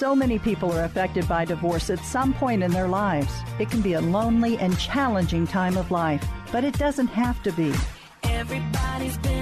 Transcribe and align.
So 0.00 0.16
many 0.16 0.38
people 0.38 0.72
are 0.72 0.84
affected 0.84 1.28
by 1.28 1.44
divorce 1.44 1.90
at 1.90 1.98
some 1.98 2.32
point 2.32 2.62
in 2.62 2.70
their 2.70 2.88
lives. 2.88 3.30
It 3.58 3.68
can 3.68 3.82
be 3.82 3.92
a 3.92 4.00
lonely 4.00 4.56
and 4.56 4.78
challenging 4.78 5.46
time 5.46 5.76
of 5.76 5.90
life, 5.90 6.26
but 6.50 6.64
it 6.64 6.78
doesn't 6.78 7.08
have 7.08 7.42
to 7.42 7.52
be. 7.52 7.74
Everybody's 8.22 9.18
been 9.18 9.39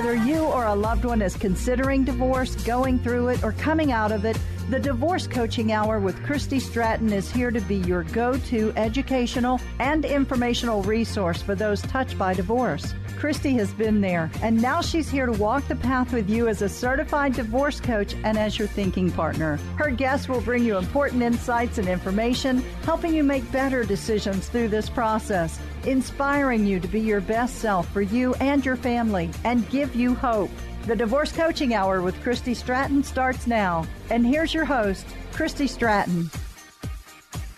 Whether 0.00 0.16
you 0.24 0.44
or 0.44 0.64
a 0.64 0.74
loved 0.74 1.04
one 1.04 1.20
is 1.20 1.36
considering 1.36 2.04
divorce, 2.04 2.54
going 2.64 3.00
through 3.00 3.28
it, 3.28 3.44
or 3.44 3.52
coming 3.52 3.92
out 3.92 4.12
of 4.12 4.24
it, 4.24 4.38
the 4.70 4.78
Divorce 4.78 5.26
Coaching 5.26 5.72
Hour 5.72 6.00
with 6.00 6.24
Christy 6.24 6.58
Stratton 6.58 7.12
is 7.12 7.30
here 7.30 7.50
to 7.50 7.60
be 7.60 7.76
your 7.80 8.04
go 8.04 8.38
to 8.38 8.72
educational 8.76 9.60
and 9.78 10.06
informational 10.06 10.82
resource 10.84 11.42
for 11.42 11.54
those 11.54 11.82
touched 11.82 12.16
by 12.16 12.32
divorce. 12.32 12.94
Christy 13.18 13.52
has 13.54 13.74
been 13.74 14.00
there, 14.00 14.30
and 14.40 14.62
now 14.62 14.80
she's 14.80 15.10
here 15.10 15.26
to 15.26 15.32
walk 15.32 15.68
the 15.68 15.76
path 15.76 16.14
with 16.14 16.30
you 16.30 16.48
as 16.48 16.62
a 16.62 16.68
certified 16.70 17.34
divorce 17.34 17.78
coach 17.78 18.14
and 18.24 18.38
as 18.38 18.58
your 18.58 18.68
thinking 18.68 19.12
partner. 19.12 19.58
Her 19.76 19.90
guests 19.90 20.30
will 20.30 20.40
bring 20.40 20.64
you 20.64 20.78
important 20.78 21.22
insights 21.22 21.76
and 21.76 21.86
information, 21.86 22.64
helping 22.84 23.12
you 23.12 23.22
make 23.22 23.52
better 23.52 23.84
decisions 23.84 24.48
through 24.48 24.68
this 24.68 24.88
process, 24.88 25.60
inspiring 25.86 26.66
you 26.66 26.80
to 26.80 26.88
be 26.88 27.00
your 27.00 27.20
best 27.20 27.56
self 27.56 27.88
for 27.92 28.02
you 28.02 28.34
and 28.34 28.64
your 28.64 28.76
family, 28.76 29.30
and 29.44 29.68
give 29.70 29.94
you 29.94 30.14
hope. 30.14 30.50
The 30.86 30.96
Divorce 30.96 31.32
Coaching 31.32 31.74
Hour 31.74 32.02
with 32.02 32.20
Christy 32.22 32.54
Stratton 32.54 33.04
starts 33.04 33.46
now. 33.46 33.86
And 34.10 34.26
here's 34.26 34.54
your 34.54 34.64
host, 34.64 35.06
Christy 35.32 35.66
Stratton. 35.66 36.30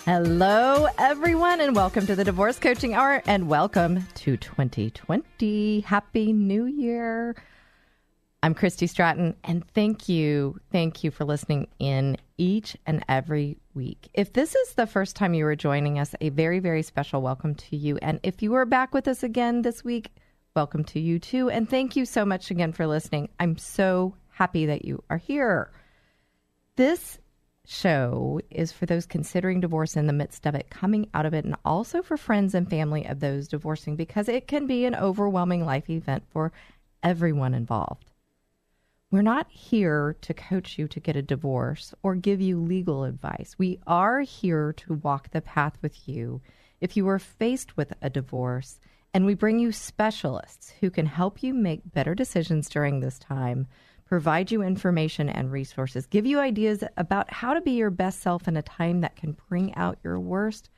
Hello, 0.04 0.88
everyone, 0.98 1.60
and 1.60 1.76
welcome 1.76 2.06
to 2.06 2.16
the 2.16 2.24
Divorce 2.24 2.58
Coaching 2.58 2.94
Hour 2.94 3.22
and 3.26 3.48
welcome 3.48 4.04
to 4.16 4.36
2020. 4.36 5.80
Happy 5.80 6.32
New 6.32 6.64
Year. 6.66 7.36
I'm 8.44 8.54
Christy 8.54 8.88
Stratton, 8.88 9.36
and 9.44 9.64
thank 9.68 10.08
you, 10.08 10.58
thank 10.72 11.04
you 11.04 11.12
for 11.12 11.24
listening 11.24 11.68
in 11.78 12.16
each 12.38 12.76
and 12.86 13.04
every 13.08 13.56
week. 13.72 14.08
If 14.14 14.32
this 14.32 14.56
is 14.56 14.74
the 14.74 14.88
first 14.88 15.14
time 15.14 15.32
you 15.32 15.46
are 15.46 15.54
joining 15.54 16.00
us, 16.00 16.12
a 16.20 16.30
very, 16.30 16.58
very 16.58 16.82
special 16.82 17.22
welcome 17.22 17.54
to 17.54 17.76
you. 17.76 17.98
And 18.02 18.18
if 18.24 18.42
you 18.42 18.54
are 18.54 18.64
back 18.64 18.92
with 18.92 19.06
us 19.06 19.22
again 19.22 19.62
this 19.62 19.84
week, 19.84 20.10
welcome 20.56 20.82
to 20.86 20.98
you 20.98 21.20
too. 21.20 21.50
And 21.50 21.70
thank 21.70 21.94
you 21.94 22.04
so 22.04 22.24
much 22.24 22.50
again 22.50 22.72
for 22.72 22.84
listening. 22.88 23.28
I'm 23.38 23.58
so 23.58 24.16
happy 24.30 24.66
that 24.66 24.84
you 24.84 25.04
are 25.08 25.18
here. 25.18 25.70
This 26.74 27.20
show 27.64 28.40
is 28.50 28.72
for 28.72 28.86
those 28.86 29.06
considering 29.06 29.60
divorce 29.60 29.96
in 29.96 30.08
the 30.08 30.12
midst 30.12 30.46
of 30.46 30.56
it, 30.56 30.68
coming 30.68 31.08
out 31.14 31.26
of 31.26 31.34
it, 31.34 31.44
and 31.44 31.54
also 31.64 32.02
for 32.02 32.16
friends 32.16 32.56
and 32.56 32.68
family 32.68 33.06
of 33.06 33.20
those 33.20 33.46
divorcing 33.46 33.94
because 33.94 34.28
it 34.28 34.48
can 34.48 34.66
be 34.66 34.84
an 34.84 34.96
overwhelming 34.96 35.64
life 35.64 35.88
event 35.88 36.24
for 36.28 36.50
everyone 37.04 37.54
involved. 37.54 38.11
We're 39.12 39.20
not 39.20 39.50
here 39.50 40.16
to 40.22 40.32
coach 40.32 40.78
you 40.78 40.88
to 40.88 40.98
get 40.98 41.16
a 41.16 41.22
divorce 41.22 41.92
or 42.02 42.14
give 42.14 42.40
you 42.40 42.58
legal 42.58 43.04
advice. 43.04 43.54
We 43.58 43.78
are 43.86 44.20
here 44.20 44.72
to 44.78 44.94
walk 44.94 45.32
the 45.32 45.42
path 45.42 45.76
with 45.82 46.08
you 46.08 46.40
if 46.80 46.96
you 46.96 47.06
are 47.10 47.18
faced 47.18 47.76
with 47.76 47.92
a 48.00 48.08
divorce, 48.08 48.80
and 49.12 49.26
we 49.26 49.34
bring 49.34 49.58
you 49.58 49.70
specialists 49.70 50.72
who 50.80 50.88
can 50.88 51.04
help 51.04 51.42
you 51.42 51.52
make 51.52 51.92
better 51.92 52.14
decisions 52.14 52.70
during 52.70 53.00
this 53.00 53.18
time 53.18 53.66
provide 54.06 54.50
you 54.50 54.62
information 54.62 55.28
and 55.28 55.52
resources, 55.52 56.06
give 56.06 56.24
you 56.24 56.40
ideas 56.40 56.82
about 56.96 57.30
how 57.30 57.52
to 57.52 57.60
be 57.60 57.72
your 57.72 57.90
best 57.90 58.20
self 58.20 58.48
in 58.48 58.56
a 58.56 58.62
time 58.62 59.02
that 59.02 59.16
can 59.16 59.36
bring 59.46 59.74
out 59.74 59.98
your 60.02 60.18
worst, 60.18 60.70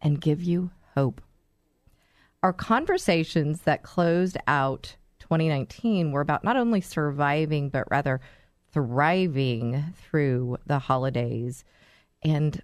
and 0.00 0.18
give 0.18 0.42
you 0.42 0.70
hope. 0.94 1.20
Our 2.42 2.54
conversations 2.54 3.60
that 3.62 3.82
closed 3.82 4.38
out 4.46 4.96
2019 5.32 6.12
were 6.12 6.20
about 6.20 6.44
not 6.44 6.58
only 6.58 6.82
surviving, 6.82 7.70
but 7.70 7.90
rather 7.90 8.20
thriving 8.70 9.94
through 9.96 10.58
the 10.66 10.78
holidays. 10.78 11.64
And 12.22 12.60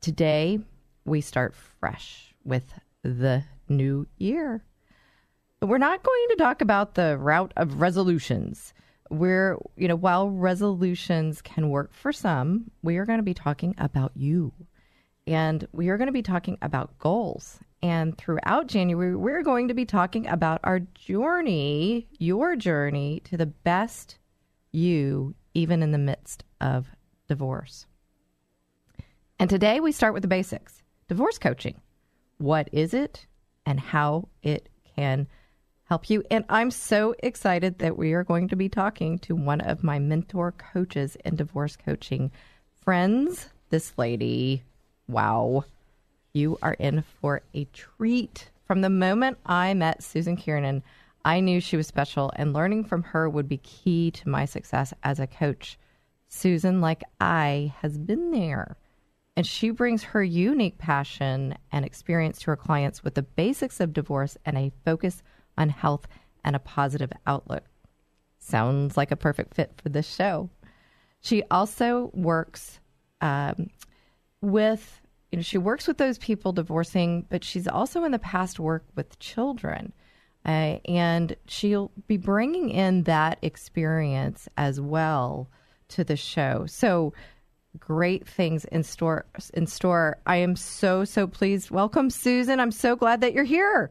today 0.00 0.60
we 1.04 1.20
start 1.20 1.54
fresh 1.54 2.34
with 2.42 2.72
the 3.02 3.44
new 3.68 4.06
year. 4.16 4.64
We're 5.60 5.76
not 5.76 6.02
going 6.02 6.26
to 6.30 6.36
talk 6.36 6.62
about 6.62 6.94
the 6.94 7.18
route 7.18 7.52
of 7.56 7.80
resolutions 7.80 8.72
we're, 9.10 9.56
you 9.76 9.86
know, 9.86 9.94
while 9.94 10.30
resolutions 10.30 11.40
can 11.40 11.70
work 11.70 11.92
for 11.92 12.12
some, 12.12 12.70
we 12.82 12.96
are 12.96 13.06
going 13.06 13.20
to 13.20 13.22
be 13.22 13.34
talking 13.34 13.72
about 13.78 14.10
you. 14.16 14.52
And 15.28 15.66
we 15.72 15.90
are 15.90 15.96
going 15.96 16.06
to 16.06 16.12
be 16.12 16.22
talking 16.22 16.58
about 16.60 16.98
goals. 16.98 17.60
And 17.86 18.18
throughout 18.18 18.66
January, 18.66 19.14
we're 19.14 19.44
going 19.44 19.68
to 19.68 19.74
be 19.74 19.84
talking 19.84 20.26
about 20.26 20.58
our 20.64 20.80
journey, 20.80 22.08
your 22.18 22.56
journey 22.56 23.20
to 23.26 23.36
the 23.36 23.46
best 23.46 24.18
you, 24.72 25.36
even 25.54 25.84
in 25.84 25.92
the 25.92 25.96
midst 25.96 26.42
of 26.60 26.88
divorce. 27.28 27.86
And 29.38 29.48
today 29.48 29.78
we 29.78 29.92
start 29.92 30.14
with 30.14 30.22
the 30.22 30.28
basics 30.28 30.82
divorce 31.06 31.38
coaching. 31.38 31.80
What 32.38 32.68
is 32.72 32.92
it 32.92 33.24
and 33.64 33.78
how 33.78 34.30
it 34.42 34.68
can 34.96 35.28
help 35.84 36.10
you. 36.10 36.24
And 36.28 36.44
I'm 36.48 36.72
so 36.72 37.14
excited 37.20 37.78
that 37.78 37.96
we 37.96 38.14
are 38.14 38.24
going 38.24 38.48
to 38.48 38.56
be 38.56 38.68
talking 38.68 39.20
to 39.20 39.36
one 39.36 39.60
of 39.60 39.84
my 39.84 40.00
mentor 40.00 40.50
coaches 40.50 41.16
in 41.24 41.36
divorce 41.36 41.76
coaching 41.76 42.32
friends. 42.82 43.48
This 43.70 43.96
lady, 43.96 44.64
wow, 45.06 45.62
you 46.36 46.58
are 46.62 46.74
in 46.74 47.02
for 47.02 47.42
a 47.54 47.64
treat. 47.72 48.50
From 48.66 48.82
the 48.82 48.90
moment 48.90 49.38
I 49.46 49.74
met 49.74 50.02
Susan 50.02 50.36
Kiernan, 50.36 50.82
I 51.24 51.40
knew 51.40 51.60
she 51.60 51.76
was 51.76 51.88
special, 51.88 52.30
and 52.36 52.52
learning 52.52 52.84
from 52.84 53.02
her 53.02 53.28
would 53.28 53.48
be 53.48 53.56
key 53.58 54.12
to 54.12 54.28
my 54.28 54.44
success 54.44 54.94
as 55.02 55.18
a 55.18 55.26
coach. 55.26 55.76
Susan, 56.28 56.80
like 56.80 57.02
I, 57.20 57.74
has 57.80 57.98
been 57.98 58.30
there. 58.30 58.76
And 59.36 59.46
she 59.46 59.70
brings 59.70 60.02
her 60.02 60.22
unique 60.22 60.78
passion 60.78 61.56
and 61.72 61.84
experience 61.84 62.38
to 62.40 62.46
her 62.46 62.56
clients 62.56 63.02
with 63.02 63.14
the 63.14 63.22
basics 63.22 63.80
of 63.80 63.92
divorce 63.92 64.36
and 64.44 64.56
a 64.56 64.72
focus 64.84 65.22
on 65.58 65.68
health 65.68 66.06
and 66.44 66.54
a 66.54 66.60
positive 66.60 67.12
outlook. 67.26 67.64
Sounds 68.38 68.96
like 68.96 69.10
a 69.10 69.16
perfect 69.16 69.54
fit 69.54 69.72
for 69.82 69.88
this 69.88 70.14
show. 70.14 70.48
She 71.20 71.42
also 71.50 72.10
works 72.14 72.78
um, 73.20 73.70
with, 74.40 75.00
you 75.36 75.40
know, 75.40 75.42
she 75.42 75.58
works 75.58 75.86
with 75.86 75.98
those 75.98 76.16
people 76.16 76.52
divorcing, 76.52 77.26
but 77.28 77.44
she's 77.44 77.68
also 77.68 78.04
in 78.04 78.12
the 78.12 78.18
past 78.18 78.58
worked 78.58 78.96
with 78.96 79.18
children. 79.18 79.92
Uh, 80.46 80.78
and 80.88 81.36
she'll 81.46 81.90
be 82.06 82.16
bringing 82.16 82.70
in 82.70 83.02
that 83.02 83.38
experience 83.42 84.48
as 84.56 84.80
well 84.80 85.50
to 85.88 86.04
the 86.04 86.16
show. 86.16 86.64
So, 86.66 87.12
great 87.78 88.26
things 88.26 88.64
in 88.64 88.82
store 88.82 89.26
in 89.52 89.66
store. 89.66 90.16
I 90.26 90.36
am 90.36 90.56
so 90.56 91.04
so 91.04 91.26
pleased. 91.26 91.70
Welcome 91.70 92.08
Susan. 92.08 92.58
I'm 92.58 92.70
so 92.70 92.96
glad 92.96 93.20
that 93.20 93.34
you're 93.34 93.44
here. 93.44 93.90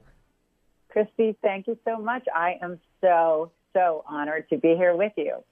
Christy, 0.90 1.38
thank 1.44 1.68
you 1.68 1.78
so 1.86 1.98
much. 2.00 2.26
I 2.34 2.58
am 2.64 2.80
so, 3.02 3.52
so 3.74 4.04
honored 4.10 4.50
to 4.50 4.58
be 4.58 4.70
here 4.70 4.96
with 4.96 5.12
you. 5.16 5.44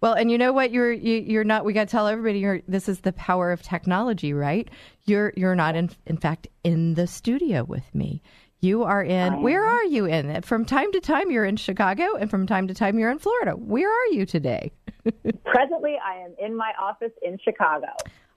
Well, 0.00 0.12
and 0.12 0.30
you 0.30 0.38
know 0.38 0.52
what? 0.52 0.70
You're 0.70 0.92
you, 0.92 1.18
are 1.18 1.22
you 1.22 1.40
are 1.40 1.44
not. 1.44 1.64
We 1.64 1.72
got 1.72 1.88
to 1.88 1.90
tell 1.90 2.06
everybody. 2.06 2.38
You're. 2.38 2.60
This 2.68 2.88
is 2.88 3.00
the 3.00 3.12
power 3.12 3.50
of 3.50 3.62
technology, 3.62 4.32
right? 4.32 4.68
You're 5.04 5.32
you're 5.36 5.56
not 5.56 5.74
in 5.74 5.90
in 6.06 6.16
fact 6.16 6.46
in 6.62 6.94
the 6.94 7.06
studio 7.06 7.64
with 7.64 7.94
me. 7.94 8.22
You 8.60 8.84
are 8.84 9.02
in. 9.02 9.42
Where 9.42 9.64
are 9.64 9.84
you 9.84 10.06
in? 10.06 10.42
From 10.42 10.64
time 10.64 10.90
to 10.92 11.00
time, 11.00 11.30
you're 11.30 11.44
in 11.44 11.56
Chicago, 11.56 12.16
and 12.16 12.28
from 12.30 12.46
time 12.46 12.68
to 12.68 12.74
time, 12.74 12.98
you're 12.98 13.10
in 13.10 13.18
Florida. 13.18 13.52
Where 13.52 13.88
are 13.88 14.06
you 14.06 14.26
today? 14.26 14.72
Presently, 15.44 15.96
I 16.04 16.16
am 16.16 16.34
in 16.40 16.56
my 16.56 16.72
office 16.80 17.12
in 17.22 17.38
Chicago. 17.44 17.88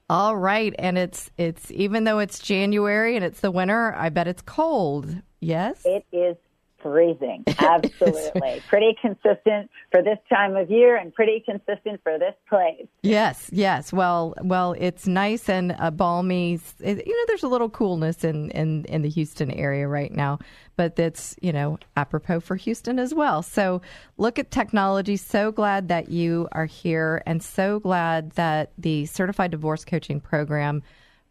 All 0.08 0.36
right, 0.36 0.74
and 0.78 0.98
it's 0.98 1.30
it's 1.38 1.70
even 1.70 2.04
though 2.04 2.18
it's 2.18 2.38
January 2.38 3.16
and 3.16 3.24
it's 3.24 3.40
the 3.40 3.50
winter, 3.50 3.94
I 3.96 4.10
bet 4.10 4.28
it's 4.28 4.42
cold. 4.42 5.14
Yes, 5.40 5.82
it 5.84 6.04
is 6.12 6.36
freezing. 6.82 7.44
Absolutely. 7.58 8.62
pretty 8.68 8.96
consistent 9.00 9.70
for 9.90 10.02
this 10.02 10.18
time 10.28 10.56
of 10.56 10.70
year 10.70 10.96
and 10.96 11.12
pretty 11.14 11.42
consistent 11.44 12.00
for 12.02 12.18
this 12.18 12.34
place. 12.48 12.86
Yes, 13.02 13.48
yes. 13.52 13.92
Well, 13.92 14.34
well, 14.42 14.74
it's 14.78 15.06
nice 15.06 15.48
and 15.48 15.74
uh, 15.78 15.90
balmy. 15.90 16.60
It, 16.80 17.06
you 17.06 17.16
know, 17.16 17.24
there's 17.28 17.42
a 17.42 17.48
little 17.48 17.70
coolness 17.70 18.24
in, 18.24 18.50
in, 18.50 18.84
in 18.86 19.02
the 19.02 19.08
Houston 19.08 19.50
area 19.50 19.86
right 19.86 20.12
now, 20.12 20.38
but 20.76 20.96
that's, 20.96 21.36
you 21.40 21.52
know, 21.52 21.78
apropos 21.96 22.40
for 22.40 22.56
Houston 22.56 22.98
as 22.98 23.14
well. 23.14 23.42
So 23.42 23.80
look 24.16 24.38
at 24.38 24.50
technology. 24.50 25.16
So 25.16 25.52
glad 25.52 25.88
that 25.88 26.10
you 26.10 26.48
are 26.52 26.66
here 26.66 27.22
and 27.26 27.42
so 27.42 27.80
glad 27.80 28.32
that 28.32 28.72
the 28.76 29.06
Certified 29.06 29.50
Divorce 29.50 29.84
Coaching 29.84 30.20
Program 30.20 30.82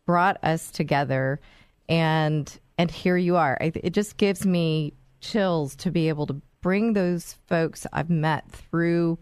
brought 0.05 0.43
us 0.43 0.71
together 0.71 1.39
and 1.87 2.59
and 2.77 2.89
here 2.89 3.17
you 3.17 3.35
are. 3.35 3.57
It 3.61 3.91
just 3.91 4.17
gives 4.17 4.43
me 4.43 4.93
chills 5.21 5.75
to 5.77 5.91
be 5.91 6.09
able 6.09 6.27
to 6.27 6.41
bring 6.61 6.93
those 6.93 7.37
folks 7.47 7.87
I've 7.93 8.09
met 8.09 8.49
through 8.51 9.17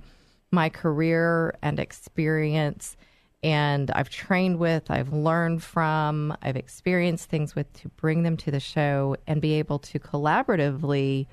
my 0.52 0.70
career 0.70 1.56
and 1.62 1.80
experience 1.80 2.98
and 3.42 3.90
I've 3.92 4.10
trained 4.10 4.60
with, 4.60 4.92
I've 4.92 5.14
learned 5.14 5.64
from, 5.64 6.36
I've 6.42 6.58
experienced 6.58 7.30
things 7.30 7.56
with 7.56 7.72
to 7.82 7.90
bring 7.90 8.24
them 8.24 8.36
to 8.38 8.52
the 8.52 8.60
show 8.60 9.16
and 9.28 9.42
be 9.42 9.54
able 9.54 9.80
to 9.80 10.00
collaboratively 10.00 11.28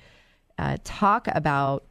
uh, 0.57 0.77
talk 0.83 1.27
about 1.33 1.83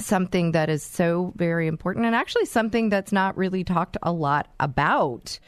something 0.00 0.52
that 0.52 0.68
is 0.68 0.82
so 0.82 1.32
very 1.36 1.68
important 1.68 2.06
and 2.06 2.14
actually 2.14 2.46
something 2.46 2.88
that's 2.88 3.12
not 3.12 3.36
really 3.36 3.62
talked 3.62 3.96
a 4.02 4.12
lot 4.12 4.48
about. 4.58 5.38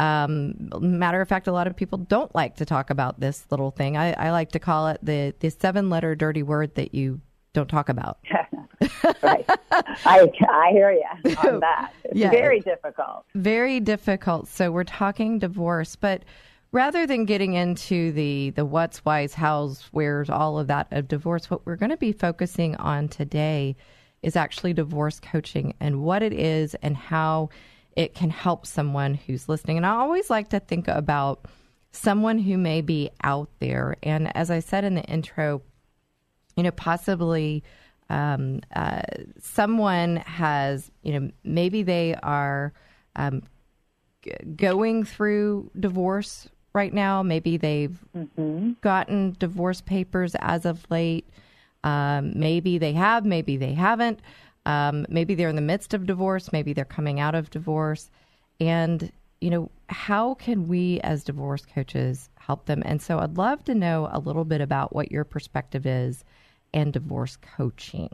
Um, 0.00 0.54
matter 0.80 1.20
of 1.20 1.28
fact, 1.28 1.48
a 1.48 1.52
lot 1.52 1.66
of 1.66 1.74
people 1.76 1.98
don't 1.98 2.32
like 2.34 2.56
to 2.56 2.64
talk 2.64 2.90
about 2.90 3.18
this 3.20 3.46
little 3.50 3.70
thing. 3.72 3.96
I, 3.96 4.12
I 4.12 4.30
like 4.30 4.52
to 4.52 4.58
call 4.58 4.88
it 4.88 4.98
the, 5.02 5.34
the 5.40 5.50
seven 5.50 5.90
letter 5.90 6.14
dirty 6.14 6.42
word 6.42 6.74
that 6.76 6.94
you 6.94 7.20
don't 7.52 7.68
talk 7.68 7.88
about. 7.88 8.18
right. 9.22 9.44
I, 10.04 10.28
I 10.48 10.70
hear 10.70 10.92
you 10.92 11.34
on 11.44 11.60
that. 11.60 11.92
It's 12.04 12.16
Yeah. 12.16 12.30
very 12.30 12.60
difficult. 12.60 13.24
Very 13.34 13.80
difficult. 13.80 14.46
So 14.48 14.70
we're 14.70 14.84
talking 14.84 15.40
divorce, 15.40 15.96
but 15.96 16.22
rather 16.70 17.06
than 17.06 17.24
getting 17.24 17.54
into 17.54 18.12
the 18.12 18.50
the 18.50 18.64
what's, 18.64 18.98
why's, 18.98 19.34
how's, 19.34 19.88
where's, 19.90 20.30
all 20.30 20.60
of 20.60 20.68
that 20.68 20.86
of 20.92 21.08
divorce, 21.08 21.50
what 21.50 21.66
we're 21.66 21.76
going 21.76 21.90
to 21.90 21.96
be 21.96 22.12
focusing 22.12 22.76
on 22.76 23.08
today 23.08 23.74
is 24.22 24.36
actually 24.36 24.74
divorce 24.74 25.18
coaching 25.18 25.74
and 25.80 26.02
what 26.02 26.22
it 26.22 26.32
is 26.32 26.74
and 26.76 26.96
how 26.96 27.48
it 27.98 28.14
can 28.14 28.30
help 28.30 28.64
someone 28.64 29.14
who's 29.14 29.48
listening. 29.48 29.76
And 29.76 29.84
I 29.84 29.90
always 29.90 30.30
like 30.30 30.50
to 30.50 30.60
think 30.60 30.86
about 30.86 31.46
someone 31.90 32.38
who 32.38 32.56
may 32.56 32.80
be 32.80 33.10
out 33.24 33.48
there. 33.58 33.96
And 34.04 34.34
as 34.36 34.52
I 34.52 34.60
said 34.60 34.84
in 34.84 34.94
the 34.94 35.02
intro, 35.02 35.62
you 36.56 36.62
know, 36.62 36.70
possibly 36.70 37.64
um, 38.08 38.60
uh, 38.72 39.02
someone 39.40 40.18
has, 40.18 40.92
you 41.02 41.18
know, 41.18 41.30
maybe 41.42 41.82
they 41.82 42.14
are 42.22 42.72
um, 43.16 43.42
g- 44.22 44.30
going 44.54 45.04
through 45.04 45.68
divorce 45.78 46.48
right 46.74 46.94
now. 46.94 47.24
Maybe 47.24 47.56
they've 47.56 47.98
gotten 48.80 49.34
divorce 49.40 49.80
papers 49.80 50.36
as 50.38 50.64
of 50.64 50.88
late. 50.88 51.28
Um, 51.82 52.32
maybe 52.38 52.78
they 52.78 52.92
have, 52.92 53.24
maybe 53.24 53.56
they 53.56 53.74
haven't. 53.74 54.20
Um, 54.68 55.06
maybe 55.08 55.34
they're 55.34 55.48
in 55.48 55.56
the 55.56 55.62
midst 55.62 55.94
of 55.94 56.06
divorce. 56.06 56.52
Maybe 56.52 56.74
they're 56.74 56.84
coming 56.84 57.18
out 57.18 57.34
of 57.34 57.48
divorce. 57.48 58.10
And, 58.60 59.10
you 59.40 59.48
know, 59.48 59.70
how 59.88 60.34
can 60.34 60.68
we 60.68 61.00
as 61.00 61.24
divorce 61.24 61.64
coaches 61.64 62.28
help 62.34 62.66
them? 62.66 62.82
And 62.84 63.00
so 63.00 63.18
I'd 63.18 63.38
love 63.38 63.64
to 63.64 63.74
know 63.74 64.10
a 64.12 64.18
little 64.18 64.44
bit 64.44 64.60
about 64.60 64.94
what 64.94 65.10
your 65.10 65.24
perspective 65.24 65.86
is 65.86 66.22
and 66.74 66.92
divorce 66.92 67.38
coaching. 67.56 68.10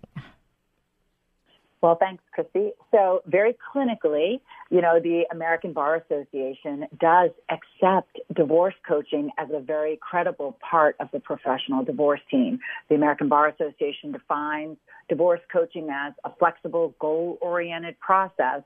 Well, 1.84 1.98
thanks, 2.00 2.24
Christy. 2.32 2.70
So, 2.92 3.20
very 3.26 3.54
clinically, 3.74 4.40
you 4.70 4.80
know, 4.80 5.00
the 5.00 5.24
American 5.30 5.74
Bar 5.74 5.96
Association 5.96 6.86
does 6.98 7.28
accept 7.50 8.18
divorce 8.34 8.72
coaching 8.88 9.28
as 9.36 9.48
a 9.52 9.60
very 9.60 9.98
credible 10.00 10.56
part 10.66 10.96
of 10.98 11.10
the 11.12 11.20
professional 11.20 11.84
divorce 11.84 12.22
team. 12.30 12.58
The 12.88 12.94
American 12.94 13.28
Bar 13.28 13.48
Association 13.48 14.12
defines 14.12 14.78
divorce 15.10 15.42
coaching 15.52 15.90
as 15.92 16.14
a 16.24 16.30
flexible, 16.38 16.94
goal 16.98 17.36
oriented 17.42 18.00
process 18.00 18.62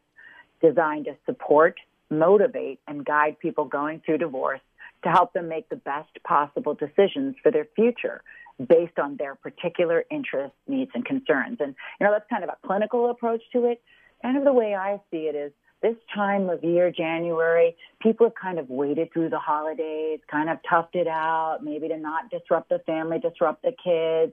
designed 0.63 1.07
to 1.07 1.17
support, 1.27 1.75
motivate, 2.11 2.79
and 2.87 3.05
guide 3.05 3.37
people 3.41 3.65
going 3.65 4.01
through 4.07 4.19
divorce 4.19 4.61
to 5.03 5.09
help 5.09 5.33
them 5.33 5.49
make 5.49 5.69
the 5.71 5.77
best 5.77 6.11
possible 6.23 6.75
decisions 6.75 7.35
for 7.43 7.51
their 7.51 7.67
future 7.75 8.23
based 8.67 8.99
on 8.99 9.17
their 9.17 9.35
particular 9.35 10.05
interests, 10.11 10.57
needs, 10.67 10.91
and 10.95 11.05
concerns. 11.05 11.59
And, 11.61 11.75
you 12.01 12.07
know, 12.07 12.13
that's 12.13 12.29
kind 12.29 12.45
of 12.45 12.51
a 12.51 12.67
clinical 12.67 13.11
approach 13.11 13.43
to 13.53 13.67
it. 13.67 13.81
Kind 14.23 14.37
of 14.37 14.45
the 14.45 14.53
way 14.53 14.75
I 14.75 15.01
see 15.11 15.29
it 15.29 15.37
is 15.37 15.53
this 15.81 15.95
time 16.13 16.51
of 16.51 16.65
year, 16.65 16.91
January, 16.91 17.77
people 18.01 18.27
have 18.27 18.35
kind 18.35 18.59
of 18.59 18.69
waited 18.69 19.13
through 19.13 19.31
the 19.31 19.39
holidays, 19.39 20.19
kind 20.29 20.51
of 20.51 20.59
toughed 20.69 20.95
it 20.95 21.07
out, 21.07 21.59
maybe 21.63 21.89
to 21.89 21.97
not 21.97 22.31
disrupt 22.31 22.69
the 22.69 22.81
family, 22.81 23.19
disrupt 23.21 23.63
the 23.63 23.73
kids. 23.85 24.33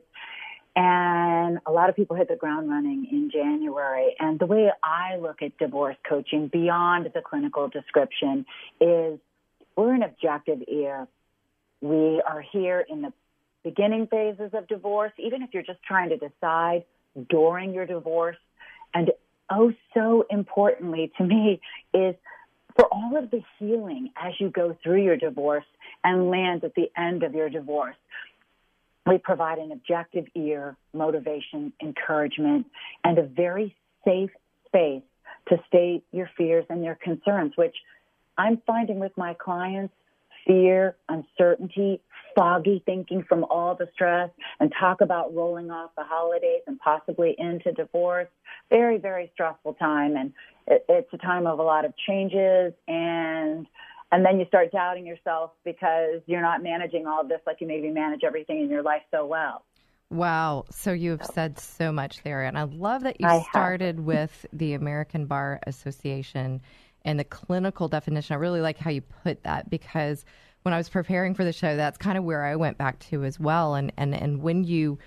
And 0.75 1.59
a 1.65 1.71
lot 1.71 1.89
of 1.89 1.95
people 1.95 2.17
hit 2.17 2.27
the 2.27 2.35
ground 2.35 2.69
running 2.69 3.07
in 3.11 3.29
January. 3.31 4.15
And 4.19 4.39
the 4.39 4.45
way 4.45 4.71
I 4.83 5.17
look 5.17 5.41
at 5.41 5.57
divorce 5.57 5.95
coaching 6.07 6.47
beyond 6.47 7.09
the 7.13 7.21
clinical 7.21 7.69
description 7.69 8.45
is 8.81 9.19
we're 9.77 9.93
an 9.93 10.03
objective 10.03 10.63
ear. 10.67 11.07
We 11.81 12.21
are 12.27 12.41
here 12.41 12.83
in 12.89 13.03
the 13.03 13.13
beginning 13.65 14.05
phases 14.07 14.51
of 14.53 14.67
divorce, 14.67 15.11
even 15.17 15.41
if 15.41 15.49
you're 15.51 15.63
just 15.63 15.81
trying 15.83 16.09
to 16.09 16.17
decide 16.17 16.85
during 17.29 17.73
your 17.73 17.87
divorce. 17.87 18.37
And 18.93 19.11
oh, 19.49 19.73
so 19.93 20.25
importantly 20.29 21.11
to 21.17 21.23
me 21.25 21.59
is 21.93 22.15
for 22.75 22.85
all 22.91 23.17
of 23.17 23.31
the 23.31 23.41
healing 23.57 24.11
as 24.15 24.33
you 24.39 24.49
go 24.49 24.77
through 24.83 25.01
your 25.03 25.17
divorce 25.17 25.65
and 26.03 26.29
land 26.29 26.63
at 26.63 26.75
the 26.75 26.91
end 26.95 27.23
of 27.23 27.33
your 27.33 27.49
divorce. 27.49 27.95
We 29.07 29.17
provide 29.17 29.57
an 29.57 29.71
objective 29.71 30.25
ear, 30.35 30.77
motivation, 30.93 31.73
encouragement, 31.81 32.67
and 33.03 33.17
a 33.17 33.23
very 33.23 33.75
safe 34.03 34.31
space 34.67 35.03
to 35.49 35.57
state 35.67 36.03
your 36.11 36.29
fears 36.37 36.65
and 36.69 36.83
your 36.83 36.95
concerns, 36.95 37.53
which 37.55 37.75
I'm 38.37 38.61
finding 38.67 38.99
with 38.99 39.11
my 39.17 39.33
clients 39.33 39.93
fear, 40.45 40.95
uncertainty, 41.09 41.99
foggy 42.35 42.83
thinking 42.85 43.23
from 43.27 43.45
all 43.45 43.75
the 43.75 43.87
stress, 43.93 44.29
and 44.59 44.71
talk 44.79 45.01
about 45.01 45.33
rolling 45.33 45.71
off 45.71 45.91
the 45.97 46.03
holidays 46.03 46.61
and 46.67 46.79
possibly 46.79 47.35
into 47.37 47.71
divorce. 47.71 48.27
Very, 48.69 48.97
very 48.97 49.31
stressful 49.33 49.73
time, 49.75 50.15
and 50.17 50.33
it, 50.67 50.85
it's 50.89 51.13
a 51.13 51.17
time 51.17 51.47
of 51.47 51.59
a 51.59 51.63
lot 51.63 51.85
of 51.85 51.93
changes 52.07 52.73
and. 52.87 53.67
And 54.11 54.23
then 54.23 54.39
you 54.39 54.45
start 54.45 54.71
doubting 54.71 55.05
yourself 55.05 55.51
because 55.65 56.21
you're 56.27 56.41
not 56.41 56.61
managing 56.61 57.07
all 57.07 57.21
of 57.21 57.27
this 57.27 57.41
like 57.45 57.59
you 57.59 57.67
maybe 57.67 57.89
manage 57.89 58.21
everything 58.23 58.61
in 58.61 58.69
your 58.69 58.83
life 58.83 59.01
so 59.11 59.25
well. 59.25 59.65
Wow. 60.11 60.65
So 60.69 60.93
you've 60.93 61.25
said 61.25 61.59
so 61.59 61.91
much 61.91 62.21
there. 62.23 62.43
And 62.43 62.57
I 62.57 62.63
love 62.63 63.03
that 63.03 63.19
you 63.19 63.27
I 63.27 63.33
have. 63.33 63.43
started 63.49 63.99
with 63.99 64.45
the 64.53 64.73
American 64.73 65.25
Bar 65.25 65.59
Association 65.65 66.61
and 67.03 67.19
the 67.19 67.23
clinical 67.23 67.87
definition. 67.87 68.35
I 68.35 68.37
really 68.37 68.61
like 68.61 68.77
how 68.77 68.91
you 68.91 69.01
put 69.01 69.43
that 69.43 69.69
because 69.69 70.23
when 70.65 70.73
I 70.73 70.77
was 70.77 70.89
preparing 70.89 71.35
for 71.35 71.43
the 71.43 71.53
show, 71.53 71.75
that's 71.75 71.99
kind 71.99 72.17
of 72.17 72.23
where 72.23 72.43
I 72.43 72.55
went 72.55 72.79
back 72.79 72.97
to 73.11 73.23
as 73.23 73.39
well. 73.39 73.75
And, 73.75 73.91
and, 73.97 74.15
and 74.15 74.41
when 74.41 74.63
you 74.63 74.97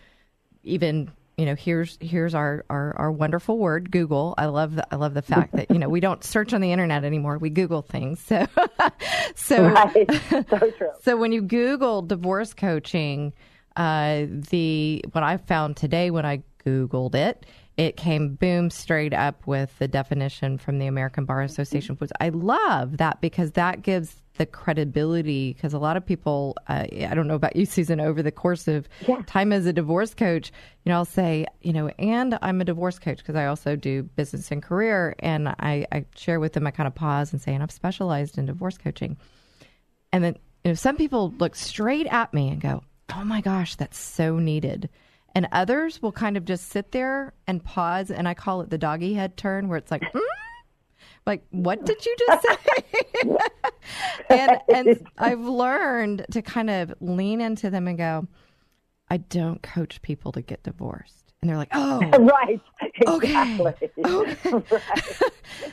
even 0.63 1.11
you 1.37 1.47
know 1.47 1.55
here's 1.55 1.99
here's 2.01 2.35
our, 2.35 2.65
our 2.69 2.97
our 2.99 3.13
wonderful 3.13 3.59
word 3.59 3.93
google 3.93 4.35
i 4.39 4.47
love 4.47 4.75
the, 4.75 4.85
i 4.93 4.97
love 4.97 5.15
the 5.15 5.23
fact 5.23 5.55
that 5.55 5.71
you 5.71 5.79
know 5.79 5.89
we 5.89 6.01
don't 6.01 6.25
search 6.25 6.53
on 6.53 6.61
the 6.61 6.73
internet 6.73 7.05
anymore 7.05 7.39
we 7.39 7.49
google 7.49 7.81
things 7.81 8.19
so 8.19 8.45
so 9.37 9.63
Right. 9.63 10.11
so 10.29 10.43
true. 10.77 10.91
so 11.01 11.17
when 11.17 11.31
you 11.31 11.41
Google 11.43 12.03
divorce 12.03 12.55
coaching, 12.55 13.33
uh, 13.77 14.27
the 14.29 15.05
what 15.13 15.23
I 15.23 15.37
found 15.37 15.77
today 15.77 16.11
when 16.11 16.27
I 16.27 16.43
Googled 16.67 17.15
it, 17.15 17.47
it 17.77 17.97
came 17.97 18.35
boom 18.35 18.69
straight 18.71 19.15
up 19.15 19.47
with 19.47 19.79
the 19.79 19.87
definition 19.87 20.59
from 20.59 20.81
the 20.81 20.87
American 20.87 21.25
Bar 21.25 21.43
Association. 21.43 21.95
Which 21.97 22.11
I 22.21 22.31
love 22.31 22.97
that 22.97 23.21
because 23.21 23.53
that 23.53 23.83
gives 23.83 24.21
the 24.39 24.47
credibility. 24.47 25.53
Because 25.53 25.75
a 25.75 25.79
lot 25.79 25.97
of 25.97 26.05
people, 26.07 26.57
uh, 26.69 26.87
I 26.91 27.13
don't 27.15 27.29
know 27.29 27.35
about 27.35 27.55
you, 27.55 27.67
Susan, 27.67 28.01
over 28.01 28.23
the 28.23 28.33
course 28.33 28.67
of 28.67 28.89
Yeah. 29.07 29.23
time 29.27 29.53
as 29.53 29.67
a 29.67 29.73
divorce 29.73 30.15
coach, 30.15 30.51
you 30.85 30.91
know, 30.91 30.97
I'll 30.97 31.05
say, 31.05 31.47
you 31.61 31.73
know, 31.73 31.89
and 31.99 32.39
I'm 32.41 32.61
a 32.61 32.65
divorce 32.65 32.99
coach 32.99 33.19
because 33.19 33.37
I 33.37 33.47
also 33.47 33.77
do 33.77 34.05
business 34.05 34.51
and 34.51 34.63
career, 34.63 35.15
and 35.19 35.49
I, 35.49 35.87
I 35.93 36.07
share 36.17 36.41
with 36.41 36.55
them. 36.55 36.67
I 36.67 36.71
kind 36.71 36.87
of 36.87 36.95
pause 36.95 37.33
and 37.33 37.43
say, 37.43 37.53
and 37.53 37.63
I've 37.63 37.71
specialized 37.71 38.39
in 38.39 38.47
divorce 38.47 38.79
coaching. 38.79 39.17
And 40.13 40.25
then 40.25 40.37
you 40.65 40.71
know, 40.71 40.75
some 40.75 40.97
people 40.97 41.35
look 41.39 41.55
straight 41.55 42.07
at 42.07 42.33
me 42.35 42.49
and 42.49 42.61
go, 42.61 42.83
"Oh 43.15 43.25
my 43.25 43.41
gosh, 43.41 43.77
that's 43.77 43.99
so 43.99 44.39
needed." 44.39 44.89
And 45.35 45.47
others 45.53 46.01
will 46.03 46.11
kind 46.13 46.37
of 46.37 46.45
just 46.47 46.69
sit 46.71 46.91
there 46.93 47.33
and 47.47 47.63
pause, 47.63 48.11
and 48.11 48.27
I 48.27 48.35
call 48.35 48.61
it 48.63 48.71
the 48.71 48.79
doggy 48.79 49.15
head 49.15 49.37
turn, 49.37 49.69
where 49.69 49.79
it's 49.79 49.91
like, 49.91 50.03
"Hmm?" 50.13 50.19
like, 51.27 51.45
what 51.51 51.85
did 51.85 52.05
you 52.05 52.17
just 52.19 52.47
say? 52.47 53.37
and 54.31 54.59
and 54.73 55.07
I've 55.19 55.41
learned 55.41 56.27
to 56.33 56.43
kind 56.43 56.71
of 56.71 56.95
lean 57.01 57.41
into 57.41 57.71
them 57.71 57.89
and 57.89 57.99
go, 57.99 58.27
I 59.11 59.19
don't 59.19 59.63
coach 59.63 60.03
people 60.03 60.33
to 60.33 60.43
get 60.43 60.63
divorced. 60.63 61.33
And 61.41 61.49
they're 61.49 61.57
like, 61.57 61.71
oh, 61.73 62.01
right. 62.19 62.61
Okay. 63.07 63.29
Exactly. 63.29 63.91
Right. 63.99 64.39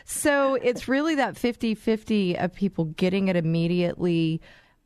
so 0.05 0.55
it's 0.55 0.87
really 0.87 1.15
that 1.15 1.37
50 1.37 1.75
50 1.75 2.37
of 2.37 2.53
people 2.53 2.85
getting 2.85 3.27
it 3.27 3.35
immediately 3.35 4.41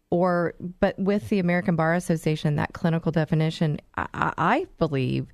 or 0.09 0.55
but 0.79 0.97
with 0.99 1.29
the 1.29 1.39
american 1.39 1.75
bar 1.75 1.93
association 1.93 2.55
that 2.55 2.73
clinical 2.73 3.11
definition 3.11 3.79
i, 3.97 4.07
I 4.13 4.67
believe 4.77 5.27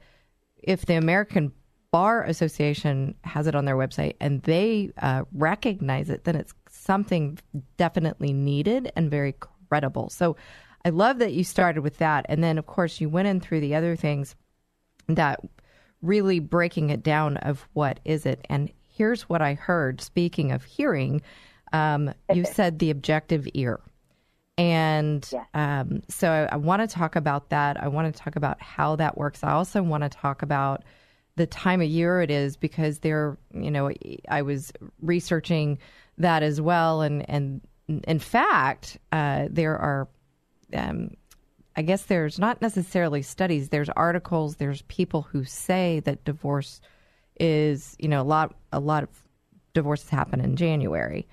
if 0.62 0.86
the 0.86 0.96
american 0.96 1.52
bar 1.96 2.24
association 2.24 3.16
has 3.24 3.48
it 3.48 3.56
on 3.56 3.64
their 3.66 3.78
website 3.78 4.16
and 4.20 4.42
they 4.44 4.92
uh, 5.02 5.24
recognize 5.32 6.10
it 6.10 6.26
then 6.26 6.36
it's 6.36 6.54
something 6.70 7.38
definitely 7.78 8.34
needed 8.34 8.92
and 8.98 9.10
very 9.10 9.34
credible 9.70 10.10
so 10.10 10.36
i 10.84 10.90
love 10.90 11.20
that 11.20 11.32
you 11.32 11.44
started 11.44 11.82
with 11.82 11.98
that 12.00 12.26
and 12.28 12.44
then 12.44 12.58
of 12.58 12.66
course 12.66 13.00
you 13.00 13.08
went 13.08 13.28
in 13.32 13.40
through 13.40 13.62
the 13.62 13.74
other 13.80 13.96
things 13.96 14.36
that 15.08 15.40
really 16.02 16.40
breaking 16.40 16.90
it 16.90 17.02
down 17.02 17.38
of 17.38 17.66
what 17.74 18.00
is 18.04 18.26
it 18.26 18.40
and 18.50 18.72
here's 18.98 19.24
what 19.30 19.42
i 19.42 19.54
heard 19.54 20.02
speaking 20.02 20.52
of 20.52 20.64
hearing 20.66 21.22
um, 21.72 22.14
you 22.34 22.44
said 22.46 22.80
the 22.80 22.92
objective 22.92 23.48
ear 23.54 23.80
and 24.58 25.28
Yeah. 25.32 25.46
um, 25.54 26.02
so 26.10 26.30
I, 26.30 26.56
I 26.56 26.58
want 26.58 26.82
to 26.82 26.88
talk 26.88 27.16
about 27.18 27.50
that. 27.50 27.82
I 27.82 27.90
want 27.90 28.14
to 28.14 28.24
talk 28.24 28.36
about 28.38 28.62
how 28.62 28.96
that 28.96 29.18
works. 29.18 29.44
I 29.44 29.52
also 29.52 29.84
want 29.84 30.04
to 30.04 30.10
talk 30.10 30.42
about 30.42 30.84
the 31.36 31.48
time 31.48 31.82
of 31.82 31.88
year 31.88 32.22
it 32.22 32.32
is 32.32 32.56
because 32.58 33.00
there, 33.00 33.38
you 33.54 33.72
know, 33.72 33.92
I 34.30 34.42
was 34.42 34.72
researching 35.02 35.78
that 36.18 36.44
as 36.44 36.62
well. 36.62 37.02
And, 37.02 37.30
and 37.30 37.62
in 37.88 38.20
fact, 38.20 38.98
uh, 39.12 39.48
there 39.50 39.78
are, 39.78 40.08
um, 40.74 41.12
I 41.76 41.82
guess 41.82 42.04
there's 42.04 42.40
not 42.40 42.62
necessarily 42.62 43.22
studies, 43.22 43.70
there's 43.70 43.90
articles, 43.90 44.56
there's 44.56 44.82
people 44.84 45.24
who 45.24 45.44
say 45.44 46.02
that 46.06 46.24
divorce 46.24 46.80
is, 47.40 47.96
you 48.00 48.08
know, 48.08 48.22
a 48.22 48.24
lot, 48.24 48.56
a 48.72 48.80
lot 48.80 49.04
of 49.04 49.10
divorces 49.74 50.10
happen 50.10 50.40
in 50.40 50.56
January. 50.56 51.28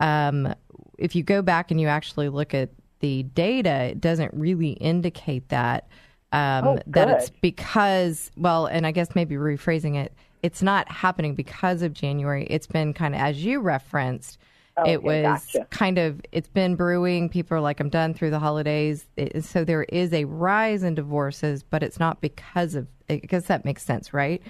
Um, 0.00 0.52
if 0.98 1.14
you 1.14 1.22
go 1.22 1.42
back 1.42 1.70
and 1.70 1.80
you 1.80 1.86
actually 1.86 2.28
look 2.28 2.54
at 2.54 2.70
the 3.00 3.22
data, 3.22 3.84
it 3.84 4.00
doesn't 4.00 4.34
really 4.34 4.70
indicate 4.72 5.48
that. 5.50 5.88
Um, 6.34 6.64
Oh, 6.66 6.78
that 6.88 7.08
it's 7.08 7.30
because, 7.30 8.30
well, 8.36 8.66
and 8.66 8.86
I 8.86 8.90
guess 8.90 9.14
maybe 9.14 9.36
rephrasing 9.36 9.94
it, 9.96 10.12
it's 10.42 10.62
not 10.62 10.90
happening 10.90 11.34
because 11.34 11.80
of 11.82 11.92
January. 11.92 12.46
It's 12.50 12.66
been 12.66 12.92
kind 12.92 13.14
of, 13.14 13.20
as 13.20 13.44
you 13.44 13.60
referenced, 13.60 14.38
it 14.84 15.04
was 15.04 15.22
gotcha. 15.22 15.66
kind 15.70 15.98
of, 15.98 16.20
it's 16.32 16.48
been 16.48 16.74
brewing. 16.74 17.28
People 17.28 17.56
are 17.56 17.60
like, 17.60 17.78
I'm 17.78 17.88
done 17.88 18.12
through 18.12 18.30
the 18.30 18.40
holidays. 18.40 19.06
It, 19.16 19.44
so 19.44 19.64
there 19.64 19.84
is 19.84 20.12
a 20.12 20.24
rise 20.24 20.82
in 20.82 20.96
divorces, 20.96 21.62
but 21.62 21.84
it's 21.84 22.00
not 22.00 22.20
because 22.20 22.74
of, 22.74 22.88
I 23.08 23.18
guess 23.18 23.44
that 23.44 23.64
makes 23.64 23.84
sense, 23.84 24.12
right? 24.12 24.42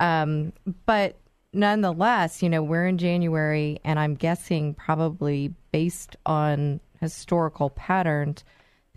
Um, 0.00 0.52
but 0.86 1.16
nonetheless, 1.52 2.42
you 2.42 2.48
know, 2.48 2.62
we're 2.62 2.88
in 2.88 2.98
January, 2.98 3.78
and 3.84 4.00
I'm 4.00 4.16
guessing 4.16 4.74
probably 4.74 5.54
based 5.70 6.16
on 6.26 6.80
historical 7.00 7.70
patterns, 7.70 8.44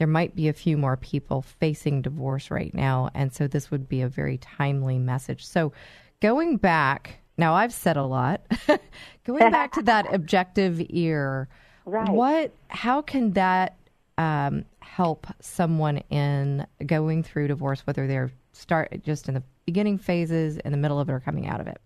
there 0.02 0.08
might 0.08 0.36
be 0.36 0.48
a 0.48 0.54
few 0.54 0.78
more 0.78 0.98
people 0.98 1.44
facing 1.44 2.02
divorce 2.02 2.50
right 2.50 2.74
now. 2.74 3.12
And 3.14 3.32
so 3.32 3.46
this 3.48 3.70
would 3.70 3.88
be 3.88 4.02
a 4.02 4.08
very 4.08 4.40
timely 4.40 4.98
message. 4.98 5.46
So 5.46 5.74
going 6.22 6.58
back, 6.58 7.20
now 7.38 7.54
I've 7.54 7.72
said 7.72 7.98
a 7.98 8.04
lot, 8.04 8.42
going 9.26 9.52
back 9.52 9.74
to 9.74 9.84
that 9.84 10.12
objective 10.12 10.82
ear, 10.90 11.48
Right. 11.86 12.10
what, 12.10 12.52
how 12.70 13.04
can 13.04 13.34
that 13.34 13.78
um, 14.18 14.66
help 14.80 15.28
someone 15.40 15.98
in 16.10 16.66
going 16.84 17.22
through 17.22 17.50
divorce, 17.50 17.86
whether 17.86 18.08
they're 18.08 18.32
start 18.54 19.04
just 19.04 19.28
in 19.28 19.36
the 19.36 19.44
beginning 19.68 20.00
phases, 20.00 20.58
in 20.58 20.72
the 20.72 20.80
middle 20.80 21.00
of 21.00 21.10
it, 21.10 21.12
or 21.12 21.20
coming 21.20 21.46
out 21.46 21.62
of 21.62 21.68
it? 21.68 21.80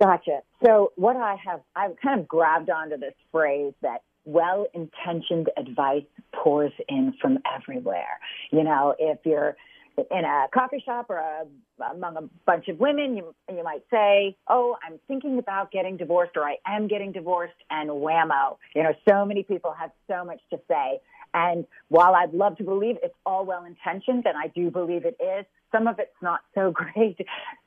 Gotcha. 0.00 0.42
So 0.64 0.92
what 0.94 1.16
I 1.16 1.34
have, 1.44 1.62
I've 1.74 1.96
kind 2.00 2.20
of 2.20 2.28
grabbed 2.28 2.70
onto 2.70 2.98
this 2.98 3.14
phrase 3.32 3.72
that 3.82 4.02
well-intentioned 4.28 5.48
advice 5.56 6.04
pours 6.34 6.72
in 6.88 7.14
from 7.20 7.38
everywhere. 7.56 8.20
You 8.50 8.62
know, 8.62 8.94
if 8.98 9.18
you're 9.24 9.56
in 9.96 10.24
a 10.24 10.46
coffee 10.52 10.82
shop 10.84 11.06
or 11.08 11.16
a, 11.16 11.44
among 11.92 12.16
a 12.16 12.22
bunch 12.46 12.68
of 12.68 12.78
women, 12.78 13.16
you 13.16 13.34
you 13.50 13.64
might 13.64 13.82
say, 13.90 14.36
"Oh, 14.48 14.76
I'm 14.86 14.98
thinking 15.08 15.38
about 15.38 15.72
getting 15.72 15.96
divorced," 15.96 16.36
or 16.36 16.44
"I 16.44 16.56
am 16.66 16.88
getting 16.88 17.12
divorced," 17.12 17.60
and 17.70 17.88
whammo. 17.90 18.58
You 18.74 18.84
know, 18.84 18.92
so 19.08 19.24
many 19.24 19.42
people 19.42 19.72
have 19.72 19.90
so 20.08 20.24
much 20.24 20.40
to 20.50 20.60
say. 20.68 21.00
And 21.34 21.66
while 21.88 22.14
I'd 22.14 22.32
love 22.32 22.56
to 22.56 22.64
believe 22.64 22.96
it's 23.02 23.14
all 23.26 23.44
well 23.44 23.64
intentioned, 23.64 24.24
and 24.26 24.36
I 24.36 24.48
do 24.48 24.70
believe 24.70 25.04
it 25.04 25.16
is, 25.22 25.44
some 25.72 25.86
of 25.86 25.98
it's 25.98 26.10
not 26.22 26.40
so 26.54 26.70
great. 26.94 27.18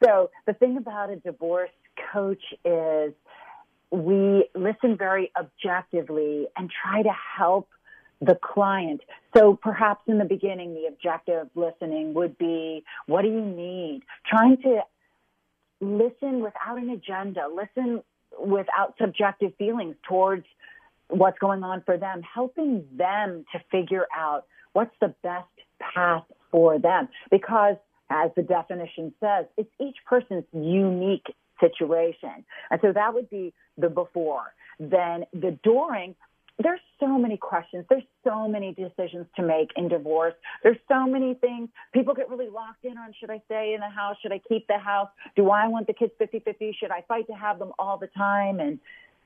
So 0.03 0.29
the 0.45 0.53
thing 0.53 0.77
about 0.77 1.09
a 1.09 1.17
divorce 1.17 1.69
coach 2.13 2.43
is 2.65 3.13
we 3.91 4.47
listen 4.55 4.97
very 4.97 5.31
objectively 5.37 6.47
and 6.57 6.71
try 6.71 7.03
to 7.03 7.11
help 7.37 7.69
the 8.21 8.37
client. 8.41 9.01
So 9.35 9.55
perhaps 9.61 10.01
in 10.07 10.17
the 10.17 10.25
beginning, 10.25 10.73
the 10.73 10.87
objective 10.87 11.49
listening 11.55 12.13
would 12.13 12.37
be, 12.37 12.83
what 13.07 13.23
do 13.23 13.29
you 13.29 13.41
need? 13.41 14.01
Trying 14.25 14.57
to 14.61 14.81
listen 15.81 16.41
without 16.41 16.77
an 16.77 16.89
agenda, 16.91 17.47
listen 17.53 18.03
without 18.39 18.95
subjective 18.99 19.53
feelings 19.57 19.95
towards 20.07 20.45
what's 21.09 21.39
going 21.39 21.63
on 21.63 21.81
for 21.85 21.97
them, 21.97 22.21
helping 22.21 22.85
them 22.95 23.43
to 23.51 23.59
figure 23.71 24.05
out 24.15 24.45
what's 24.73 24.95
the 25.01 25.13
best 25.23 25.49
path 25.79 26.23
for 26.51 26.79
them. 26.79 27.09
Because 27.29 27.75
as 28.09 28.29
the 28.35 28.43
definition 28.43 29.13
says, 29.19 29.45
it's 29.57 29.71
each 29.79 29.97
person's 30.05 30.45
unique 30.53 31.25
situation. 31.61 32.43
And 32.69 32.81
so 32.81 32.91
that 32.91 33.13
would 33.13 33.29
be 33.29 33.53
the 33.77 33.89
before. 33.89 34.53
Then 34.79 35.25
the 35.31 35.57
during, 35.63 36.15
there's 36.61 36.81
so 36.99 37.17
many 37.17 37.37
questions. 37.37 37.85
There's 37.89 38.03
so 38.23 38.47
many 38.47 38.73
decisions 38.73 39.27
to 39.37 39.41
make 39.41 39.69
in 39.77 39.87
divorce. 39.87 40.33
There's 40.63 40.77
so 40.87 41.05
many 41.05 41.35
things. 41.35 41.69
People 41.93 42.13
get 42.13 42.29
really 42.29 42.49
locked 42.49 42.83
in 42.83 42.97
on 42.97 43.13
should 43.19 43.29
I 43.29 43.41
stay 43.45 43.73
in 43.73 43.79
the 43.79 43.89
house? 43.89 44.17
Should 44.21 44.33
I 44.33 44.41
keep 44.49 44.67
the 44.67 44.77
house? 44.77 45.09
Do 45.35 45.49
I 45.49 45.67
want 45.67 45.87
the 45.87 45.93
kids 45.93 46.11
50 46.17 46.39
50? 46.39 46.77
Should 46.79 46.91
I 46.91 47.03
fight 47.07 47.27
to 47.27 47.33
have 47.33 47.57
them 47.59 47.71
all 47.79 47.97
the 47.97 48.07
time? 48.07 48.59
And 48.59 48.79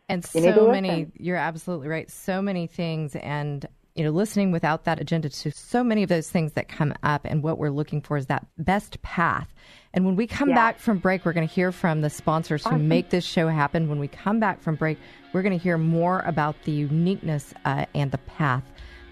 And 0.08 0.24
You 0.34 0.42
need 0.42 0.48
to 0.48 0.56
so 0.56 0.72
many, 0.72 1.08
you're 1.18 1.38
absolutely 1.38 1.88
right. 1.88 2.10
So 2.12 2.42
many 2.42 2.68
things, 2.68 3.16
and 3.16 3.66
you 3.96 4.04
know, 4.04 4.12
listening 4.12 4.52
without 4.52 4.84
that 4.84 5.00
agenda 5.00 5.30
to 5.30 5.52
so 5.52 5.84
many 5.84 6.04
of 6.04 6.10
those 6.10 6.30
things 6.30 6.52
that 6.54 6.68
come 6.68 6.94
up, 7.02 7.22
and 7.24 7.42
what 7.42 7.58
we're 7.58 7.70
looking 7.70 8.02
for 8.02 8.18
is 8.18 8.26
that 8.26 8.46
best 8.58 9.02
path. 9.02 9.48
And 9.94 10.06
when 10.06 10.18
we 10.18 10.28
come 10.28 10.50
Yeah. 10.50 10.56
back 10.56 10.80
from 10.80 10.98
break, 10.98 11.24
we're 11.26 11.32
going 11.32 11.48
to 11.48 11.54
hear 11.54 11.72
from 11.72 12.02
the 12.02 12.10
sponsors 12.10 12.66
who 12.68 12.78
make 12.78 13.10
this 13.10 13.24
show 13.24 13.48
happen. 13.48 13.88
When 13.88 13.98
we 14.00 14.10
come 14.10 14.40
back 14.40 14.62
from 14.62 14.76
break, 14.76 14.98
we're 15.32 15.42
going 15.42 15.58
to 15.58 15.64
hear 15.64 15.78
more 15.78 16.20
about 16.26 16.56
the 16.66 16.74
uniqueness 16.74 17.54
uh, 17.64 17.86
and 17.96 18.12
the 18.12 18.18
path 18.18 18.64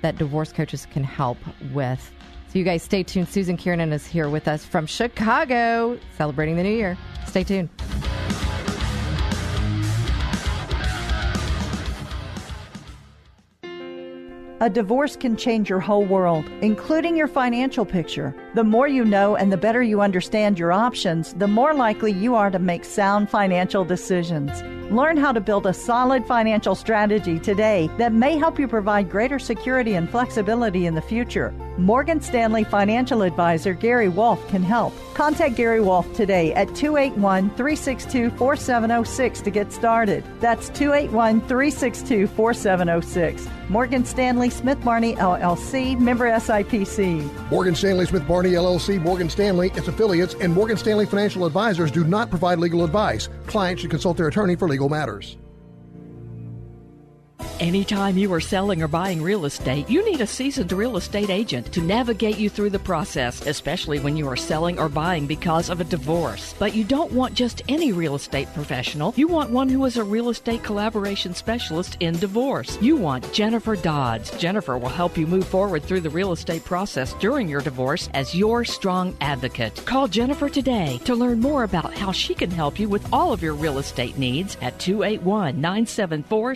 that 0.01 0.17
divorce 0.17 0.51
coaches 0.51 0.85
can 0.91 1.05
help 1.05 1.37
with. 1.73 2.11
So 2.49 2.59
you 2.59 2.65
guys 2.65 2.83
stay 2.83 3.03
tuned. 3.03 3.29
Susan 3.29 3.55
Kiernan 3.55 3.93
is 3.93 4.05
here 4.05 4.27
with 4.29 4.49
us 4.49 4.65
from 4.65 4.85
Chicago, 4.85 5.97
celebrating 6.17 6.57
the 6.57 6.63
new 6.63 6.75
year. 6.75 6.97
Stay 7.25 7.45
tuned. 7.45 7.69
A 14.63 14.69
divorce 14.69 15.17
can 15.17 15.35
change 15.35 15.69
your 15.69 15.81
whole 15.81 16.05
world, 16.05 16.45
including 16.61 17.17
your 17.17 17.27
financial 17.27 17.83
picture. 17.83 18.33
The 18.55 18.63
more 18.63 18.87
you 18.87 19.03
know 19.03 19.35
and 19.35 19.51
the 19.51 19.57
better 19.57 19.83
you 19.83 19.99
understand 19.99 20.57
your 20.57 20.71
options, 20.71 21.33
the 21.33 21.49
more 21.49 21.73
likely 21.73 22.13
you 22.13 22.35
are 22.35 22.49
to 22.49 22.59
make 22.59 22.85
sound 22.85 23.29
financial 23.29 23.83
decisions. 23.83 24.61
Learn 24.89 25.17
how 25.17 25.33
to 25.33 25.41
build 25.41 25.65
a 25.65 25.73
solid 25.73 26.25
financial 26.25 26.75
strategy 26.75 27.39
today 27.39 27.89
that 27.97 28.13
may 28.13 28.37
help 28.37 28.57
you 28.57 28.69
provide 28.69 29.09
greater 29.09 29.37
security 29.37 29.95
and 29.95 30.09
flexibility 30.09 30.85
in 30.85 30.95
the 30.95 31.01
future. 31.01 31.53
Morgan 31.77 32.21
Stanley 32.21 32.63
financial 32.63 33.23
advisor 33.23 33.73
Gary 33.73 34.07
Wolf 34.07 34.47
can 34.49 34.61
help. 34.61 34.93
Contact 35.15 35.55
Gary 35.55 35.81
Wolf 35.81 36.11
today 36.13 36.53
at 36.53 36.73
281 36.75 37.49
362 37.51 38.29
4706 38.31 39.41
to 39.41 39.49
get 39.49 39.73
started. 39.73 40.23
That's 40.39 40.69
281 40.69 41.41
362 41.41 42.27
4706. 42.27 43.47
Morgan 43.69 44.05
Stanley 44.05 44.49
Smith 44.49 44.83
Barney 44.83 45.15
LLC, 45.15 45.99
member 45.99 46.29
SIPC. 46.29 47.49
Morgan 47.49 47.75
Stanley 47.75 48.05
Smith 48.05 48.27
Barney 48.27 48.51
LLC, 48.51 49.01
Morgan 49.01 49.29
Stanley, 49.29 49.71
its 49.75 49.87
affiliates, 49.87 50.35
and 50.35 50.53
Morgan 50.53 50.77
Stanley 50.77 51.05
Financial 51.05 51.45
Advisors 51.45 51.91
do 51.91 52.03
not 52.03 52.29
provide 52.29 52.59
legal 52.59 52.83
advice. 52.83 53.29
Clients 53.47 53.81
should 53.81 53.91
consult 53.91 54.17
their 54.17 54.27
attorney 54.27 54.55
for 54.55 54.67
legal 54.67 54.89
matters. 54.89 55.37
Anytime 57.59 58.17
you 58.17 58.33
are 58.33 58.41
selling 58.41 58.81
or 58.81 58.87
buying 58.87 59.21
real 59.21 59.45
estate, 59.45 59.89
you 59.89 60.03
need 60.03 60.21
a 60.21 60.27
seasoned 60.27 60.71
real 60.71 60.97
estate 60.97 61.29
agent 61.29 61.71
to 61.73 61.81
navigate 61.81 62.37
you 62.37 62.49
through 62.49 62.71
the 62.71 62.79
process, 62.79 63.45
especially 63.47 63.99
when 63.99 64.17
you 64.17 64.27
are 64.27 64.35
selling 64.35 64.79
or 64.79 64.89
buying 64.89 65.27
because 65.27 65.69
of 65.69 65.79
a 65.79 65.85
divorce. 65.85 66.55
But 66.59 66.75
you 66.75 66.83
don't 66.83 67.11
want 67.11 67.35
just 67.35 67.61
any 67.67 67.91
real 67.91 68.15
estate 68.15 68.47
professional. 68.53 69.13
You 69.15 69.27
want 69.27 69.51
one 69.51 69.69
who 69.69 69.85
is 69.85 69.97
a 69.97 70.03
real 70.03 70.29
estate 70.29 70.63
collaboration 70.63 71.33
specialist 71.33 71.97
in 71.99 72.17
divorce. 72.19 72.77
You 72.81 72.95
want 72.95 73.31
Jennifer 73.31 73.75
Dodds. 73.75 74.31
Jennifer 74.37 74.77
will 74.77 74.89
help 74.89 75.17
you 75.17 75.27
move 75.27 75.47
forward 75.47 75.83
through 75.83 76.01
the 76.01 76.09
real 76.09 76.31
estate 76.31 76.65
process 76.65 77.13
during 77.15 77.47
your 77.47 77.61
divorce 77.61 78.09
as 78.13 78.35
your 78.35 78.65
strong 78.65 79.15
advocate. 79.21 79.85
Call 79.85 80.07
Jennifer 80.07 80.49
today 80.49 80.99
to 81.05 81.15
learn 81.15 81.39
more 81.39 81.63
about 81.63 81.93
how 81.93 82.11
she 82.11 82.33
can 82.33 82.51
help 82.51 82.79
you 82.79 82.89
with 82.89 83.07
all 83.13 83.31
of 83.31 83.41
your 83.41 83.53
real 83.53 83.77
estate 83.77 84.17
needs 84.17 84.57
at 84.61 84.79
281 84.79 85.61
974 85.61 86.55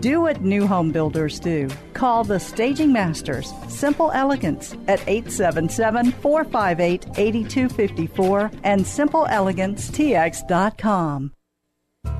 Do 0.00 0.22
what 0.22 0.40
new 0.42 0.66
home 0.66 0.90
builders 0.92 1.38
do. 1.40 1.68
Call 1.94 2.24
the 2.24 2.40
Staging 2.40 2.92
Masters, 2.92 3.52
Simple 3.68 4.10
Elegance, 4.12 4.74
at 4.88 5.00
877 5.06 6.12
458 6.12 7.06
8254 7.16 8.50
and 8.64 8.80
simpleelegancetx.com. 8.82 11.32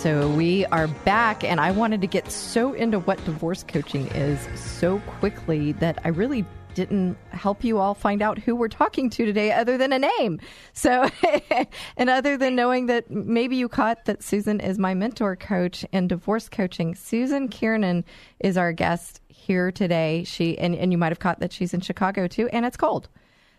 So 0.00 0.30
we 0.30 0.64
are 0.64 0.88
back, 0.88 1.44
and 1.44 1.60
I 1.60 1.72
wanted 1.72 2.00
to 2.00 2.06
get 2.06 2.32
so 2.32 2.72
into 2.72 3.00
what 3.00 3.22
divorce 3.26 3.62
coaching 3.62 4.06
is 4.12 4.40
so 4.58 4.98
quickly 5.00 5.72
that 5.72 5.98
I 6.02 6.08
really 6.08 6.46
didn't 6.72 7.18
help 7.32 7.62
you 7.62 7.76
all 7.76 7.92
find 7.92 8.22
out 8.22 8.38
who 8.38 8.56
we're 8.56 8.68
talking 8.68 9.10
to 9.10 9.26
today 9.26 9.52
other 9.52 9.76
than 9.76 9.92
a 9.92 9.98
name. 9.98 10.40
So, 10.72 11.06
and 11.98 12.08
other 12.08 12.38
than 12.38 12.56
knowing 12.56 12.86
that 12.86 13.10
maybe 13.10 13.56
you 13.56 13.68
caught 13.68 14.06
that 14.06 14.22
Susan 14.22 14.58
is 14.58 14.78
my 14.78 14.94
mentor 14.94 15.36
coach 15.36 15.84
in 15.92 16.08
divorce 16.08 16.48
coaching. 16.48 16.94
Susan 16.94 17.48
Kiernan 17.48 18.02
is 18.38 18.56
our 18.56 18.72
guest 18.72 19.20
here 19.28 19.70
today. 19.70 20.24
She, 20.24 20.56
and, 20.56 20.74
and 20.74 20.92
you 20.92 20.96
might 20.96 21.12
have 21.12 21.18
caught 21.18 21.40
that 21.40 21.52
she's 21.52 21.74
in 21.74 21.82
Chicago 21.82 22.26
too, 22.26 22.48
and 22.54 22.64
it's 22.64 22.78
cold. 22.78 23.10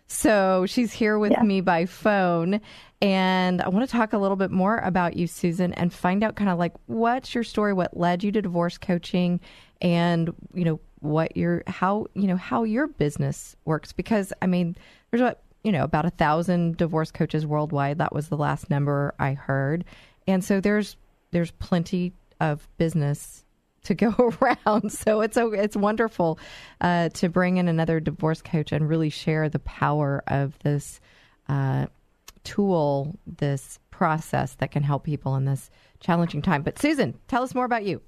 So 0.06 0.66
she's 0.66 0.92
here 0.92 1.18
with 1.18 1.32
Yeah. 1.32 1.42
me 1.42 1.60
by 1.60 1.86
phone. 1.86 2.60
And 3.00 3.60
I 3.60 3.68
want 3.68 3.88
to 3.88 3.90
talk 3.90 4.12
a 4.12 4.18
little 4.18 4.36
bit 4.36 4.50
more 4.50 4.78
about 4.78 5.16
you, 5.16 5.26
Susan, 5.26 5.72
and 5.74 5.92
find 5.92 6.22
out 6.22 6.36
kind 6.36 6.50
of 6.50 6.58
like 6.58 6.72
what's 6.86 7.34
your 7.34 7.42
story, 7.44 7.72
what 7.72 7.96
led 7.96 8.22
you 8.22 8.30
to 8.32 8.42
divorce 8.42 8.78
coaching, 8.78 9.40
and, 9.80 10.32
you 10.54 10.64
know, 10.64 10.80
what 11.00 11.36
your, 11.36 11.64
how, 11.66 12.06
you 12.14 12.28
know, 12.28 12.36
how 12.36 12.62
your 12.62 12.86
business 12.86 13.56
works. 13.64 13.92
Because, 13.92 14.32
I 14.40 14.46
mean, 14.46 14.76
there's 15.10 15.22
what, 15.22 15.42
you 15.64 15.72
know, 15.72 15.82
about 15.82 16.04
a 16.04 16.10
thousand 16.10 16.76
divorce 16.76 17.10
coaches 17.10 17.44
worldwide. 17.44 17.98
That 17.98 18.14
was 18.14 18.28
the 18.28 18.36
last 18.36 18.70
number 18.70 19.14
I 19.18 19.32
heard. 19.32 19.84
And 20.28 20.44
so 20.44 20.60
there's, 20.60 20.96
there's 21.32 21.50
plenty 21.50 22.12
of 22.40 22.68
business 22.76 23.41
to 23.84 23.94
go 23.94 24.34
around. 24.42 24.92
So 24.92 25.20
it's 25.20 25.36
it's 25.36 25.76
wonderful 25.76 26.38
uh, 26.80 27.10
to 27.10 27.28
bring 27.28 27.56
in 27.56 27.68
another 27.68 28.00
divorce 28.00 28.42
coach 28.42 28.72
and 28.72 28.88
really 28.88 29.10
share 29.10 29.48
the 29.48 29.58
power 29.60 30.22
of 30.26 30.58
this 30.60 31.00
uh, 31.48 31.86
tool, 32.44 33.18
this 33.26 33.78
process 33.90 34.54
that 34.54 34.70
can 34.70 34.82
help 34.82 35.04
people 35.04 35.36
in 35.36 35.44
this 35.44 35.70
challenging 36.00 36.42
time. 36.42 36.62
But 36.62 36.78
Susan, 36.78 37.18
tell 37.28 37.42
us 37.42 37.54
more 37.54 37.64
about 37.64 37.84
you. 37.84 38.00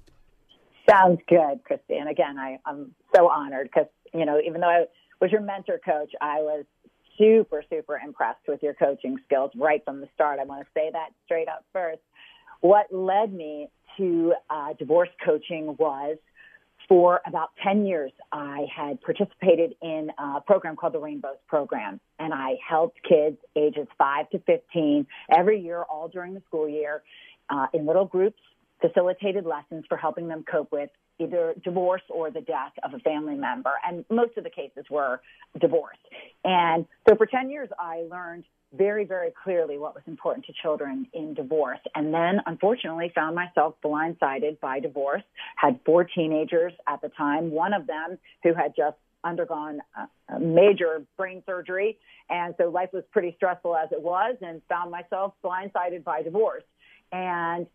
Sounds 0.89 1.19
good, 1.27 1.63
Christy. 1.63 1.95
And 1.95 2.09
again, 2.09 2.37
I, 2.37 2.59
I'm 2.65 2.93
so 3.15 3.29
honored 3.29 3.69
because, 3.73 3.89
you 4.13 4.25
know, 4.25 4.39
even 4.45 4.61
though 4.61 4.69
I 4.69 4.85
was 5.19 5.31
your 5.31 5.41
mentor 5.41 5.79
coach, 5.83 6.11
I 6.21 6.41
was 6.41 6.65
super, 7.17 7.63
super 7.69 7.97
impressed 7.97 8.47
with 8.47 8.61
your 8.61 8.73
coaching 8.73 9.17
skills 9.25 9.51
right 9.55 9.83
from 9.83 10.01
the 10.01 10.07
start. 10.13 10.39
I 10.39 10.43
want 10.43 10.61
to 10.61 10.67
say 10.73 10.89
that 10.91 11.09
straight 11.25 11.47
up 11.47 11.63
first. 11.73 12.01
What 12.61 12.93
led 12.93 13.33
me 13.33 13.69
to 13.97 14.33
uh, 14.49 14.73
divorce 14.77 15.09
coaching 15.23 15.75
was 15.77 16.17
for 16.87 17.21
about 17.25 17.49
10 17.63 17.85
years, 17.85 18.11
I 18.31 18.65
had 18.75 19.01
participated 19.01 19.75
in 19.81 20.09
a 20.19 20.41
program 20.41 20.75
called 20.75 20.93
the 20.93 20.99
Rainbows 20.99 21.37
Program, 21.47 21.99
and 22.19 22.33
I 22.33 22.57
helped 22.67 22.99
kids 23.07 23.37
ages 23.55 23.87
5 23.97 24.29
to 24.31 24.39
15 24.39 25.07
every 25.35 25.61
year, 25.61 25.83
all 25.83 26.07
during 26.07 26.33
the 26.33 26.41
school 26.47 26.69
year, 26.69 27.01
uh, 27.49 27.67
in 27.73 27.85
little 27.85 28.05
groups, 28.05 28.39
facilitated 28.81 29.45
lessons 29.45 29.85
for 29.87 29.97
helping 29.97 30.27
them 30.27 30.43
cope 30.49 30.71
with 30.71 30.89
either 31.17 31.55
divorce 31.63 32.01
or 32.09 32.29
the 32.29 32.41
death 32.41 32.73
of 32.83 32.93
a 32.93 32.99
family 32.99 33.35
member. 33.35 33.71
And 33.87 34.05
most 34.09 34.37
of 34.37 34.43
the 34.43 34.49
cases 34.49 34.85
were 34.89 35.21
divorce. 35.59 35.97
And 36.43 36.85
so 37.07 37.15
for 37.15 37.25
10 37.25 37.49
years, 37.49 37.69
I 37.79 38.03
learned 38.09 38.43
very, 38.77 39.05
very 39.05 39.31
clearly 39.43 39.77
what 39.77 39.95
was 39.95 40.03
important 40.07 40.45
to 40.45 40.53
children 40.61 41.07
in 41.13 41.33
divorce. 41.33 41.79
And 41.93 42.13
then, 42.13 42.41
unfortunately, 42.45 43.11
found 43.13 43.35
myself 43.35 43.75
blindsided 43.83 44.59
by 44.59 44.79
divorce. 44.79 45.23
Had 45.55 45.79
four 45.85 46.03
teenagers 46.03 46.73
at 46.87 47.01
the 47.01 47.09
time, 47.09 47.51
one 47.51 47.73
of 47.73 47.87
them 47.87 48.17
who 48.43 48.53
had 48.53 48.73
just 48.75 48.97
undergone 49.23 49.79
a, 49.97 50.39
major 50.39 51.03
brain 51.17 51.41
surgery. 51.45 51.97
And 52.29 52.53
so 52.57 52.69
life 52.69 52.89
was 52.93 53.03
pretty 53.11 53.33
stressful 53.37 53.75
as 53.75 53.89
it 53.91 54.01
was, 54.01 54.35
and 54.41 54.61
found 54.69 54.91
myself 54.91 55.33
blindsided 55.43 56.03
by 56.03 56.21
divorce. 56.21 56.63
And 57.11 57.67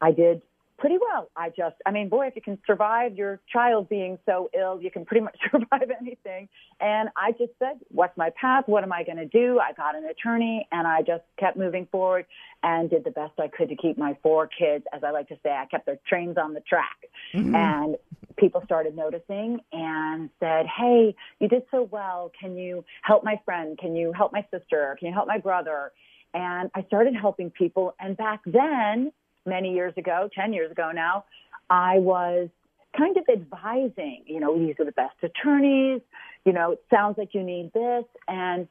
I 0.00 0.12
did 0.12 0.42
pretty 0.82 0.98
well. 0.98 1.30
I 1.36 1.50
just, 1.50 1.76
I 1.86 1.92
mean, 1.92 2.08
boy, 2.08 2.26
if 2.26 2.34
you 2.34 2.42
can 2.42 2.58
survive 2.66 3.14
your 3.14 3.38
child 3.52 3.88
being 3.88 4.18
so 4.26 4.50
ill, 4.52 4.82
you 4.82 4.90
can 4.90 5.04
pretty 5.04 5.22
much 5.22 5.38
survive 5.50 5.88
anything. 6.00 6.48
And 6.80 7.08
I 7.16 7.30
just 7.30 7.52
said, 7.60 7.78
what's 7.88 8.18
my 8.18 8.30
path? 8.30 8.64
What 8.66 8.82
am 8.82 8.92
I 8.92 9.04
going 9.04 9.18
to 9.18 9.26
do? 9.26 9.60
I 9.60 9.74
got 9.74 9.94
an 9.94 10.04
attorney 10.04 10.66
and 10.72 10.88
I 10.88 11.02
just 11.02 11.22
kept 11.38 11.56
moving 11.56 11.86
forward 11.92 12.26
and 12.64 12.90
did 12.90 13.04
the 13.04 13.12
best 13.12 13.38
I 13.38 13.46
could 13.46 13.68
to 13.68 13.76
keep 13.76 13.96
my 13.96 14.18
four 14.24 14.48
kids, 14.48 14.84
as 14.92 15.04
I 15.04 15.12
like 15.12 15.28
to 15.28 15.36
say, 15.44 15.50
I 15.50 15.66
kept 15.66 15.86
their 15.86 16.00
trains 16.08 16.36
on 16.36 16.52
the 16.52 16.60
track. 16.60 16.96
Mm-hmm. 17.32 17.54
And 17.54 17.96
people 18.36 18.60
started 18.64 18.96
noticing 18.96 19.60
and 19.72 20.30
said, 20.40 20.66
Hey, 20.66 21.14
you 21.38 21.46
did 21.46 21.62
so 21.70 21.88
well. 21.92 22.32
Can 22.40 22.56
you 22.56 22.84
help 23.02 23.22
my 23.22 23.40
friend? 23.44 23.78
Can 23.78 23.94
you 23.94 24.12
help 24.12 24.32
my 24.32 24.44
sister? 24.50 24.96
Can 24.98 25.06
you 25.06 25.14
help 25.14 25.28
my 25.28 25.38
brother? 25.38 25.92
And 26.34 26.72
I 26.74 26.82
started 26.84 27.14
helping 27.14 27.50
people. 27.50 27.94
And 28.00 28.16
back 28.16 28.40
then, 28.46 29.12
many 29.46 29.72
years 29.72 29.94
ago, 29.96 30.28
10 30.34 30.52
years 30.52 30.70
ago 30.70 30.90
now, 30.94 31.24
I 31.68 31.98
was 31.98 32.48
kind 32.96 33.16
of 33.16 33.24
advising, 33.32 34.24
you 34.26 34.40
know, 34.40 34.58
these 34.58 34.74
are 34.78 34.84
the 34.84 34.92
best 34.92 35.16
attorneys, 35.22 36.00
you 36.44 36.52
know, 36.52 36.72
it 36.72 36.84
sounds 36.90 37.16
like 37.16 37.30
you 37.32 37.42
need 37.42 37.72
this. 37.72 38.04
And 38.28 38.68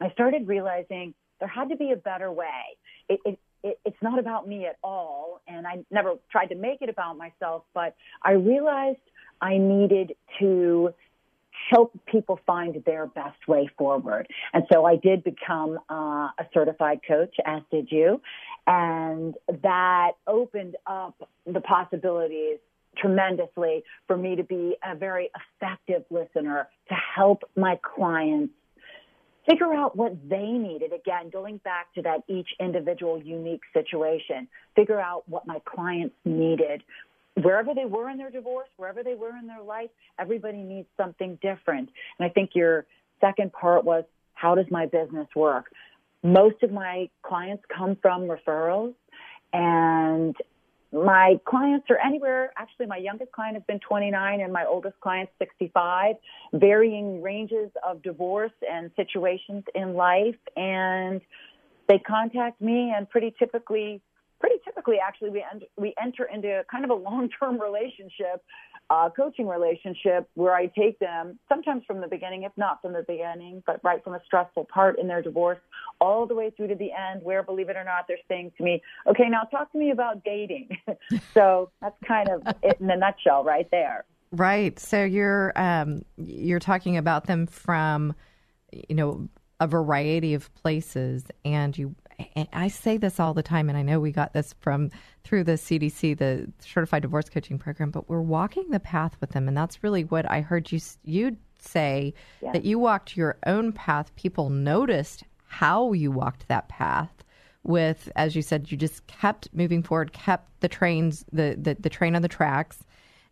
I 0.00 0.10
started 0.10 0.46
realizing 0.46 1.14
there 1.40 1.48
had 1.48 1.70
to 1.70 1.76
be 1.76 1.90
a 1.90 1.96
better 1.96 2.30
way. 2.30 2.76
It, 3.08 3.20
it, 3.24 3.38
it, 3.64 3.80
it's 3.84 4.02
not 4.02 4.18
about 4.18 4.46
me 4.46 4.66
at 4.66 4.76
all. 4.82 5.40
And 5.48 5.66
I 5.66 5.84
never 5.90 6.14
tried 6.30 6.46
to 6.46 6.54
make 6.54 6.82
it 6.82 6.88
about 6.88 7.16
myself, 7.16 7.64
but 7.74 7.96
I 8.22 8.32
realized 8.32 8.98
I 9.40 9.58
needed 9.58 10.14
to 10.38 10.94
help 11.70 11.92
people 12.06 12.38
find 12.46 12.82
their 12.84 13.06
best 13.06 13.46
way 13.46 13.68
forward. 13.78 14.26
And 14.52 14.64
so 14.72 14.84
I 14.84 14.96
did 14.96 15.24
become 15.24 15.78
uh, 15.90 16.28
a 16.38 16.46
certified 16.52 17.00
coach, 17.06 17.34
as 17.44 17.62
did 17.70 17.88
you. 17.90 18.20
And 18.66 19.34
that 19.62 20.12
opened 20.26 20.76
up 20.86 21.28
the 21.46 21.60
possibilities 21.60 22.58
tremendously 22.96 23.84
for 24.06 24.16
me 24.16 24.36
to 24.36 24.44
be 24.44 24.76
a 24.84 24.94
very 24.94 25.30
effective 25.60 26.04
listener 26.10 26.68
to 26.88 26.94
help 26.94 27.42
my 27.56 27.78
clients 27.82 28.52
figure 29.48 29.74
out 29.74 29.96
what 29.96 30.12
they 30.28 30.46
needed. 30.46 30.92
Again, 30.92 31.30
going 31.30 31.56
back 31.58 31.92
to 31.94 32.02
that 32.02 32.22
each 32.28 32.48
individual 32.60 33.20
unique 33.20 33.62
situation, 33.72 34.46
figure 34.76 35.00
out 35.00 35.28
what 35.28 35.46
my 35.46 35.60
clients 35.64 36.14
needed 36.24 36.82
wherever 37.40 37.74
they 37.74 37.84
were 37.84 38.10
in 38.10 38.18
their 38.18 38.30
divorce, 38.30 38.68
wherever 38.76 39.02
they 39.02 39.14
were 39.14 39.36
in 39.36 39.46
their 39.46 39.62
life, 39.62 39.90
everybody 40.18 40.62
needs 40.62 40.88
something 40.96 41.38
different. 41.42 41.90
And 42.18 42.28
I 42.28 42.28
think 42.28 42.50
your 42.54 42.86
second 43.20 43.52
part 43.52 43.84
was 43.84 44.04
how 44.34 44.54
does 44.54 44.66
my 44.70 44.86
business 44.86 45.28
work? 45.34 45.66
Most 46.22 46.62
of 46.62 46.72
my 46.72 47.08
clients 47.22 47.64
come 47.74 47.96
from 48.00 48.22
referrals 48.22 48.94
and 49.52 50.36
my 50.92 51.40
clients 51.46 51.86
are 51.88 51.98
anywhere 51.98 52.52
actually 52.58 52.84
my 52.84 52.98
youngest 52.98 53.32
client 53.32 53.56
has 53.56 53.62
been 53.66 53.80
29 53.80 54.40
and 54.42 54.52
my 54.52 54.66
oldest 54.66 54.98
client 55.00 55.28
65 55.38 56.16
varying 56.52 57.22
ranges 57.22 57.70
of 57.86 58.02
divorce 58.02 58.52
and 58.70 58.90
situations 58.94 59.64
in 59.74 59.94
life 59.94 60.36
and 60.54 61.22
they 61.88 61.98
contact 61.98 62.60
me 62.60 62.92
and 62.94 63.08
pretty 63.08 63.34
typically 63.38 64.02
pretty 64.42 64.56
typically 64.64 64.96
actually 64.98 65.30
we 65.30 65.44
end, 65.50 65.62
we 65.78 65.94
enter 66.02 66.24
into 66.24 66.62
kind 66.68 66.84
of 66.84 66.90
a 66.90 66.94
long-term 66.94 67.60
relationship 67.60 68.42
uh, 68.90 69.08
coaching 69.08 69.46
relationship 69.46 70.28
where 70.34 70.54
I 70.54 70.66
take 70.66 70.98
them 70.98 71.38
sometimes 71.48 71.84
from 71.86 72.00
the 72.00 72.08
beginning, 72.08 72.42
if 72.42 72.52
not 72.56 72.82
from 72.82 72.92
the 72.92 73.04
beginning, 73.06 73.62
but 73.66 73.80
right 73.84 74.02
from 74.02 74.14
a 74.14 74.20
stressful 74.26 74.66
part 74.66 74.98
in 74.98 75.06
their 75.06 75.22
divorce 75.22 75.58
all 76.00 76.26
the 76.26 76.34
way 76.34 76.50
through 76.50 76.68
to 76.68 76.74
the 76.74 76.90
end 76.92 77.22
where, 77.22 77.44
believe 77.44 77.68
it 77.68 77.76
or 77.76 77.84
not, 77.84 78.06
they're 78.08 78.18
saying 78.28 78.50
to 78.58 78.64
me, 78.64 78.82
okay, 79.06 79.28
now 79.28 79.42
talk 79.44 79.70
to 79.72 79.78
me 79.78 79.92
about 79.92 80.24
dating. 80.24 80.68
so 81.34 81.70
that's 81.80 81.96
kind 82.06 82.28
of 82.28 82.42
it 82.62 82.80
in 82.80 82.90
a 82.90 82.96
nutshell 82.96 83.44
right 83.44 83.70
there. 83.70 84.04
Right. 84.32 84.78
So 84.78 85.04
you're 85.04 85.52
um, 85.56 86.04
you're 86.16 86.58
talking 86.58 86.96
about 86.96 87.26
them 87.26 87.46
from, 87.46 88.14
you 88.72 88.96
know, 88.96 89.28
a 89.60 89.66
variety 89.68 90.34
of 90.34 90.52
places, 90.54 91.24
and 91.44 91.78
you. 91.78 91.94
I 92.52 92.68
say 92.68 92.96
this 92.96 93.18
all 93.20 93.34
the 93.34 93.42
time, 93.42 93.68
and 93.68 93.76
I 93.78 93.82
know 93.82 94.00
we 94.00 94.12
got 94.12 94.32
this 94.32 94.54
from 94.60 94.90
through 95.24 95.44
the 95.44 95.52
CDC, 95.52 96.18
the 96.18 96.50
Certified 96.60 97.02
Divorce 97.02 97.28
Coaching 97.28 97.58
Program, 97.58 97.90
but 97.90 98.08
we're 98.08 98.20
walking 98.20 98.70
the 98.70 98.80
path 98.80 99.16
with 99.20 99.30
them, 99.30 99.48
and 99.48 99.56
that's 99.56 99.82
really 99.82 100.04
what 100.04 100.30
I 100.30 100.40
heard 100.40 100.70
you 100.72 100.80
you 101.04 101.36
say 101.58 102.12
Yeah. 102.40 102.52
that 102.52 102.64
you 102.64 102.78
walked 102.78 103.16
your 103.16 103.38
own 103.46 103.72
path. 103.72 104.14
People 104.16 104.50
noticed 104.50 105.22
how 105.46 105.92
you 105.92 106.10
walked 106.10 106.48
that 106.48 106.68
path. 106.68 107.10
With, 107.64 108.10
as 108.16 108.34
you 108.34 108.42
said, 108.42 108.72
you 108.72 108.76
just 108.76 109.06
kept 109.06 109.48
moving 109.52 109.84
forward, 109.84 110.12
kept 110.12 110.60
the 110.60 110.68
trains, 110.68 111.24
the 111.32 111.56
the, 111.60 111.76
the 111.78 111.88
train 111.90 112.16
on 112.16 112.22
the 112.22 112.28
tracks, 112.28 112.82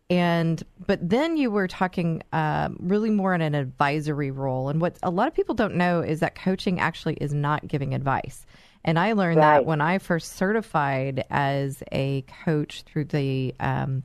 and 0.09 0.63
but 0.87 0.99
then 1.07 1.35
you 1.35 1.51
were 1.51 1.67
talking 1.67 2.21
um, 2.31 2.77
really 2.79 3.09
more 3.09 3.33
in 3.33 3.41
an 3.41 3.55
advisory 3.55 4.31
role. 4.31 4.69
And 4.69 4.79
what 4.79 4.97
a 5.03 5.09
lot 5.09 5.27
of 5.27 5.33
people 5.33 5.53
don't 5.53 5.75
know 5.75 5.99
is 5.99 6.21
that 6.21 6.35
coaching 6.35 6.79
actually 6.79 7.15
is 7.15 7.33
not 7.33 7.67
giving 7.67 7.93
advice. 7.93 8.45
And 8.83 8.97
I 8.97 9.13
learned 9.13 9.37
Right. 9.37 9.57
that 9.57 9.65
when 9.65 9.81
I 9.81 9.97
first 9.99 10.33
certified 10.35 11.25
as 11.29 11.83
a 11.91 12.23
coach 12.45 12.83
through 12.83 13.05
the 13.05 13.53
um, 13.59 14.03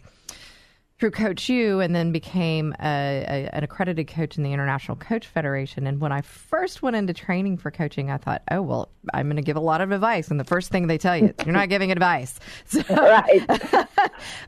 through 0.98 1.10
Coach 1.10 1.50
U, 1.50 1.80
and 1.80 1.94
then 1.94 2.10
became 2.10 2.72
a, 2.80 3.24
a, 3.28 3.54
an 3.54 3.62
accredited 3.62 4.08
coach 4.08 4.38
in 4.38 4.42
the 4.42 4.52
International 4.54 4.96
Coach 4.96 5.26
Federation. 5.26 5.86
And 5.86 6.00
when 6.00 6.10
I 6.10 6.22
first 6.22 6.80
went 6.80 6.96
into 6.96 7.12
training 7.12 7.58
for 7.58 7.70
coaching, 7.70 8.10
I 8.10 8.16
thought, 8.16 8.40
oh 8.50 8.62
well, 8.62 8.88
I'm 9.12 9.26
going 9.26 9.36
to 9.36 9.42
give 9.42 9.58
a 9.58 9.60
lot 9.60 9.82
of 9.82 9.90
advice. 9.92 10.28
And 10.28 10.40
the 10.40 10.44
first 10.44 10.70
thing 10.70 10.86
they 10.86 10.96
tell 10.96 11.14
you, 11.14 11.34
you're 11.44 11.52
not 11.52 11.68
giving 11.68 11.92
advice. 11.92 12.40
So, 12.66 12.80
Right. 12.90 13.44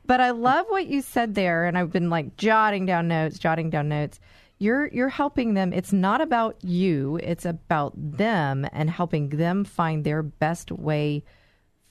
but 0.06 0.20
I 0.22 0.30
love 0.30 0.64
what 0.70 0.86
you 0.86 1.02
said 1.02 1.34
there, 1.34 1.66
and 1.66 1.76
I've 1.76 1.92
been 1.92 2.08
like 2.08 2.36
jotting 2.38 2.86
down 2.86 3.08
notes, 3.08 3.38
jotting 3.38 3.68
down 3.68 3.90
notes. 3.90 4.18
You're 4.58 4.88
you're 4.88 5.08
helping 5.08 5.54
them. 5.54 5.72
It's 5.72 5.92
not 5.92 6.20
about 6.20 6.62
you. 6.64 7.18
It's 7.22 7.44
about 7.44 7.92
them 7.96 8.66
and 8.72 8.90
helping 8.90 9.28
them 9.28 9.64
find 9.64 10.04
their 10.04 10.22
best 10.22 10.72
way 10.72 11.24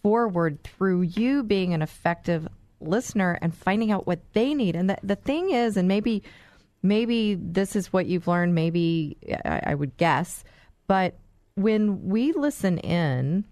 forward 0.03 0.63
through 0.63 1.01
you 1.01 1.43
being 1.43 1.73
an 1.73 1.81
effective 1.81 2.47
listener 2.79 3.39
and 3.41 3.55
finding 3.55 3.91
out 3.91 4.05
what 4.05 4.33
they 4.33 4.53
need. 4.53 4.75
And 4.75 4.89
the 4.89 4.97
the 5.01 5.15
thing 5.15 5.51
is, 5.51 5.77
and 5.77 5.87
maybe 5.87 6.23
maybe 6.83 7.35
this 7.35 7.75
is 7.75 7.93
what 7.93 8.05
you've 8.05 8.27
learned. 8.27 8.53
Maybe 8.53 9.17
I, 9.45 9.61
I 9.67 9.75
would 9.75 9.95
guess, 9.97 10.43
but 10.87 11.17
when 11.55 12.07
we 12.09 12.33
listen 12.33 12.77
in 12.79 13.45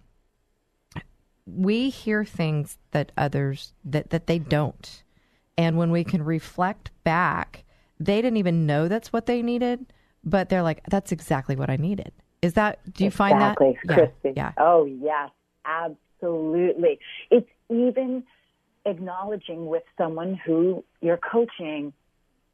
we 1.45 1.89
hear 1.89 2.25
things 2.25 2.77
that 2.91 3.11
others 3.17 3.73
that 3.83 4.09
that 4.09 4.27
they 4.27 4.39
don't 4.39 5.03
and 5.57 5.77
when 5.77 5.91
we 5.91 6.03
can 6.03 6.23
reflect 6.23 6.91
back 7.03 7.64
they 7.99 8.21
didn't 8.21 8.37
even 8.37 8.65
know 8.65 8.87
that's 8.87 9.13
what 9.13 9.25
they 9.25 9.41
needed 9.41 9.85
but 10.23 10.49
they're 10.49 10.63
like 10.63 10.81
that's 10.89 11.11
exactly 11.11 11.55
what 11.55 11.69
i 11.69 11.75
needed 11.75 12.11
is 12.41 12.53
that 12.53 12.79
do 12.93 13.03
you 13.03 13.11
find 13.11 13.41
that 13.41 13.57
exactly, 13.59 13.77
yeah, 13.85 13.95
Christy. 13.95 14.33
yeah 14.35 14.51
Oh, 14.57 14.85
yes, 14.85 15.31
absolutely. 15.65 16.99
It's 17.31 17.49
even 17.69 18.23
acknowledging 18.85 19.65
with 19.65 19.83
someone 19.97 20.39
who 20.45 20.83
you're 21.01 21.17
coaching, 21.17 21.91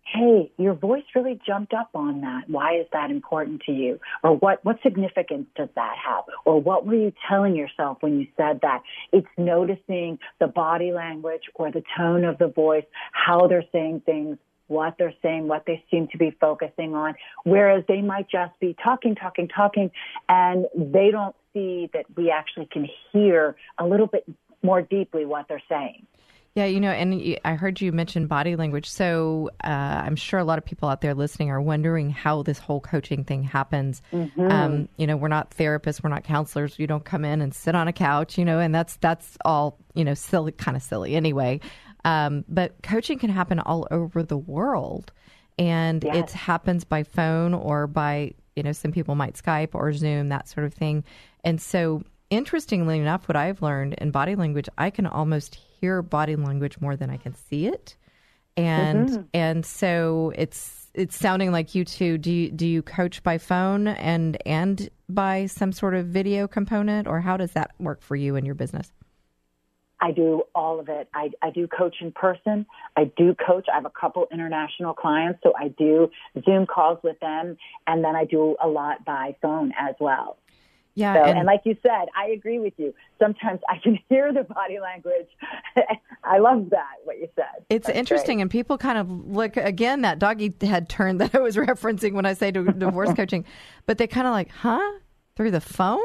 hey, 0.04 0.51
your 0.58 0.73
voice 0.73 1.04
really 1.13 1.39
jumped 1.45 1.73
up 1.73 1.89
on 1.93 2.21
that. 2.21 2.43
Why 2.47 2.80
is 2.80 2.86
that 2.93 3.12
important 3.12 3.63
to 3.65 3.71
you? 3.71 3.99
Or 4.23 4.36
what, 4.36 4.63
what 4.63 4.77
significance 4.82 5.47
does 5.56 5.69
that 5.75 5.95
have? 6.06 6.23
Or 6.45 6.60
what 6.60 6.86
were 6.86 6.95
you 6.95 7.13
telling 7.30 7.56
yourself 7.56 7.97
when 8.01 8.19
you 8.19 8.27
said 8.38 8.60
that? 8.62 8.82
It's 9.12 9.27
noticing 9.38 10.19
the 10.39 10.47
body 10.47 10.91
language 10.91 11.43
or 11.56 11.71
the 11.71 11.84
tone 11.97 12.23
of 12.23 12.38
the 12.38 12.47
voice, 12.47 12.86
how 13.12 13.47
they're 13.47 13.65
saying 13.71 14.04
things, 14.06 14.38
what 14.71 14.95
they're 14.97 15.13
saying, 15.21 15.47
what 15.47 15.63
they 15.67 15.84
seem 15.91 16.07
to 16.07 16.17
be 16.17 16.36
focusing 16.39 16.95
on, 16.95 17.13
whereas 17.43 17.84
they 17.88 18.01
might 18.01 18.29
just 18.29 18.57
be 18.60 18.75
talking, 18.84 19.15
talking, 19.15 19.47
talking, 19.47 19.91
and 20.29 20.65
they 20.75 21.12
don't 21.12 21.36
see 21.53 21.89
that 21.93 22.05
we 22.15 22.31
actually 22.31 22.67
can 22.71 22.88
hear 23.12 23.55
a 23.77 23.86
little 23.86 24.07
bit 24.07 24.25
more 24.63 24.81
deeply 24.81 25.25
what 25.25 25.47
they're 25.47 25.62
saying. 25.67 26.07
Yeah, 26.53 26.65
you 26.65 26.81
know, 26.81 26.91
and 26.91 27.39
I 27.45 27.53
heard 27.53 27.79
you 27.79 27.93
mention 27.93 28.27
body 28.27 28.57
language. 28.57 28.89
So 28.89 29.51
uh, 29.63 29.67
I'm 29.67 30.17
sure 30.17 30.38
a 30.38 30.43
lot 30.43 30.57
of 30.57 30.65
people 30.65 30.89
out 30.89 30.99
there 30.99 31.13
listening 31.13 31.49
are 31.49 31.62
wondering 31.62 32.10
how 32.10 32.43
this 32.43 32.60
whole 32.60 32.81
coaching 32.81 33.23
thing 33.23 33.43
happens. 33.43 34.01
Um, 34.38 34.89
you 34.97 35.07
know, 35.07 35.15
we're 35.15 35.29
not 35.29 35.51
therapists, 35.51 36.03
we're 36.03 36.10
not 36.10 36.25
counselors. 36.25 36.77
You 36.77 36.88
don't 36.88 37.05
come 37.05 37.23
in 37.23 37.41
and 37.41 37.55
sit 37.55 37.73
on 37.73 37.88
a 37.88 37.93
couch, 37.93 38.38
you 38.38 38.43
know, 38.43 38.60
and 38.60 38.75
that's 38.75 38.97
that's 38.97 39.38
all 39.45 39.77
you 39.93 40.03
know, 40.05 40.13
silly, 40.13 40.51
kind 40.51 40.77
of 40.77 40.84
silly 40.84 41.15
anyway. 41.15 41.60
Um, 42.06 42.46
but 42.48 42.82
coaching 42.84 43.20
can 43.20 43.30
happen 43.30 43.60
all 43.60 43.88
over 43.92 44.24
the 44.24 44.38
world, 44.38 45.12
and 45.60 46.04
Yes. 46.04 46.16
it 46.16 46.32
happens 46.32 46.84
by 46.84 47.04
phone 47.04 47.54
or 47.54 47.88
by 47.88 48.34
you 48.56 48.64
know, 48.64 48.72
some 48.72 48.92
people 48.92 49.16
might 49.16 49.36
Skype 49.36 49.70
or 49.74 49.94
Zoom, 49.94 50.30
that 50.30 50.48
sort 50.48 50.66
of 50.66 50.74
thing. 50.74 51.04
And 51.44 51.62
so, 51.62 52.04
interestingly 52.30 53.00
enough, 53.00 53.28
what 53.28 53.36
I've 53.36 53.62
learned 53.62 53.94
in 53.96 54.12
body 54.12 54.36
language, 54.36 54.68
I 54.78 54.90
can 54.90 55.08
almost 55.08 55.56
hear 55.56 56.02
body 56.02 56.36
language 56.36 56.80
more 56.80 56.96
than 56.96 57.10
I 57.10 57.18
can 57.18 57.34
see 57.34 57.68
it. 57.68 57.96
And 58.58 59.30
and 59.34 59.66
so 59.66 60.34
it's 60.36 60.90
it's 60.94 61.16
sounding 61.16 61.54
like 61.54 61.74
you 61.74 61.86
two 61.86 62.18
do 62.18 62.32
you, 62.32 62.52
do 62.52 62.68
you 62.68 62.82
coach 62.82 63.24
by 63.24 63.38
phone 63.38 63.88
and 63.88 64.38
and 64.46 64.90
by 65.08 65.46
some 65.46 65.72
sort 65.72 65.96
of 65.96 66.08
video 66.08 66.50
component 66.50 67.08
or 67.08 67.22
how 67.22 67.38
does 67.38 67.54
that 67.54 67.72
work 67.80 68.02
for 68.02 68.18
you 68.18 68.36
in 68.36 68.44
your 68.46 68.56
business? 68.56 68.92
I 70.02 70.12
do 70.12 70.44
all 70.56 70.80
of 70.80 70.90
it. 70.90 71.08
I, 71.14 71.30
I 71.42 71.52
do 71.52 71.68
coach 71.68 71.98
in 72.02 72.12
person. 72.12 72.66
I 72.98 73.06
do 73.16 73.36
coach. 73.36 73.68
I 73.72 73.76
have 73.76 73.86
a 73.86 73.92
couple 73.92 74.26
international 74.32 74.94
clients, 74.94 75.40
so 75.44 75.54
I 75.58 75.68
do 75.70 76.10
Zoom 76.44 76.66
calls 76.66 76.98
with 77.04 77.20
them, 77.20 77.56
and 77.88 78.04
then 78.04 78.16
I 78.16 78.26
do 78.26 78.56
a 78.62 78.68
lot 78.68 79.06
by 79.06 79.36
phone 79.42 79.72
as 79.80 79.96
well. 80.00 80.38
Yeah, 80.96 81.14
So, 81.14 81.24
and- 81.24 81.38
and, 81.40 81.46
like 81.48 81.62
you 81.64 81.78
said, 81.82 82.08
I 82.18 82.32
agree 82.32 82.60
with 82.60 82.74
you. 82.78 82.94
Sometimes 83.20 83.62
I 83.70 83.78
can 83.78 83.98
hear 84.10 84.34
the 84.34 84.44
body 84.44 84.80
language. 84.80 85.28
I 86.24 86.40
love 86.40 86.70
that 86.72 86.96
what 87.06 87.18
you 87.20 87.30
said. 87.36 87.64
It's 87.70 87.88
That's 87.88 87.98
interesting, 87.98 88.38
great. 88.38 88.42
and 88.42 88.52
people 88.52 88.78
kind 88.78 88.98
of 88.98 89.10
look 89.10 89.56
again 89.56 90.02
that 90.02 90.20
doggy 90.20 90.54
head 90.62 90.90
turn 90.90 91.18
that 91.20 91.34
I 91.36 91.40
was 91.40 91.56
referencing 91.58 92.14
when 92.14 92.26
I 92.26 92.34
say 92.34 92.52
to 92.52 92.64
divorce 92.74 93.14
coaching, 93.14 93.46
but 93.86 93.98
they 94.00 94.08
kind 94.08 94.28
of 94.28 94.34
like, 94.34 94.50
huh, 94.50 95.00
through 95.36 95.52
the 95.52 95.62
phone? 95.62 96.00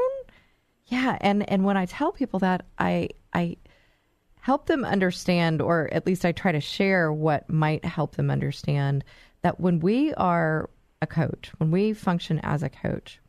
Yeah, 0.85 1.17
and 1.19 1.47
and 1.49 1.65
when 1.65 1.75
I 1.75 1.85
tell 1.85 2.11
people 2.13 2.39
that, 2.39 2.65
I 2.79 3.09
I 3.33 3.57
help 4.47 4.67
them 4.67 4.85
understand, 4.85 5.61
or 5.61 5.89
at 5.91 6.07
least 6.07 6.23
I 6.23 6.31
try 6.31 6.53
to 6.53 6.61
share 6.61 7.11
what 7.11 7.49
might 7.49 7.83
help 7.83 8.15
them 8.15 8.31
understand 8.31 9.03
that 9.41 9.59
when 9.59 9.81
we 9.81 10.13
are 10.13 10.69
a 11.01 11.05
coach, 11.05 11.51
when 11.57 11.69
we 11.69 11.91
function 11.91 12.39
as 12.43 12.63
a 12.63 12.69
coach, 12.69 13.19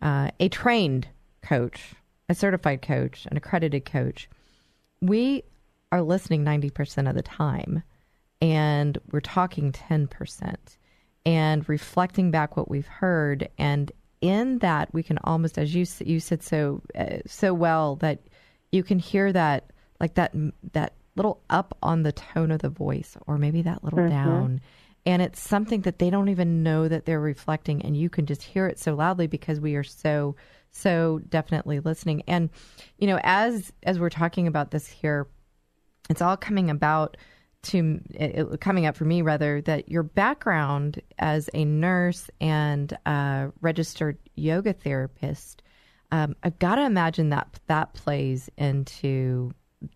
uh, 0.00 0.30
a 0.38 0.48
trained 0.48 1.08
coach, 1.42 1.96
a 2.28 2.36
certified 2.36 2.82
coach, 2.82 3.26
an 3.28 3.36
accredited 3.36 3.84
coach, 3.84 4.28
we 5.00 5.42
are 5.90 6.02
listening 6.02 6.44
90% 6.44 7.08
of 7.08 7.16
the 7.16 7.22
time 7.22 7.82
and 8.40 8.96
we're 9.10 9.18
talking 9.18 9.72
10% 9.72 10.54
and 11.26 11.68
reflecting 11.68 12.30
back 12.30 12.56
what 12.56 12.70
we've 12.70 12.86
heard. 12.86 13.48
And 13.58 13.90
in 14.20 14.60
that 14.60 14.94
we 14.94 15.02
can 15.02 15.18
almost 15.24 15.58
as 15.58 15.74
you 15.74 15.84
you 16.06 16.20
said 16.20 16.44
so 16.44 16.80
uh, 16.96 17.18
so 17.26 17.52
well 17.52 17.96
that 17.96 18.20
you 18.70 18.84
can 18.84 19.00
hear 19.00 19.32
that 19.32 19.72
like 20.00 20.14
that 20.14 20.32
that 20.72 20.94
little 21.16 21.40
up 21.48 21.76
on 21.82 22.02
the 22.02 22.12
tone 22.12 22.50
of 22.50 22.60
the 22.60 22.68
voice 22.68 23.16
or 23.26 23.38
maybe 23.38 23.62
that 23.62 23.84
little 23.84 24.08
down 24.08 24.60
and 25.06 25.20
it's 25.20 25.40
something 25.40 25.82
that 25.82 25.98
they 25.98 26.10
don't 26.10 26.28
even 26.28 26.62
know 26.62 26.88
that 26.88 27.04
they're 27.04 27.20
reflecting 27.20 27.82
and 27.82 27.96
you 27.96 28.08
can 28.08 28.26
just 28.26 28.42
hear 28.42 28.66
it 28.66 28.78
so 28.78 28.94
loudly 28.94 29.26
because 29.26 29.60
we 29.60 29.76
are 29.76 29.84
so 29.84 30.34
so 30.72 31.20
definitely 31.28 31.78
listening 31.80 32.22
and 32.26 32.50
you 32.98 33.06
know 33.06 33.20
as 33.22 33.72
as 33.84 33.98
we're 33.98 34.10
talking 34.10 34.46
about 34.46 34.70
this 34.70 34.88
here 34.88 35.28
it's 36.10 36.20
all 36.20 36.36
coming 36.36 36.68
about 36.68 37.16
to 37.64 38.00
it, 38.10 38.60
coming 38.60 38.86
up 38.86 38.96
for 38.96 39.04
me 39.04 39.22
rather 39.22 39.60
that 39.62 39.88
your 39.88 40.02
background 40.02 41.00
as 41.18 41.50
a 41.54 41.64
nurse 41.64 42.30
and 42.40 42.96
a 43.06 43.50
registered 43.60 44.18
yoga 44.36 44.72
therapist. 44.72 45.62
Um, 46.12 46.36
I've 46.42 46.58
got 46.58 46.76
to 46.76 46.84
imagine 46.84 47.30
that 47.30 47.58
that 47.66 47.94
plays 47.94 48.48
into 48.56 49.52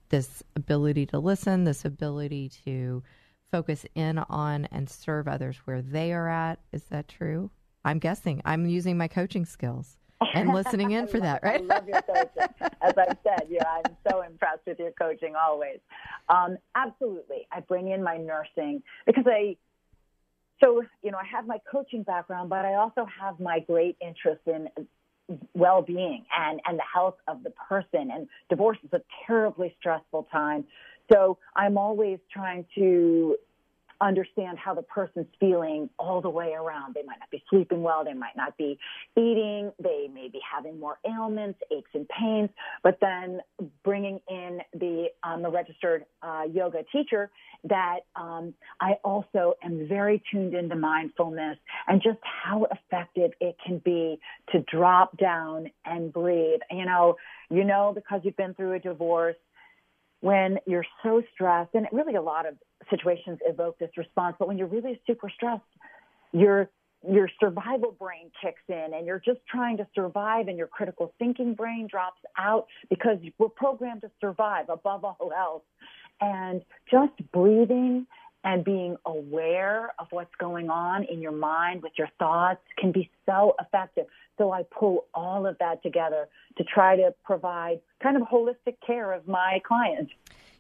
this 0.09 0.43
ability 0.57 1.07
to 1.07 1.19
listen, 1.19 1.65
this 1.65 1.85
ability 1.85 2.51
to 2.65 3.03
focus 3.51 3.87
in 3.95 4.19
on 4.19 4.67
and 4.67 4.89
serve 4.89 5.29
others 5.29 5.57
where 5.65 5.83
they 5.83 6.13
are 6.13 6.29
at. 6.29 6.59
Is 6.73 6.85
that 6.85 7.09
true? 7.09 7.51
I'm 7.85 7.99
guessing. 7.99 8.43
I'm 8.45 8.67
using 8.67 8.99
my 8.99 9.09
coaching 9.09 9.45
skills 9.45 9.97
and 10.35 10.53
listening 10.55 10.91
in 10.91 11.07
for 11.07 11.21
that, 11.21 11.43
right? 11.43 11.61
I 11.61 11.65
love 11.65 11.89
your 11.89 12.03
coaching. 12.03 12.55
As 12.83 12.95
I 12.97 13.07
said, 13.23 13.49
yeah, 13.49 13.65
I'm 13.67 13.97
so 14.11 14.23
impressed 14.23 14.67
with 14.67 14.79
your 14.79 14.93
coaching 14.93 15.35
always. 15.37 15.79
Um, 16.29 16.59
absolutely. 16.75 17.47
I 17.53 17.61
bring 17.61 17.89
in 17.89 18.03
my 18.03 18.17
nursing 18.17 18.83
because 19.07 19.25
I, 19.27 19.57
so, 20.63 20.83
you 21.03 21.13
know, 21.13 21.19
I 21.19 21.27
have 21.35 21.47
my 21.47 21.59
coaching 21.71 22.03
background, 22.03 22.51
but 22.51 22.65
I 22.65 22.75
also 22.75 23.07
have 23.21 23.39
my 23.39 23.61
great 23.61 23.97
interest 24.01 24.43
in 24.47 24.69
well-being 25.55 26.25
and, 26.37 26.61
and 26.67 26.79
the 26.79 26.85
health 26.93 27.17
of 27.27 27.43
the 27.43 27.51
person. 27.51 28.11
And 28.13 28.29
divorce 28.49 28.79
is 28.85 28.93
a 28.93 29.03
terribly 29.27 29.75
stressful 29.79 30.29
time. 30.31 30.65
So 31.13 31.39
I'm 31.57 31.79
always 31.79 32.19
trying 32.33 32.67
to 32.75 33.37
understand 34.01 34.59
how 34.59 34.75
the 34.75 34.83
person's 34.83 35.27
feeling 35.41 35.91
all 35.99 36.21
the 36.21 36.31
way 36.31 36.53
around. 36.53 36.95
They 36.95 37.03
might 37.03 37.19
not 37.19 37.31
be 37.31 37.43
sleeping 37.51 37.83
well. 37.83 38.05
They 38.05 38.15
might 38.15 38.37
not 38.37 38.57
be 38.57 38.79
eating. 39.17 39.73
They 39.83 40.09
may 40.13 40.29
be 40.29 40.41
having 40.51 40.79
more 40.79 40.99
ailments, 41.07 41.59
aches 41.71 41.91
and 41.95 42.09
pains. 42.09 42.51
But 42.83 42.99
then 43.01 43.41
bringing 43.85 44.21
in 44.29 44.61
the, 44.75 45.07
um, 45.23 45.43
the 45.43 45.51
registered 45.51 46.05
uh, 46.23 46.43
yoga 46.53 46.85
teacher 46.93 47.31
that 47.65 48.01
um, 48.17 48.55
I 48.81 48.93
also 49.05 49.55
am 49.63 49.89
very 49.89 50.23
tuned 50.31 50.55
into 50.55 50.77
mindfulness 50.77 51.59
and 51.87 52.01
just 52.03 52.19
how 52.23 52.67
effective 52.71 53.33
it 53.41 53.57
can 53.65 53.79
be 53.85 54.19
to 54.53 54.61
drop 54.71 55.17
down 55.19 55.71
and 55.85 56.13
breathe. 56.13 56.61
You 56.71 56.87
know, 56.87 57.17
you 57.51 57.65
know, 57.65 57.93
because 57.95 58.21
you've 58.25 58.37
been 58.37 58.55
through 58.55 58.75
a 58.75 58.79
divorce, 58.79 59.37
when 60.21 60.59
you're 60.67 60.87
so 61.03 61.23
stressed, 61.33 61.75
and 61.75 61.87
really 61.93 62.15
a 62.15 62.23
lot 62.23 62.47
of 62.47 62.55
situations 62.91 63.39
evoke 63.47 63.79
this 63.79 63.91
response, 63.97 64.37
but 64.39 64.49
when 64.49 64.59
you're 64.59 64.67
really 64.67 65.01
super 65.07 65.31
stressed, 65.31 65.63
your 66.33 66.69
your 67.07 67.29
survival 67.39 67.95
brain 67.97 68.29
kicks 68.43 68.63
in 68.69 68.91
and 68.93 69.07
you're 69.07 69.23
just 69.25 69.39
trying 69.49 69.77
to 69.77 69.87
survive 69.95 70.49
and 70.49 70.59
your 70.59 70.67
critical 70.67 71.15
thinking 71.19 71.55
brain 71.55 71.87
drops 71.89 72.21
out 72.37 72.67
because 72.91 73.19
we're 73.39 73.49
programmed 73.49 74.01
to 74.01 74.11
survive 74.21 74.69
above 74.69 75.05
all 75.05 75.31
else. 75.37 75.63
And 76.21 76.63
just 76.91 77.13
breathing 77.33 78.05
and 78.45 78.65
being 78.65 78.97
aware 79.05 79.93
of 79.99 80.07
what's 80.11 80.35
going 80.39 80.71
on 80.71 81.05
in 81.05 81.21
your 81.21 81.33
mind 81.33 81.83
with 81.83 81.93
your 81.99 82.09
thoughts 82.19 82.61
can 82.79 82.93
be 82.93 83.11
so 83.27 83.55
effective. 83.61 84.07
So 84.37 84.53
I 84.53 84.63
pull 84.71 85.07
all 85.15 85.47
of 85.47 85.59
that 85.59 85.83
together 85.83 86.29
to 86.57 86.65
try 86.65 86.97
to 86.97 87.13
provide 87.25 87.81
kind 88.03 88.17
of 88.17 88.23
holistic 88.23 88.77
care 88.87 89.13
of 89.13 89.27
my 89.27 89.61
clients. 89.67 90.13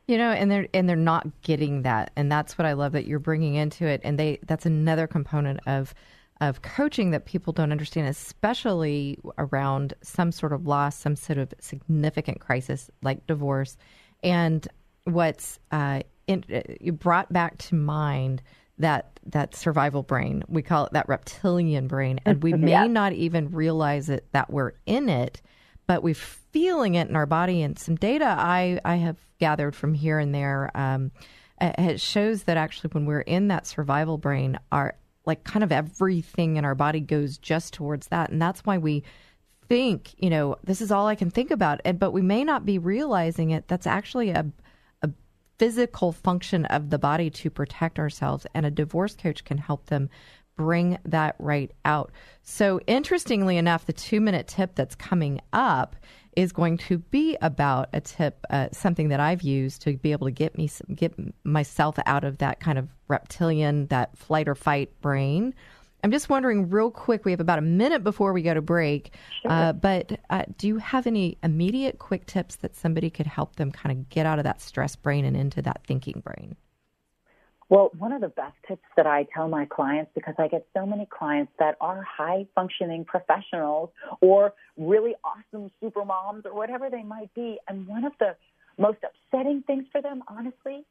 You 0.09 0.19
know, 0.19 0.31
and 0.31 0.51
they're 0.51 0.69
and 0.73 0.89
they're 0.89 0.97
not 0.97 1.27
getting 1.43 1.83
that, 1.83 2.13
and 2.17 2.33
that's 2.33 2.57
what 2.57 2.65
I 2.67 2.73
love 2.73 2.93
that 2.93 3.07
you're 3.07 3.19
bringing 3.19 3.57
into 3.57 3.85
it. 3.87 4.01
And 4.03 4.19
they 4.19 4.39
that's 4.47 4.65
another 4.65 5.07
component 5.07 5.61
of 5.67 5.95
of 6.41 6.63
coaching 6.63 7.11
that 7.11 7.27
people 7.27 7.53
don't 7.53 7.73
understand, 7.73 8.09
especially 8.09 9.19
around 9.37 9.93
some 10.03 10.33
sort 10.33 10.53
of 10.53 10.67
loss, 10.67 10.97
some 10.97 11.15
sort 11.15 11.39
of 11.39 11.53
significant 11.61 12.41
crisis 12.41 12.91
like 13.03 13.27
divorce, 13.27 13.77
and 14.23 14.67
what's 15.05 15.59
uh, 15.73 16.01
in, 16.29 16.45
you 16.81 16.93
brought 16.93 17.33
back 17.33 17.59
to 17.59 17.75
mind 17.75 18.43
that 18.79 19.19
that 19.27 19.57
survival 19.57 20.03
brain. 20.05 20.45
We 20.49 20.63
call 20.63 20.87
it 20.87 20.93
that 20.93 21.09
reptilian 21.09 21.89
brain, 21.89 22.21
and 22.25 22.43
we 22.43 22.53
may 22.55 22.71
Yeah. 22.71 22.87
not 22.87 23.13
even 23.13 23.51
realize 23.51 24.09
it 24.09 24.27
that 24.33 24.51
we're 24.51 24.73
in 24.87 25.09
it, 25.09 25.43
but 25.89 26.03
we're 26.05 26.15
feeling 26.15 26.95
it 26.95 27.09
in 27.09 27.17
our 27.17 27.27
body. 27.27 27.63
And 27.63 27.77
some 27.79 27.97
data 27.97 28.27
I 28.39 28.81
I 28.85 28.97
have 28.97 29.17
gathered 29.41 29.75
from 29.75 29.95
here 29.95 30.19
and 30.19 30.35
there, 30.35 30.71
um, 30.77 31.11
uh, 31.61 31.73
it 31.79 32.01
shows 32.01 32.45
that 32.45 32.57
actually 32.57 32.91
when 32.93 33.05
we're 33.07 33.21
in 33.23 33.49
that 33.49 33.67
survival 33.67 34.17
brain, 34.19 34.59
our 34.71 34.95
like 35.27 35.45
kind 35.45 35.63
of 35.65 35.73
everything 35.73 36.57
in 36.57 36.65
our 36.65 36.75
body 36.75 37.01
goes 37.01 37.37
just 37.39 37.75
towards 37.75 38.07
that, 38.09 38.31
and 38.31 38.41
that's 38.41 38.65
why 38.65 38.79
we 38.79 39.03
think 39.69 40.15
you 40.19 40.31
know 40.31 40.57
this 40.65 40.81
is 40.81 40.91
all 40.93 41.07
I 41.09 41.15
can 41.17 41.31
think 41.31 41.51
about, 41.51 41.81
and 41.85 41.99
but 41.99 42.13
we 42.13 42.23
may 42.23 42.45
not 42.45 42.65
be 42.65 42.79
realizing 42.79 43.51
it. 43.51 43.67
That's 43.69 43.87
actually 43.87 44.31
a 44.31 44.47
physical 45.59 46.13
function 46.13 46.65
of 46.67 46.91
the 46.91 46.99
body 46.99 47.31
to 47.31 47.51
protect 47.51 47.99
ourselves, 47.99 48.47
and 48.55 48.65
a 48.65 48.71
divorce 48.71 49.15
coach 49.15 49.45
can 49.45 49.59
help 49.59 49.87
them 49.87 50.09
bring 50.57 50.99
that 51.05 51.37
right 51.39 51.71
out. 51.85 52.11
So, 52.43 52.81
interestingly 52.87 53.57
enough, 53.57 53.87
the 53.87 53.93
two 53.93 54.21
minute 54.21 54.49
tip 54.49 54.75
that's 54.75 54.95
coming 54.95 55.41
up 55.53 55.97
is 56.37 56.53
going 56.53 56.77
to 56.77 56.99
be 56.99 57.37
about 57.41 57.89
a 57.93 58.01
tip, 58.01 58.45
uh, 58.51 58.69
something 58.73 59.09
that 59.09 59.19
I've 59.19 59.43
used 59.43 59.83
to 59.83 59.97
be 59.97 60.13
able 60.13 60.27
to 60.27 60.33
get 60.33 60.57
me 60.57 60.71
get 60.95 61.15
myself 61.45 61.99
out 62.07 62.25
of 62.25 62.39
that 62.39 62.61
kind 62.61 62.79
of 62.79 62.89
reptilian, 63.09 63.87
that 63.89 64.17
flight 64.17 64.49
or 64.49 64.55
fight 64.55 65.01
brain. 65.01 65.55
I'm 66.05 66.13
just 66.13 66.29
wondering, 66.29 66.71
real 66.71 66.91
quick, 66.91 67.25
we 67.25 67.33
have 67.33 67.41
about 67.41 67.59
a 67.59 67.63
minute 67.63 68.05
before 68.05 68.33
we 68.33 68.43
go 68.43 68.55
to 68.55 68.63
break. 68.63 69.15
Uh, 69.45 69.73
but 69.73 70.21
uh, 70.31 70.45
do 70.57 70.69
you 70.69 70.79
have 70.79 71.07
any 71.07 71.39
immediate 71.43 71.99
quick 71.99 72.27
tips 72.27 72.57
that 72.57 72.77
somebody 72.77 73.11
could 73.11 73.27
help 73.27 73.57
them 73.57 73.73
kind 73.73 73.99
of 73.99 74.09
get 74.09 74.25
out 74.25 74.39
of 74.39 74.45
that 74.45 74.61
stress 74.61 74.95
brain 74.95 75.25
and 75.25 75.37
into 75.37 75.61
that 75.63 75.81
thinking 75.87 76.23
brain? 76.25 76.57
Well, 77.69 77.91
one 77.99 78.13
of 78.13 78.23
the 78.23 78.29
best 78.29 78.57
tips 78.67 78.85
that 78.97 79.07
I 79.07 79.27
tell 79.35 79.49
my 79.49 79.67
clients, 79.67 80.11
because 80.15 80.35
I 80.39 80.49
get 80.49 80.67
so 80.75 80.87
many 80.87 81.07
clients 81.07 81.53
that 81.59 81.77
are 81.81 82.03
high 82.03 82.47
functioning 82.55 83.05
professionals 83.05 83.91
or 84.23 84.55
really 84.79 85.15
awesome 85.23 85.71
super 85.81 86.05
moms 86.05 86.47
or 86.47 86.55
whatever 86.55 86.89
they 86.89 87.03
might 87.03 87.35
be. 87.35 87.59
And 87.69 87.87
one 87.87 88.05
of 88.05 88.13
the 88.21 88.37
most 88.79 88.99
upsetting 89.03 89.65
things 89.67 89.85
for 89.93 90.01
them, 90.01 90.23
honestly, 90.29 90.87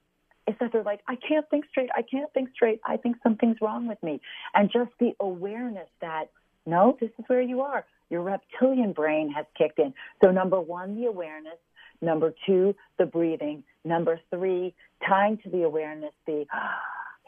is 0.47 0.55
that 0.59 0.71
they're 0.71 0.83
like, 0.83 1.01
I 1.07 1.15
can't 1.15 1.47
think 1.49 1.65
straight. 1.69 1.89
I 1.95 2.01
can't 2.01 2.31
think 2.33 2.49
straight. 2.53 2.79
I 2.85 2.97
think 2.97 3.17
something's 3.23 3.57
wrong 3.61 3.87
with 3.87 4.01
me. 4.01 4.21
And 4.53 4.69
just 4.71 4.91
the 4.99 5.13
awareness 5.19 5.89
that, 6.01 6.25
no, 6.65 6.97
this 6.99 7.11
is 7.19 7.25
where 7.27 7.41
you 7.41 7.61
are. 7.61 7.85
Your 8.09 8.21
reptilian 8.21 8.93
brain 8.93 9.31
has 9.31 9.45
kicked 9.57 9.79
in. 9.79 9.93
So, 10.23 10.31
number 10.31 10.59
one, 10.59 10.95
the 10.95 11.07
awareness. 11.07 11.57
Number 12.01 12.33
two, 12.45 12.75
the 12.97 13.05
breathing. 13.05 13.63
Number 13.83 14.19
three, 14.29 14.73
tying 15.07 15.37
to 15.43 15.49
the 15.49 15.63
awareness, 15.63 16.13
the 16.25 16.45
ah, 16.53 16.79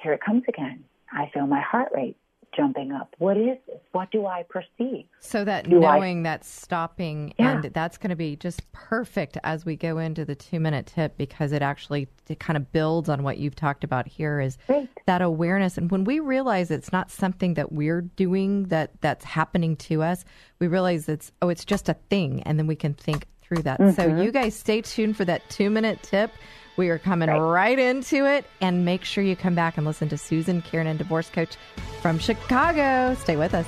here 0.01 0.13
it 0.13 0.21
comes 0.21 0.43
again. 0.47 0.83
I 1.11 1.29
feel 1.33 1.47
my 1.47 1.61
heart 1.61 1.89
rate 1.93 2.17
jumping 2.55 2.91
up. 2.91 3.15
What 3.19 3.37
is 3.37 3.57
this? 3.67 3.77
What 3.91 4.11
do 4.11 4.25
I 4.25 4.43
perceive? 4.49 5.05
So 5.19 5.43
that 5.45 5.69
Do 5.69 5.83
I- 5.83 5.97
knowing 5.97 6.23
that 6.23 6.43
stopping 6.45 7.33
Yeah. 7.37 7.51
and 7.61 7.63
that's 7.73 7.97
going 7.97 8.09
to 8.09 8.15
be 8.15 8.35
just 8.35 8.69
perfect 8.71 9.37
as 9.43 9.65
we 9.65 9.75
go 9.75 9.97
into 9.97 10.25
the 10.25 10.35
two 10.35 10.59
minute 10.59 10.85
tip 10.87 11.17
because 11.17 11.51
it 11.51 11.61
actually 11.61 12.07
it 12.27 12.39
kind 12.39 12.57
of 12.57 12.71
builds 12.71 13.09
on 13.09 13.23
what 13.23 13.37
you've 13.37 13.55
talked 13.55 13.83
about 13.83 14.07
here 14.07 14.39
is 14.39 14.57
that 15.05 15.21
awareness 15.21 15.77
and 15.77 15.89
when 15.91 16.03
we 16.03 16.19
realize 16.19 16.69
it's 16.71 16.91
not 16.91 17.09
something 17.09 17.55
that 17.55 17.71
we're 17.71 18.01
doing 18.01 18.65
that 18.65 18.91
that's 19.01 19.25
happening 19.25 19.75
to 19.75 20.03
us 20.03 20.23
we 20.59 20.67
realize 20.67 21.09
it's 21.09 21.31
oh 21.41 21.49
it's 21.49 21.65
just 21.65 21.89
a 21.89 21.95
thing 22.09 22.43
and 22.43 22.59
then 22.59 22.67
we 22.67 22.75
can 22.75 22.93
think 22.93 23.25
through 23.41 23.63
that 23.63 23.77
so 23.95 24.07
Mhm. 24.07 24.23
you 24.23 24.31
guys 24.31 24.53
stay 24.55 24.81
tuned 24.81 25.17
for 25.17 25.25
that 25.25 25.41
two 25.49 25.69
minute 25.71 26.01
tip 26.03 26.31
we 26.79 26.87
are 26.87 26.97
coming 26.97 27.29
right. 27.29 27.77
into 27.77 28.25
it 28.25 28.45
and 28.61 28.85
make 28.85 29.03
sure 29.03 29.21
you 29.21 29.35
come 29.35 29.53
back 29.53 29.75
and 29.75 29.85
listen 29.85 30.07
to 30.07 30.17
susan 30.17 30.61
kiernan 30.61 30.95
divorce 30.95 31.29
coach 31.29 31.57
from 32.01 32.17
chicago 32.17 33.13
stay 33.19 33.35
with 33.35 33.53
us 33.53 33.67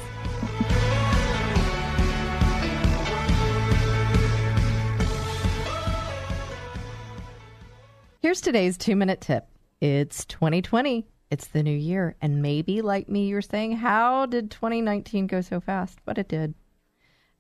Here's 8.21 8.39
today's 8.39 8.77
two 8.77 8.95
minute 8.95 9.19
tip. 9.19 9.47
It's 9.81 10.25
2020. 10.25 11.07
It's 11.31 11.47
the 11.47 11.63
new 11.63 11.75
year. 11.75 12.15
And 12.21 12.43
maybe, 12.43 12.83
like 12.83 13.09
me, 13.09 13.27
you're 13.27 13.41
saying, 13.41 13.77
how 13.77 14.27
did 14.27 14.51
2019 14.51 15.25
go 15.25 15.41
so 15.41 15.59
fast? 15.59 15.97
But 16.05 16.19
it 16.19 16.27
did. 16.27 16.53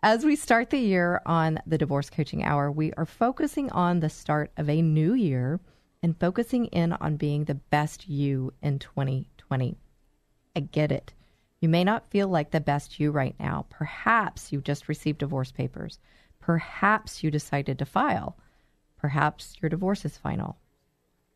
As 0.03 0.25
we 0.25 0.35
start 0.35 0.71
the 0.71 0.79
year 0.79 1.21
on 1.27 1.59
the 1.67 1.77
Divorce 1.77 2.09
Coaching 2.09 2.43
Hour, 2.43 2.71
we 2.71 2.91
are 2.93 3.05
focusing 3.05 3.69
on 3.69 3.99
the 3.99 4.09
start 4.09 4.51
of 4.57 4.67
a 4.67 4.81
new 4.81 5.13
year 5.13 5.59
and 6.01 6.19
focusing 6.19 6.65
in 6.65 6.93
on 6.93 7.17
being 7.17 7.43
the 7.43 7.53
best 7.53 8.09
you 8.09 8.51
in 8.63 8.79
2020. 8.79 9.77
I 10.55 10.59
get 10.59 10.91
it. 10.91 11.13
You 11.59 11.69
may 11.69 11.83
not 11.83 12.09
feel 12.09 12.27
like 12.27 12.49
the 12.49 12.59
best 12.59 12.99
you 12.99 13.11
right 13.11 13.35
now. 13.39 13.67
Perhaps 13.69 14.51
you 14.51 14.59
just 14.59 14.89
received 14.89 15.19
divorce 15.19 15.51
papers. 15.51 15.99
Perhaps 16.39 17.23
you 17.23 17.29
decided 17.29 17.77
to 17.77 17.85
file. 17.85 18.35
Perhaps 18.97 19.57
your 19.61 19.69
divorce 19.69 20.03
is 20.03 20.17
final. 20.17 20.57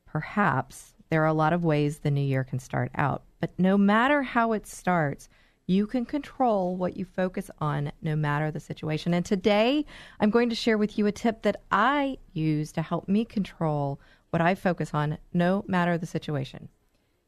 Perhaps 0.07 0.95
there 1.11 1.21
are 1.21 1.27
a 1.27 1.33
lot 1.33 1.53
of 1.53 1.63
ways 1.63 1.99
the 1.99 2.09
new 2.09 2.19
year 2.19 2.43
can 2.43 2.57
start 2.57 2.89
out. 2.95 3.25
But 3.39 3.51
no 3.59 3.77
matter 3.77 4.23
how 4.23 4.53
it 4.53 4.65
starts, 4.65 5.29
you 5.67 5.87
can 5.87 6.05
control 6.05 6.75
what 6.75 6.95
you 6.95 7.05
focus 7.05 7.49
on 7.59 7.91
no 8.01 8.15
matter 8.15 8.51
the 8.51 8.59
situation. 8.59 9.13
And 9.13 9.25
today, 9.25 9.85
I'm 10.19 10.29
going 10.29 10.49
to 10.49 10.55
share 10.55 10.77
with 10.77 10.97
you 10.97 11.07
a 11.07 11.11
tip 11.11 11.41
that 11.41 11.61
I 11.71 12.17
use 12.33 12.71
to 12.73 12.81
help 12.81 13.07
me 13.07 13.25
control 13.25 13.99
what 14.29 14.41
I 14.41 14.55
focus 14.55 14.93
on, 14.93 15.17
no 15.33 15.63
matter 15.67 15.97
the 15.97 16.05
situation. 16.05 16.69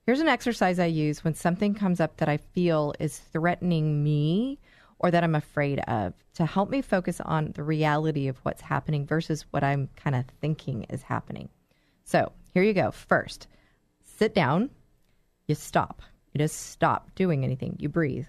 Here's 0.05 0.19
an 0.19 0.27
exercise 0.27 0.79
I 0.79 0.85
use 0.85 1.23
when 1.23 1.33
something 1.33 1.73
comes 1.73 1.99
up 1.99 2.17
that 2.17 2.29
I 2.29 2.37
feel 2.37 2.93
is 2.99 3.17
threatening 3.17 4.03
me 4.03 4.59
or 4.99 5.11
that 5.11 5.23
I'm 5.23 5.35
afraid 5.35 5.79
of 5.87 6.13
to 6.35 6.45
help 6.45 6.69
me 6.69 6.81
focus 6.81 7.19
on 7.21 7.51
the 7.55 7.63
reality 7.63 8.27
of 8.27 8.37
what's 8.37 8.61
happening 8.61 9.05
versus 9.05 9.45
what 9.51 9.63
I'm 9.63 9.89
kind 9.95 10.15
of 10.15 10.25
thinking 10.39 10.83
is 10.89 11.01
happening. 11.01 11.49
So 12.03 12.31
here 12.53 12.63
you 12.63 12.73
go. 12.73 12.91
First, 12.91 13.47
sit 14.03 14.33
down, 14.33 14.69
you 15.47 15.55
stop. 15.55 16.01
You 16.37 16.43
just 16.43 16.67
stop 16.69 17.15
doing 17.15 17.43
anything, 17.43 17.77
you 17.79 17.89
breathe. 17.89 18.27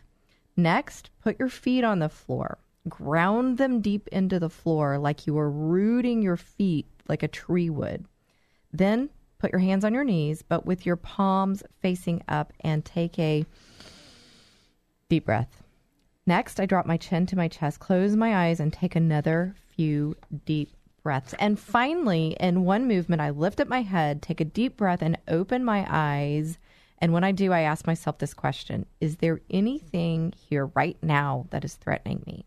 Next, 0.56 1.10
put 1.20 1.38
your 1.38 1.50
feet 1.50 1.84
on 1.84 1.98
the 1.98 2.08
floor, 2.08 2.56
ground 2.88 3.58
them 3.58 3.82
deep 3.82 4.08
into 4.08 4.38
the 4.38 4.48
floor 4.48 4.96
like 4.96 5.26
you 5.26 5.34
were 5.34 5.50
rooting 5.50 6.22
your 6.22 6.38
feet 6.38 6.86
like 7.06 7.22
a 7.22 7.28
tree 7.28 7.68
would. 7.68 8.06
Then 8.72 9.10
put 9.38 9.52
your 9.52 9.58
hands 9.58 9.84
on 9.84 9.92
your 9.92 10.04
knees, 10.04 10.40
but 10.40 10.64
with 10.64 10.86
your 10.86 10.96
palms 10.96 11.62
facing 11.82 12.22
up, 12.28 12.54
and 12.60 12.82
take 12.82 13.18
a 13.18 13.44
deep 15.10 15.26
breath. 15.26 15.62
Next, 16.26 16.60
I 16.60 16.64
drop 16.64 16.86
my 16.86 16.96
chin 16.96 17.26
to 17.26 17.36
my 17.36 17.48
chest, 17.48 17.78
close 17.78 18.16
my 18.16 18.46
eyes, 18.46 18.58
and 18.58 18.72
take 18.72 18.96
another 18.96 19.54
few 19.76 20.16
deep 20.46 20.74
breaths. 21.02 21.34
And 21.38 21.58
finally, 21.58 22.38
in 22.40 22.64
one 22.64 22.88
movement, 22.88 23.20
I 23.20 23.28
lift 23.28 23.60
up 23.60 23.68
my 23.68 23.82
head, 23.82 24.22
take 24.22 24.40
a 24.40 24.46
deep 24.46 24.78
breath, 24.78 25.02
and 25.02 25.18
open 25.28 25.62
my 25.62 25.86
eyes. 25.90 26.56
And 27.00 27.12
when 27.12 27.24
I 27.24 27.32
do, 27.32 27.52
I 27.52 27.60
ask 27.60 27.86
myself 27.86 28.18
this 28.18 28.34
question 28.34 28.86
Is 29.00 29.16
there 29.16 29.40
anything 29.50 30.32
here 30.48 30.66
right 30.74 30.96
now 31.02 31.46
that 31.50 31.64
is 31.64 31.74
threatening 31.74 32.22
me? 32.26 32.44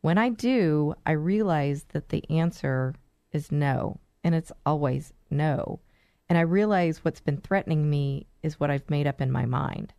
When 0.00 0.18
I 0.18 0.30
do, 0.30 0.94
I 1.04 1.12
realize 1.12 1.84
that 1.90 2.08
the 2.08 2.28
answer 2.30 2.94
is 3.32 3.52
no. 3.52 4.00
And 4.24 4.34
it's 4.34 4.52
always 4.66 5.12
no. 5.30 5.80
And 6.28 6.38
I 6.38 6.42
realize 6.42 7.04
what's 7.04 7.20
been 7.20 7.38
threatening 7.38 7.88
me 7.88 8.26
is 8.42 8.60
what 8.60 8.70
I've 8.70 8.88
made 8.90 9.06
up 9.06 9.20
in 9.20 9.32
my 9.32 9.46
mind. 9.46 9.92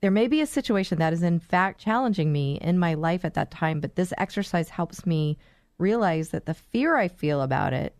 There 0.00 0.10
may 0.10 0.28
be 0.28 0.40
a 0.40 0.46
situation 0.46 0.98
that 0.98 1.12
is, 1.12 1.22
in 1.22 1.40
fact, 1.40 1.80
challenging 1.80 2.32
me 2.32 2.58
in 2.60 2.78
my 2.78 2.94
life 2.94 3.24
at 3.24 3.34
that 3.34 3.50
time, 3.50 3.80
but 3.80 3.96
this 3.96 4.14
exercise 4.16 4.70
helps 4.70 5.04
me 5.04 5.36
realize 5.78 6.30
that 6.30 6.46
the 6.46 6.54
fear 6.54 6.96
I 6.96 7.08
feel 7.08 7.42
about 7.42 7.72
it 7.72 7.94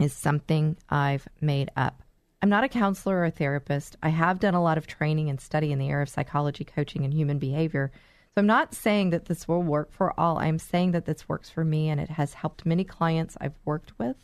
is 0.00 0.12
something 0.12 0.76
I've 0.88 1.28
made 1.40 1.70
up. 1.76 2.02
I'm 2.40 2.48
not 2.48 2.62
a 2.62 2.68
counselor 2.68 3.16
or 3.16 3.24
a 3.24 3.30
therapist. 3.32 3.96
I 4.00 4.10
have 4.10 4.38
done 4.38 4.54
a 4.54 4.62
lot 4.62 4.78
of 4.78 4.86
training 4.86 5.28
and 5.28 5.40
study 5.40 5.72
in 5.72 5.78
the 5.80 5.88
area 5.88 6.04
of 6.04 6.08
psychology, 6.08 6.64
coaching, 6.64 7.04
and 7.04 7.12
human 7.12 7.38
behavior. 7.38 7.90
So 8.34 8.40
I'm 8.40 8.46
not 8.46 8.74
saying 8.74 9.10
that 9.10 9.24
this 9.24 9.48
will 9.48 9.62
work 9.62 9.92
for 9.92 10.18
all. 10.18 10.38
I'm 10.38 10.60
saying 10.60 10.92
that 10.92 11.04
this 11.04 11.28
works 11.28 11.50
for 11.50 11.64
me 11.64 11.88
and 11.88 12.00
it 12.00 12.10
has 12.10 12.34
helped 12.34 12.64
many 12.64 12.84
clients 12.84 13.36
I've 13.40 13.58
worked 13.64 13.98
with. 13.98 14.16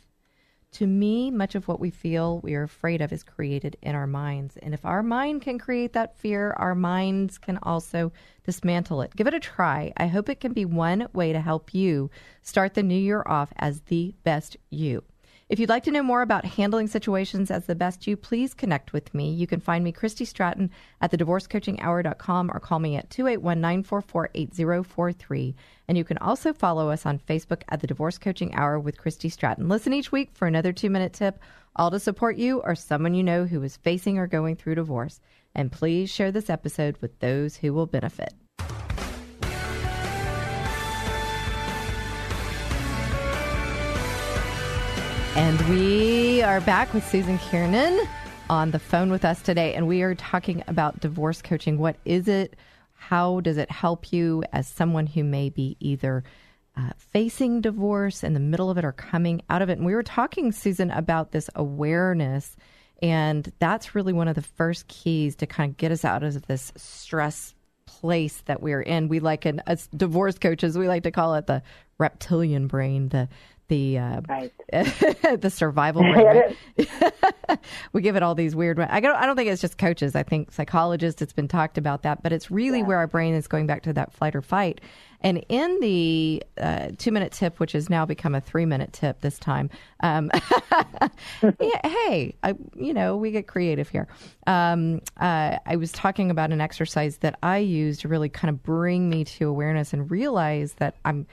To 0.73 0.87
me, 0.87 1.29
much 1.29 1.55
of 1.55 1.67
what 1.67 1.81
we 1.81 1.89
feel 1.89 2.39
we 2.39 2.55
are 2.55 2.63
afraid 2.63 3.01
of 3.01 3.11
is 3.11 3.23
created 3.23 3.75
in 3.81 3.95
our 3.95 4.07
minds. 4.07 4.55
And 4.57 4.73
if 4.73 4.85
our 4.85 5.03
mind 5.03 5.41
can 5.41 5.59
create 5.59 5.91
that 5.93 6.17
fear, 6.17 6.51
our 6.57 6.75
minds 6.75 7.37
can 7.37 7.59
also 7.63 8.13
dismantle 8.45 9.01
it. 9.01 9.15
Give 9.15 9.27
it 9.27 9.33
a 9.33 9.39
try. 9.41 9.91
I 9.97 10.07
hope 10.07 10.29
it 10.29 10.39
can 10.39 10.53
be 10.53 10.65
one 10.65 11.07
way 11.13 11.33
to 11.33 11.41
help 11.41 11.73
you 11.73 12.09
start 12.41 12.73
the 12.73 12.83
new 12.83 12.97
year 12.97 13.23
off 13.25 13.51
as 13.57 13.81
the 13.81 14.15
best 14.23 14.55
you. 14.69 15.03
If 15.47 15.59
you'd 15.59 15.69
like 15.69 15.83
to 15.83 15.91
know 15.91 16.01
more 16.01 16.23
about 16.23 16.43
handling 16.43 16.87
situations 16.87 17.51
as 17.51 17.67
the 17.67 17.75
best 17.75 18.07
you, 18.07 18.17
please 18.17 18.55
connect 18.55 18.93
with 18.93 19.13
me. 19.13 19.29
You 19.31 19.45
can 19.45 19.59
find 19.59 19.83
me, 19.83 19.91
Christy 19.91 20.25
Stratton, 20.25 20.71
at 21.01 21.11
thedivorcecoachinghour.com 21.11 22.49
or 22.51 22.59
call 22.59 22.79
me 22.79 22.95
at 22.95 23.11
281 23.11 23.61
944 23.61 24.31
8043. 24.33 25.55
And 25.87 25.99
you 25.99 26.03
can 26.03 26.17
also 26.17 26.51
follow 26.51 26.89
us 26.89 27.05
on 27.05 27.19
Facebook 27.19 27.61
at 27.69 27.79
The 27.79 27.85
Divorce 27.85 28.17
Coaching 28.17 28.55
Hour 28.55 28.79
with 28.79 28.97
Christy 28.97 29.29
Stratton. 29.29 29.69
Listen 29.69 29.93
each 29.93 30.11
week 30.11 30.31
for 30.33 30.47
another 30.47 30.73
two 30.73 30.89
minute 30.89 31.13
tip, 31.13 31.37
all 31.75 31.91
to 31.91 31.99
support 31.99 32.37
you 32.37 32.61
or 32.61 32.73
someone 32.73 33.13
you 33.13 33.21
know 33.21 33.45
who 33.45 33.61
is 33.61 33.77
facing 33.77 34.17
or 34.17 34.25
going 34.25 34.55
through 34.55 34.75
divorce. 34.75 35.21
And 35.53 35.71
please 35.71 36.09
share 36.09 36.31
this 36.31 36.49
episode 36.49 36.97
with 37.01 37.19
those 37.19 37.57
who 37.57 37.71
will 37.71 37.85
benefit. 37.85 38.33
And 45.35 45.59
we 45.67 46.41
are 46.43 46.61
back 46.61 46.93
with 46.93 47.05
Susan 47.05 47.37
Kiernan 47.37 48.07
on 48.49 48.71
the 48.71 48.79
phone 48.79 49.11
with 49.11 49.25
us 49.25 49.41
today. 49.41 49.73
And 49.73 49.85
we 49.85 50.01
are 50.01 50.15
talking 50.15 50.63
about 50.69 51.01
divorce 51.01 51.41
coaching. 51.41 51.77
What 51.77 51.97
is 52.05 52.29
it? 52.29 52.55
How 52.93 53.41
does 53.41 53.57
it 53.57 53.69
help 53.69 54.13
you 54.13 54.45
as 54.53 54.65
someone 54.65 55.07
who 55.07 55.25
may 55.25 55.49
be 55.49 55.75
either 55.81 56.23
uh, 56.77 56.91
facing 56.95 57.59
divorce 57.59 58.23
in 58.23 58.33
the 58.33 58.39
middle 58.39 58.69
of 58.69 58.77
it 58.77 58.85
or 58.85 58.93
coming 58.93 59.41
out 59.49 59.61
of 59.61 59.69
it? 59.69 59.77
And 59.77 59.85
we 59.85 59.93
were 59.93 60.03
talking, 60.03 60.53
Susan, 60.53 60.89
about 60.89 61.33
this 61.33 61.49
awareness. 61.53 62.55
And 63.01 63.51
that's 63.59 63.93
really 63.93 64.13
one 64.13 64.29
of 64.29 64.35
the 64.35 64.41
first 64.41 64.87
keys 64.87 65.35
to 65.35 65.45
kind 65.45 65.69
of 65.69 65.75
get 65.75 65.91
us 65.91 66.05
out 66.05 66.23
of 66.23 66.47
this 66.47 66.71
stress 66.77 67.53
place 67.85 68.41
that 68.45 68.61
we're 68.61 68.81
in. 68.81 69.09
We 69.09 69.19
like, 69.19 69.43
an, 69.43 69.61
as 69.67 69.87
divorce 69.87 70.37
coaches, 70.39 70.77
we 70.77 70.87
like 70.87 71.03
to 71.03 71.11
call 71.11 71.35
it 71.35 71.45
the 71.45 71.61
reptilian 71.97 72.67
brain, 72.67 73.09
the 73.09 73.27
the 73.67 73.97
uh, 73.97 74.21
Right. 74.27 74.51
the 75.41 75.49
survival 75.49 76.03
we 77.93 78.01
give 78.01 78.15
it 78.15 78.23
all 78.23 78.35
these 78.35 78.55
weird. 78.55 78.79
I 78.79 78.99
don't. 78.99 79.15
I 79.15 79.25
don't 79.25 79.35
think 79.35 79.49
it's 79.49 79.61
just 79.61 79.77
coaches. 79.77 80.15
I 80.15 80.23
think 80.23 80.51
psychologists. 80.51 81.21
It's 81.21 81.33
been 81.33 81.47
talked 81.47 81.77
about 81.77 82.03
that, 82.03 82.23
but 82.23 82.31
it's 82.31 82.51
really 82.51 82.83
where 82.83 82.97
our 82.97 83.07
brain 83.07 83.33
is 83.33 83.47
going 83.47 83.67
back 83.67 83.83
to 83.83 83.93
that 83.93 84.13
flight 84.13 84.35
or 84.35 84.41
fight. 84.41 84.81
And 85.21 85.43
in 85.49 85.79
the 85.79 86.43
uh, 86.59 86.89
two 86.97 87.11
minute 87.11 87.31
tip, 87.31 87.59
which 87.59 87.71
has 87.71 87.89
now 87.89 88.05
become 88.05 88.35
a 88.35 88.41
three 88.41 88.65
minute 88.65 88.93
tip 88.93 89.21
this 89.21 89.39
time, 89.39 89.69
um, 90.01 90.29
yeah, 91.41 91.87
hey, 91.87 92.35
I, 92.43 92.53
you 92.75 92.93
know, 92.93 93.17
we 93.17 93.31
get 93.31 93.47
creative 93.47 93.89
here. 93.89 94.07
Um, 94.45 95.01
uh, 95.19 95.57
I 95.65 95.77
was 95.77 95.91
talking 95.91 96.29
about 96.29 96.51
an 96.51 96.61
exercise 96.61 97.17
that 97.17 97.39
I 97.41 97.57
use 97.57 97.99
to 97.99 98.07
really 98.07 98.29
kind 98.29 98.49
of 98.49 98.61
bring 98.61 99.09
me 99.09 99.23
to 99.25 99.47
awareness 99.47 99.93
and 99.93 100.11
realize 100.11 100.73
that 100.73 100.97
I'm 101.05 101.25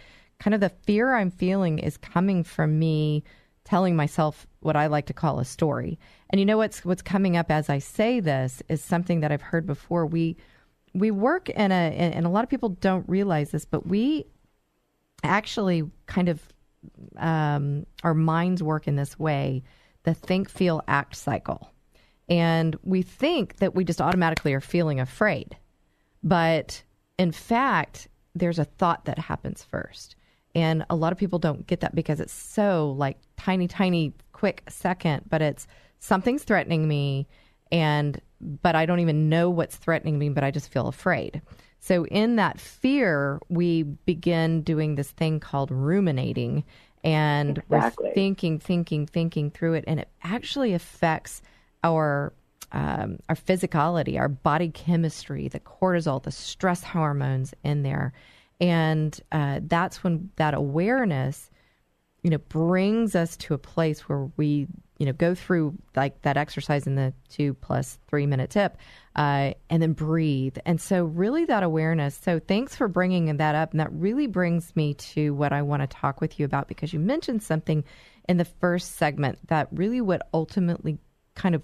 kind 0.42 0.54
of 0.54 0.60
the 0.60 0.70
fear 0.70 1.14
I'm 1.14 1.30
feeling 1.30 1.78
is 1.78 1.96
coming 1.96 2.42
from 2.42 2.76
me 2.78 3.22
telling 3.64 3.94
myself 3.94 4.44
what 4.58 4.74
I 4.74 4.88
like 4.88 5.06
to 5.06 5.12
call 5.12 5.38
a 5.38 5.44
story. 5.44 6.00
And 6.30 6.40
you 6.40 6.44
know 6.44 6.56
what's 6.56 6.84
what's 6.84 7.02
coming 7.02 7.36
up 7.36 7.48
as 7.50 7.70
I 7.70 7.78
say 7.78 8.18
this 8.18 8.60
is 8.68 8.82
something 8.82 9.20
that 9.20 9.30
I've 9.30 9.42
heard 9.42 9.66
before. 9.66 10.04
We 10.04 10.36
we 10.94 11.12
work 11.12 11.48
in 11.48 11.70
a 11.70 11.74
and 11.74 12.26
a 12.26 12.28
lot 12.28 12.42
of 12.42 12.50
people 12.50 12.70
don't 12.70 13.08
realize 13.08 13.52
this, 13.52 13.64
but 13.64 13.86
we 13.86 14.26
actually 15.22 15.84
kind 16.06 16.28
of 16.28 16.42
um, 17.18 17.86
our 18.02 18.14
minds 18.14 18.64
work 18.64 18.88
in 18.88 18.96
this 18.96 19.16
way, 19.16 19.62
the 20.02 20.14
think, 20.14 20.50
feel, 20.50 20.82
act 20.88 21.14
cycle. 21.14 21.70
And 22.28 22.76
we 22.82 23.02
think 23.02 23.58
that 23.58 23.76
we 23.76 23.84
just 23.84 24.00
automatically 24.00 24.54
are 24.54 24.60
feeling 24.60 24.98
afraid. 24.98 25.56
But 26.24 26.82
in 27.16 27.30
fact, 27.30 28.08
there's 28.34 28.58
a 28.58 28.64
thought 28.64 29.04
that 29.04 29.20
happens 29.20 29.62
first. 29.62 30.16
And 30.54 30.84
a 30.90 30.96
lot 30.96 31.12
of 31.12 31.18
people 31.18 31.38
don't 31.38 31.66
get 31.66 31.80
that 31.80 31.94
because 31.94 32.20
it's 32.20 32.32
so 32.32 32.94
like 32.98 33.18
tiny, 33.36 33.68
tiny, 33.68 34.12
quick 34.32 34.62
second, 34.68 35.22
but 35.28 35.40
it's 35.40 35.66
something's 35.98 36.44
threatening 36.44 36.86
me 36.86 37.26
and 37.70 38.20
but 38.60 38.74
I 38.74 38.86
don't 38.86 38.98
even 39.00 39.28
know 39.28 39.48
what's 39.48 39.76
threatening 39.76 40.18
me, 40.18 40.28
but 40.28 40.42
I 40.42 40.50
just 40.50 40.70
feel 40.70 40.88
afraid. 40.88 41.40
So 41.78 42.06
in 42.06 42.36
that 42.36 42.60
fear, 42.60 43.40
we 43.48 43.84
begin 43.84 44.62
doing 44.62 44.96
this 44.96 45.10
thing 45.10 45.40
called 45.40 45.70
ruminating 45.70 46.64
and 47.04 47.58
Exactly. 47.58 48.06
we're 48.08 48.14
thinking, 48.14 48.58
thinking, 48.58 49.06
thinking 49.06 49.50
through 49.50 49.74
it, 49.74 49.84
and 49.86 49.98
it 49.98 50.08
actually 50.22 50.74
affects 50.74 51.42
our 51.82 52.32
um, 52.70 53.18
our 53.28 53.34
physicality, 53.34 54.18
our 54.18 54.28
body 54.28 54.70
chemistry, 54.70 55.48
the 55.48 55.60
cortisol, 55.60 56.22
the 56.22 56.30
stress 56.30 56.82
hormones 56.82 57.52
in 57.62 57.82
there, 57.82 58.12
and 58.62 59.20
uh, 59.32 59.58
that's 59.64 60.04
when 60.04 60.30
that 60.36 60.54
awareness, 60.54 61.50
you 62.22 62.30
know, 62.30 62.38
brings 62.38 63.16
us 63.16 63.36
to 63.38 63.54
a 63.54 63.58
place 63.58 64.08
where 64.08 64.30
we, 64.36 64.68
you 64.98 65.06
know, 65.06 65.12
go 65.12 65.34
through 65.34 65.74
like 65.96 66.22
that 66.22 66.36
exercise 66.36 66.86
in 66.86 66.94
the 66.94 67.12
two 67.28 67.54
plus 67.54 67.98
three 68.06 68.24
minute 68.24 68.50
tip, 68.50 68.76
uh, 69.16 69.54
and 69.68 69.82
then 69.82 69.94
breathe. 69.94 70.58
And 70.64 70.80
so, 70.80 71.04
really, 71.04 71.44
that 71.46 71.64
awareness. 71.64 72.14
So, 72.14 72.38
thanks 72.38 72.76
for 72.76 72.86
bringing 72.86 73.36
that 73.36 73.56
up, 73.56 73.72
and 73.72 73.80
that 73.80 73.92
really 73.92 74.28
brings 74.28 74.76
me 74.76 74.94
to 74.94 75.34
what 75.34 75.52
I 75.52 75.62
want 75.62 75.82
to 75.82 75.88
talk 75.88 76.20
with 76.20 76.38
you 76.38 76.46
about 76.46 76.68
because 76.68 76.92
you 76.92 77.00
mentioned 77.00 77.42
something 77.42 77.82
in 78.28 78.36
the 78.36 78.44
first 78.44 78.92
segment 78.92 79.40
that 79.48 79.66
really 79.72 80.00
what 80.00 80.28
ultimately 80.32 80.98
kind 81.34 81.56
of 81.56 81.62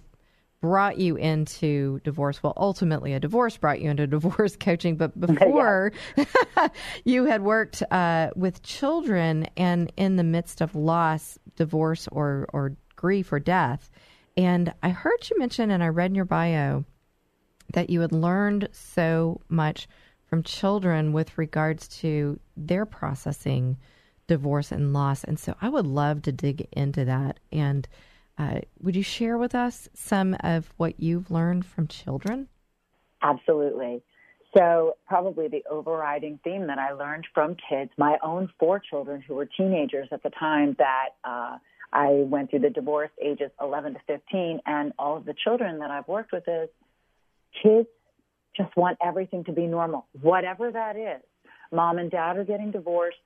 brought 0.60 0.98
you 0.98 1.16
into 1.16 2.00
divorce. 2.04 2.42
Well, 2.42 2.54
ultimately, 2.56 3.12
a 3.12 3.20
divorce 3.20 3.56
brought 3.56 3.80
you 3.80 3.90
into 3.90 4.06
divorce 4.08 4.56
coaching, 4.56 4.96
but 4.96 5.18
before 5.20 5.92
you 7.04 7.24
had 7.24 7.42
worked 7.42 7.82
uh, 7.90 8.30
with 8.36 8.62
children 8.62 9.46
and 9.56 9.92
in 9.96 10.16
the 10.16 10.24
midst 10.24 10.60
of 10.60 10.74
loss, 10.74 11.38
divorce, 11.56 12.08
or 12.10 12.46
or 12.52 12.76
grief 12.96 13.32
or 13.32 13.40
death. 13.40 13.90
And 14.36 14.72
I 14.82 14.90
heard 14.90 15.28
you 15.30 15.38
mention, 15.38 15.70
and 15.70 15.82
I 15.82 15.88
read 15.88 16.10
in 16.10 16.14
your 16.14 16.24
bio 16.24 16.84
that 17.74 17.90
you 17.90 18.00
had 18.00 18.12
learned 18.12 18.68
so 18.72 19.40
much 19.48 19.88
from 20.26 20.42
children 20.42 21.12
with 21.12 21.36
regards 21.38 21.88
to 21.88 22.38
their 22.56 22.86
processing 22.86 23.76
divorce 24.26 24.70
and 24.72 24.92
loss. 24.92 25.24
And 25.24 25.38
so 25.38 25.54
I 25.60 25.68
would 25.68 25.86
love 25.86 26.22
to 26.22 26.32
dig 26.32 26.68
into 26.72 27.04
that 27.06 27.40
and 27.50 27.88
Uh, 28.38 28.60
would 28.80 28.94
you 28.94 29.02
share 29.02 29.36
with 29.36 29.54
us 29.54 29.88
some 29.94 30.36
of 30.40 30.72
what 30.76 31.00
you've 31.00 31.30
learned 31.30 31.66
from 31.66 31.88
children? 31.88 32.48
Absolutely. 33.20 34.00
So, 34.56 34.96
probably 35.06 35.48
the 35.48 35.62
overriding 35.68 36.38
theme 36.42 36.68
that 36.68 36.78
I 36.78 36.92
learned 36.92 37.26
from 37.34 37.56
kids, 37.68 37.90
my 37.98 38.16
own 38.22 38.48
four 38.58 38.78
children 38.78 39.20
who 39.20 39.34
were 39.34 39.44
teenagers 39.44 40.08
at 40.12 40.22
the 40.22 40.30
time 40.30 40.74
that 40.78 41.08
uh, 41.24 41.58
I 41.92 42.24
went 42.26 42.50
through 42.50 42.60
the 42.60 42.70
divorce 42.70 43.10
ages 43.22 43.50
11 43.60 43.94
to 43.94 44.00
15, 44.06 44.60
and 44.64 44.92
all 44.98 45.16
of 45.16 45.26
the 45.26 45.34
children 45.44 45.80
that 45.80 45.90
I've 45.90 46.08
worked 46.08 46.32
with 46.32 46.44
is 46.46 46.68
kids 47.62 47.88
just 48.56 48.74
want 48.76 48.98
everything 49.04 49.44
to 49.44 49.52
be 49.52 49.66
normal, 49.66 50.06
whatever 50.20 50.70
that 50.70 50.96
is. 50.96 51.22
Mom 51.70 51.98
and 51.98 52.10
dad 52.10 52.36
are 52.38 52.44
getting 52.44 52.70
divorced, 52.70 53.18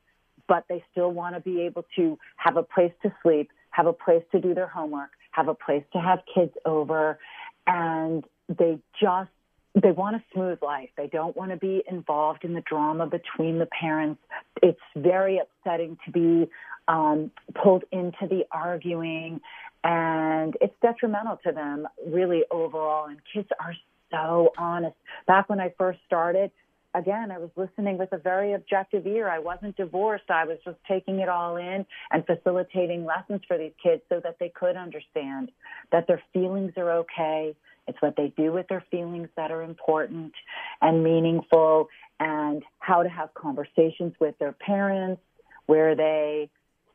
but 0.49 0.65
they 0.69 0.83
still 0.91 1.13
want 1.13 1.37
to 1.37 1.41
be 1.41 1.63
able 1.63 1.85
to 1.97 2.19
have 2.37 2.57
a 2.57 2.63
place 2.63 2.93
to 3.03 3.13
sleep, 3.23 3.51
have 3.73 3.87
a 3.87 3.93
place 3.93 4.23
to 4.33 4.41
do 4.41 4.55
their 4.55 4.69
homework, 4.69 5.11
have 5.33 5.49
a 5.49 5.55
place 5.55 5.85
to 5.93 6.01
have 6.01 6.21
kids 6.33 6.53
over, 6.65 7.19
and 7.67 8.25
they 8.49 8.79
just 9.01 9.31
they 9.75 9.91
want 9.91 10.17
a 10.17 10.23
smooth 10.35 10.59
life. 10.61 10.91
They 10.97 11.07
don't 11.07 11.35
want 11.37 11.51
to 11.51 11.57
be 11.57 11.83
involved 11.91 12.45
in 12.45 12.53
the 12.53 12.61
drama 12.61 13.07
between 13.07 13.59
the 13.59 13.67
parents. 13.67 14.21
It's 14.63 14.81
very 14.95 15.41
upsetting 15.41 15.97
to 16.05 16.11
be 16.13 16.51
um, 16.89 17.31
pulled 17.55 17.85
into 17.91 18.27
the 18.29 18.45
arguing, 18.53 19.41
and 19.83 20.55
it's 20.61 20.75
detrimental 20.83 21.39
to 21.45 21.53
them 21.53 21.89
really 22.07 22.43
overall. 22.51 23.07
And 23.07 23.19
kids 23.33 23.49
are 23.59 23.75
so 24.11 24.53
honest. 24.59 24.97
Back 25.27 25.49
when 25.49 25.59
I 25.59 25.73
first 25.79 26.01
started, 26.07 26.51
again, 26.95 27.31
I 27.31 27.39
was 27.39 27.51
listening 27.57 27.99
with 27.99 28.13
a 28.13 28.19
very 28.19 28.53
objective 28.53 29.07
ear. 29.07 29.29
I 29.29 29.39
wasn't 29.39 29.77
divorced. 29.77 30.31
I 30.31 30.45
was 30.45 30.59
just 30.65 30.79
taking 30.87 31.21
it 31.21 31.29
all 31.29 31.57
in 31.57 31.87
and 32.11 32.27
facilitating 32.27 33.05
lessons 33.05 33.43
for 33.47 33.59
these 33.59 33.73
kids 33.83 34.03
so 34.09 34.21
that 34.23 34.37
they 34.39 34.51
could 34.51 34.77
understand 34.77 35.51
that 35.91 36.07
their 36.07 36.23
feelings 36.33 36.73
are 36.77 36.91
okay. 36.99 37.55
It's 37.89 38.01
what 38.01 38.15
they 38.17 38.33
do 38.37 38.53
with 38.53 38.69
their 38.69 38.85
feelings 38.91 39.29
that 39.37 39.51
are 39.51 39.63
important 39.63 40.33
and 40.81 41.03
meaningful 41.03 41.89
and 42.21 42.63
how 42.79 43.03
to 43.03 43.09
have 43.09 43.35
conversations 43.35 44.15
with 44.21 44.39
their 44.39 44.53
parents 44.53 45.21
where 45.67 45.97
they 45.97 46.49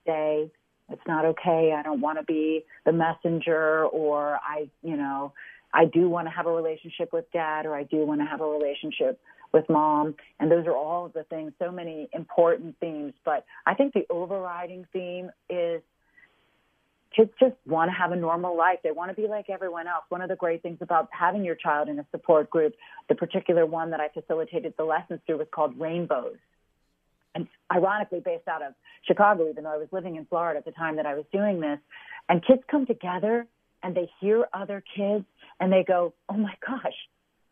say, 0.06 0.50
it's 0.89 1.02
not 1.06 1.26
okay. 1.26 1.76
I 1.78 1.84
don't 1.84 2.00
want 2.00 2.18
to 2.18 2.24
be 2.24 2.64
the 2.86 2.93
messenger 2.93 3.86
or 3.86 4.39
I, 4.48 4.70
you 4.82 4.95
know, 4.95 5.34
I 5.74 5.86
do 5.86 6.09
want 6.09 6.28
to 6.28 6.32
have 6.32 6.45
a 6.47 6.51
relationship 6.51 7.11
with 7.13 7.32
dad 7.32 7.65
or 7.65 7.76
I 7.76 7.84
do 7.84 8.05
want 8.05 8.22
to 8.22 8.26
have 8.26 8.41
a 8.41 8.45
relationship 8.45 9.20
with 9.53 9.70
mom. 9.70 10.15
And 10.39 10.51
those 10.51 10.65
are 10.65 10.76
all 10.76 11.05
of 11.05 11.13
the 11.13 11.24
things, 11.24 11.53
so 11.59 11.72
many 11.72 12.09
important 12.13 12.76
themes. 12.80 13.13
But 13.26 13.45
I 13.65 13.74
think 13.74 13.93
the 13.93 14.05
overriding 14.09 14.86
theme 14.93 15.30
is 15.49 15.82
kids 17.15 17.32
just 17.39 17.55
want 17.65 17.89
to 17.89 17.97
have 17.97 18.11
a 18.11 18.15
normal 18.15 18.55
life. 18.55 18.80
They 18.84 18.91
want 18.91 19.09
to 19.09 19.20
be 19.20 19.28
like 19.28 19.49
everyone 19.49 19.88
else. 19.88 20.03
One 20.09 20.22
of 20.22 20.30
the 20.30 20.36
great 20.36 20.61
things 20.61 20.78
about 20.82 21.09
having 21.11 21.43
your 21.43 21.55
child 21.55 21.89
in 21.89 21.99
a 21.99 22.05
support 22.11 22.49
group, 22.49 22.76
the 23.09 23.15
particular 23.15 23.65
one 23.65 23.91
that 23.91 23.99
I 23.99 24.09
facilitated 24.09 24.74
the 24.78 24.84
lessons 24.84 25.20
through 25.26 25.38
was 25.38 25.47
called 25.51 25.80
Rainbows. 25.80 26.38
And 27.36 27.47
ironically 27.74 28.20
based 28.20 28.47
out 28.47 28.61
of 28.61 28.74
Chicago, 29.03 29.49
even 29.49 29.63
though 29.63 29.74
I 29.74 29.78
was 29.78 29.89
living 29.91 30.15
in 30.15 30.26
Florida 30.26 30.57
at 30.59 30.65
the 30.65 30.72
time 30.72 30.95
that 30.95 31.05
I 31.05 31.13
was 31.13 31.26
doing 31.32 31.59
this. 31.59 31.80
And 32.30 32.45
kids 32.45 32.61
come 32.70 32.86
together 32.86 33.47
and 33.84 33.95
they 33.95 34.09
hear 34.19 34.47
other 34.53 34.84
kids 34.95 35.25
and 35.59 35.71
they 35.71 35.84
go, 35.84 36.13
oh 36.30 36.38
my 36.38 36.53
gosh, 36.65 36.95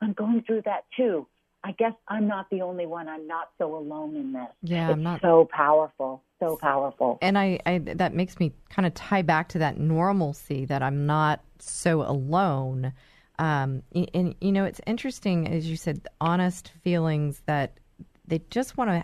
I'm 0.02 0.14
going 0.14 0.44
through 0.46 0.64
that 0.66 0.86
too. 0.96 1.28
I 1.64 1.72
guess 1.72 1.94
I'm 2.08 2.28
not 2.28 2.48
the 2.52 2.62
only 2.62 2.86
one. 2.86 3.08
I'm 3.08 3.26
not 3.28 3.50
so 3.58 3.76
alone 3.76 4.16
in 4.16 4.34
this. 4.34 4.48
Yeah, 4.62 4.90
it's 4.90 4.94
I'm 4.94 5.04
not 5.04 5.22
so 5.22 5.50
powerful, 5.52 6.24
so 6.40 6.58
powerful. 6.62 7.18
And 7.24 7.38
I, 7.40 7.60
I 7.66 7.80
that 7.80 8.14
makes 8.14 8.40
me 8.40 8.54
kind 8.70 8.86
of 8.86 8.94
tie 8.94 9.24
back 9.24 9.50
to 9.50 9.60
that 9.60 9.80
normalcy 9.80 10.66
that 10.66 10.84
I'm 10.84 11.08
not 11.08 11.42
so 11.58 12.04
alone. 12.04 12.94
Um, 13.40 13.82
and, 13.96 14.12
and 14.14 14.36
you 14.42 14.52
know, 14.52 14.64
it's 14.64 14.80
interesting 14.86 15.48
as 15.48 15.68
you 15.68 15.76
said, 15.76 16.08
honest 16.22 16.72
feelings 16.84 17.42
that 17.48 17.80
they 18.28 18.42
just 18.52 18.78
want 18.78 18.92
to, 18.92 19.04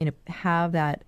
you 0.00 0.06
know, 0.06 0.12
have 0.28 0.72
that 0.72 1.04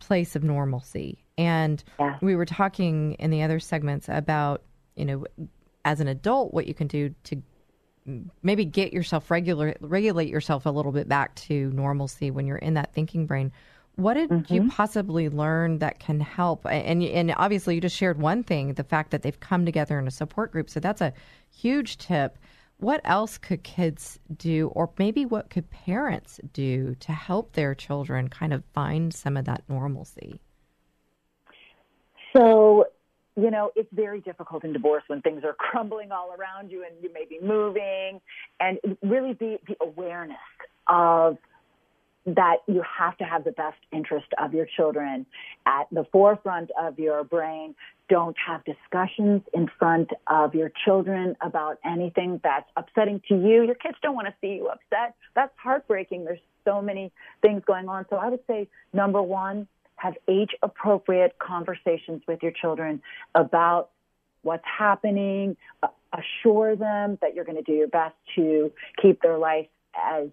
place 0.00 0.34
of 0.34 0.42
normalcy. 0.42 1.24
And 1.38 1.82
Yeah. 1.98 2.18
we 2.20 2.34
were 2.34 2.44
talking 2.44 3.14
in 3.14 3.30
the 3.30 3.42
other 3.42 3.60
segments 3.60 4.08
about, 4.08 4.62
you 5.00 5.06
know, 5.06 5.24
as 5.84 6.00
an 6.00 6.08
adult, 6.08 6.52
what 6.52 6.66
you 6.66 6.74
can 6.74 6.86
do 6.86 7.14
to 7.24 7.42
maybe 8.42 8.64
get 8.64 8.92
yourself 8.92 9.30
regular 9.30 9.74
regulate 9.80 10.28
yourself 10.28 10.66
a 10.66 10.70
little 10.70 10.92
bit 10.92 11.08
back 11.08 11.34
to 11.36 11.70
normalcy 11.72 12.30
when 12.30 12.46
you're 12.46 12.58
in 12.58 12.74
that 12.74 12.92
thinking 12.92 13.26
brain. 13.26 13.52
What 13.96 14.14
did 14.14 14.30
you 14.50 14.62
mm-hmm. 14.62 14.68
possibly 14.68 15.28
learn 15.28 15.78
that 15.78 15.98
can 15.98 16.20
help? 16.20 16.66
And 16.66 17.02
and 17.02 17.34
obviously 17.36 17.74
you 17.74 17.80
just 17.80 17.96
shared 17.96 18.20
one 18.20 18.42
thing, 18.42 18.74
the 18.74 18.84
fact 18.84 19.10
that 19.10 19.22
they've 19.22 19.40
come 19.40 19.64
together 19.64 19.98
in 19.98 20.06
a 20.06 20.10
support 20.10 20.52
group. 20.52 20.70
So 20.70 20.80
that's 20.80 21.00
a 21.00 21.12
huge 21.50 21.98
tip. 21.98 22.38
What 22.78 23.02
else 23.04 23.36
could 23.36 23.62
kids 23.62 24.18
do 24.36 24.68
or 24.68 24.90
maybe 24.98 25.26
what 25.26 25.50
could 25.50 25.70
parents 25.70 26.40
do 26.54 26.94
to 27.00 27.12
help 27.12 27.52
their 27.52 27.74
children 27.74 28.28
kind 28.28 28.54
of 28.54 28.64
find 28.72 29.12
some 29.12 29.36
of 29.36 29.44
that 29.44 29.64
normalcy? 29.68 30.40
So, 32.32 32.86
you 33.36 33.50
know, 33.50 33.70
it's 33.76 33.88
very 33.92 34.20
difficult 34.20 34.64
in 34.64 34.72
divorce 34.72 35.04
when 35.06 35.22
things 35.22 35.42
are 35.44 35.52
crumbling 35.58 36.12
all 36.12 36.34
around 36.38 36.70
you 36.70 36.84
and 36.84 36.94
you 37.02 37.12
may 37.12 37.24
be 37.28 37.38
moving 37.42 38.20
and 38.58 38.78
really 39.02 39.34
be 39.34 39.58
the 39.66 39.76
awareness 39.80 40.36
of 40.88 41.38
that 42.26 42.56
you 42.66 42.82
have 42.98 43.16
to 43.16 43.24
have 43.24 43.44
the 43.44 43.52
best 43.52 43.78
interest 43.92 44.26
of 44.38 44.52
your 44.52 44.66
children 44.76 45.24
at 45.66 45.84
the 45.90 46.04
forefront 46.12 46.70
of 46.78 46.98
your 46.98 47.24
brain. 47.24 47.74
Don't 48.08 48.36
have 48.46 48.62
discussions 48.64 49.42
in 49.54 49.70
front 49.78 50.10
of 50.26 50.54
your 50.54 50.70
children 50.84 51.36
about 51.40 51.78
anything 51.84 52.40
that's 52.44 52.68
upsetting 52.76 53.22
to 53.28 53.34
you. 53.34 53.62
Your 53.62 53.74
kids 53.74 53.96
don't 54.02 54.14
want 54.14 54.26
to 54.26 54.34
see 54.40 54.54
you 54.54 54.68
upset. 54.68 55.14
That's 55.34 55.52
heartbreaking. 55.56 56.24
There's 56.24 56.40
so 56.64 56.82
many 56.82 57.10
things 57.40 57.62
going 57.66 57.88
on. 57.88 58.04
So 58.10 58.16
I 58.16 58.28
would 58.28 58.40
say 58.46 58.68
number 58.92 59.22
one, 59.22 59.66
have 60.00 60.14
age 60.28 60.50
appropriate 60.62 61.38
conversations 61.38 62.22
with 62.26 62.42
your 62.42 62.52
children 62.52 63.02
about 63.34 63.90
what's 64.42 64.64
happening. 64.64 65.56
Assure 66.12 66.74
them 66.74 67.18
that 67.20 67.34
you're 67.34 67.44
going 67.44 67.58
to 67.58 67.62
do 67.62 67.72
your 67.72 67.88
best 67.88 68.14
to 68.34 68.72
keep 69.00 69.20
their 69.20 69.38
life 69.38 69.68
as 69.94 70.28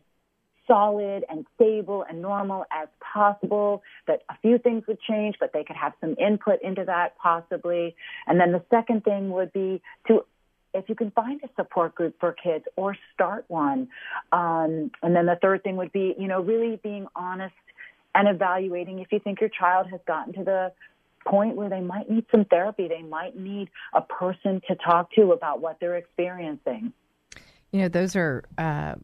solid 0.66 1.24
and 1.30 1.46
stable 1.56 2.06
and 2.08 2.22
normal 2.22 2.66
as 2.72 2.88
possible, 3.14 3.84
that 4.08 4.22
a 4.30 4.36
few 4.42 4.58
things 4.58 4.84
would 4.88 5.00
change, 5.02 5.36
but 5.40 5.52
they 5.54 5.64
could 5.64 5.76
have 5.76 5.94
some 6.02 6.16
input 6.18 6.62
into 6.62 6.84
that 6.86 7.18
possibly. 7.18 7.96
And 8.26 8.40
then 8.40 8.52
the 8.52 8.64
second 8.70 9.04
thing 9.04 9.30
would 9.32 9.52
be 9.54 9.82
to 10.08 10.26
if 10.74 10.88
you 10.90 10.96
can 10.96 11.12
find 11.12 11.42
a 11.44 11.50
support 11.56 11.96
group 11.96 12.16
for 12.20 12.34
kids 12.34 12.66
or 12.76 12.96
start 13.14 13.46
one. 13.48 13.88
Um, 14.32 14.92
and 15.02 15.16
then 15.16 15.26
the 15.26 15.38
third 15.42 15.64
thing 15.64 15.76
would 15.78 15.92
be, 15.92 16.16
you 16.20 16.28
know, 16.28 16.42
really 16.42 16.80
being 16.84 17.08
honest 17.16 17.56
and 18.18 18.28
evaluating 18.28 19.00
if 19.00 19.12
you 19.12 19.20
think 19.20 19.40
your 19.40 19.50
child 19.50 19.88
has 19.92 20.02
gotten 20.08 20.34
to 20.34 20.44
the 20.44 20.72
point 21.28 21.56
where 21.56 21.70
they 21.70 21.82
might 21.82 22.10
need 22.10 22.26
some 22.32 22.46
therapy, 22.46 22.88
they 22.88 23.04
might 23.04 23.38
need 23.38 23.70
a 23.94 24.02
person 24.02 24.60
to 24.68 24.76
talk 24.76 25.12
to 25.12 25.34
about 25.34 25.62
what 25.62 25.78
they're 25.80 25.98
experiencing. 25.98 26.92
You 27.72 27.82
know, 27.82 27.88
those 27.90 28.16
are 28.16 28.44
uh, 28.58 28.96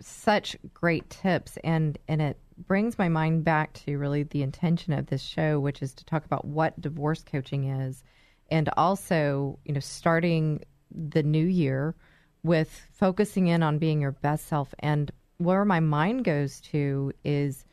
such 0.00 0.56
great 0.72 1.08
tips, 1.10 1.58
and 1.64 1.98
and 2.06 2.22
it 2.22 2.38
brings 2.68 2.96
my 2.96 3.08
mind 3.08 3.44
back 3.44 3.72
to 3.72 3.98
really 3.98 4.22
the 4.22 4.42
intention 4.42 4.92
of 4.92 5.06
this 5.06 5.22
show, 5.22 5.58
which 5.58 5.82
is 5.82 5.92
to 5.94 6.04
talk 6.04 6.24
about 6.24 6.44
what 6.44 6.80
divorce 6.80 7.24
coaching 7.24 7.64
is, 7.64 8.04
and 8.52 8.68
also 8.76 9.58
you 9.64 9.74
know 9.74 9.80
starting 9.80 10.62
the 10.94 11.24
new 11.24 11.46
year 11.46 11.96
with 12.44 12.86
focusing 12.92 13.48
in 13.48 13.64
on 13.64 13.78
being 13.78 14.00
your 14.00 14.12
best 14.12 14.46
self. 14.46 14.74
And 14.78 15.10
where 15.38 15.64
my 15.64 15.80
mind 15.80 16.24
goes 16.24 16.60
to 16.60 17.12
is 17.24 17.64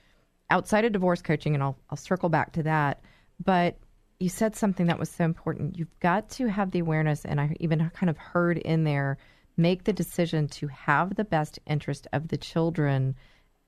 outside 0.50 0.86
of 0.86 0.92
divorce 0.92 1.22
coaching, 1.22 1.54
and 1.54 1.64
I'll 1.64 1.78
I'll 1.90 1.98
circle 1.98 2.30
back 2.30 2.54
to 2.54 2.64
that, 2.64 3.02
but 3.44 3.78
you 4.20 4.30
said 4.30 4.56
something 4.56 4.88
that 4.88 5.00
was 5.00 5.10
so 5.10 5.24
important. 5.24 5.78
You've 5.78 6.00
got 6.02 6.30
to 6.32 6.48
have 6.48 6.72
the 6.72 6.80
awareness, 6.80 7.24
and 7.24 7.40
I 7.40 7.56
even 7.60 7.90
kind 7.94 8.10
of 8.10 8.18
heard 8.18 8.58
in 8.58 8.84
there, 8.84 9.18
make 9.56 9.86
the 9.86 9.94
decision 9.94 10.48
to 10.48 10.68
have 10.68 11.16
the 11.16 11.24
best 11.24 11.60
interest 11.66 12.08
of 12.12 12.28
the 12.28 12.38
children 12.38 13.16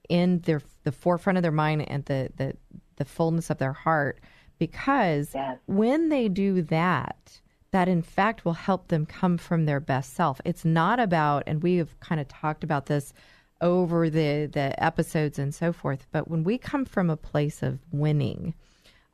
in 0.10 0.40
their 0.40 0.62
the 0.84 0.92
forefront 0.92 1.38
of 1.38 1.44
their 1.44 1.52
mind 1.52 1.90
and 1.90 2.04
the 2.06 2.30
the, 2.36 2.56
the 2.98 3.06
fullness 3.06 3.50
of 3.50 3.60
their 3.60 3.74
heart, 3.74 4.20
because 4.60 5.34
when 5.68 6.10
they 6.10 6.28
do 6.28 6.62
that, 6.64 7.40
that 7.72 7.88
in 7.88 8.02
fact 8.02 8.44
will 8.44 8.54
help 8.54 8.90
them 8.90 9.06
come 9.06 9.38
from 9.38 9.66
their 9.66 9.80
best 9.80 10.14
self. 10.14 10.42
It's 10.44 10.66
not 10.66 11.00
about, 11.00 11.44
and 11.48 11.64
we 11.64 11.78
have 11.78 11.98
kind 12.02 12.20
of 12.20 12.28
talked 12.28 12.64
about 12.64 12.88
this 12.88 13.14
over 13.62 14.10
the 14.10 14.48
the 14.52 14.84
episodes 14.84 15.40
and 15.40 15.54
so 15.54 15.72
forth, 15.72 16.08
but 16.12 16.28
when 16.30 16.44
we 16.44 16.58
come 16.58 16.86
from 16.86 17.10
a 17.10 17.18
place 17.18 17.62
of 17.64 17.80
winning 17.92 18.54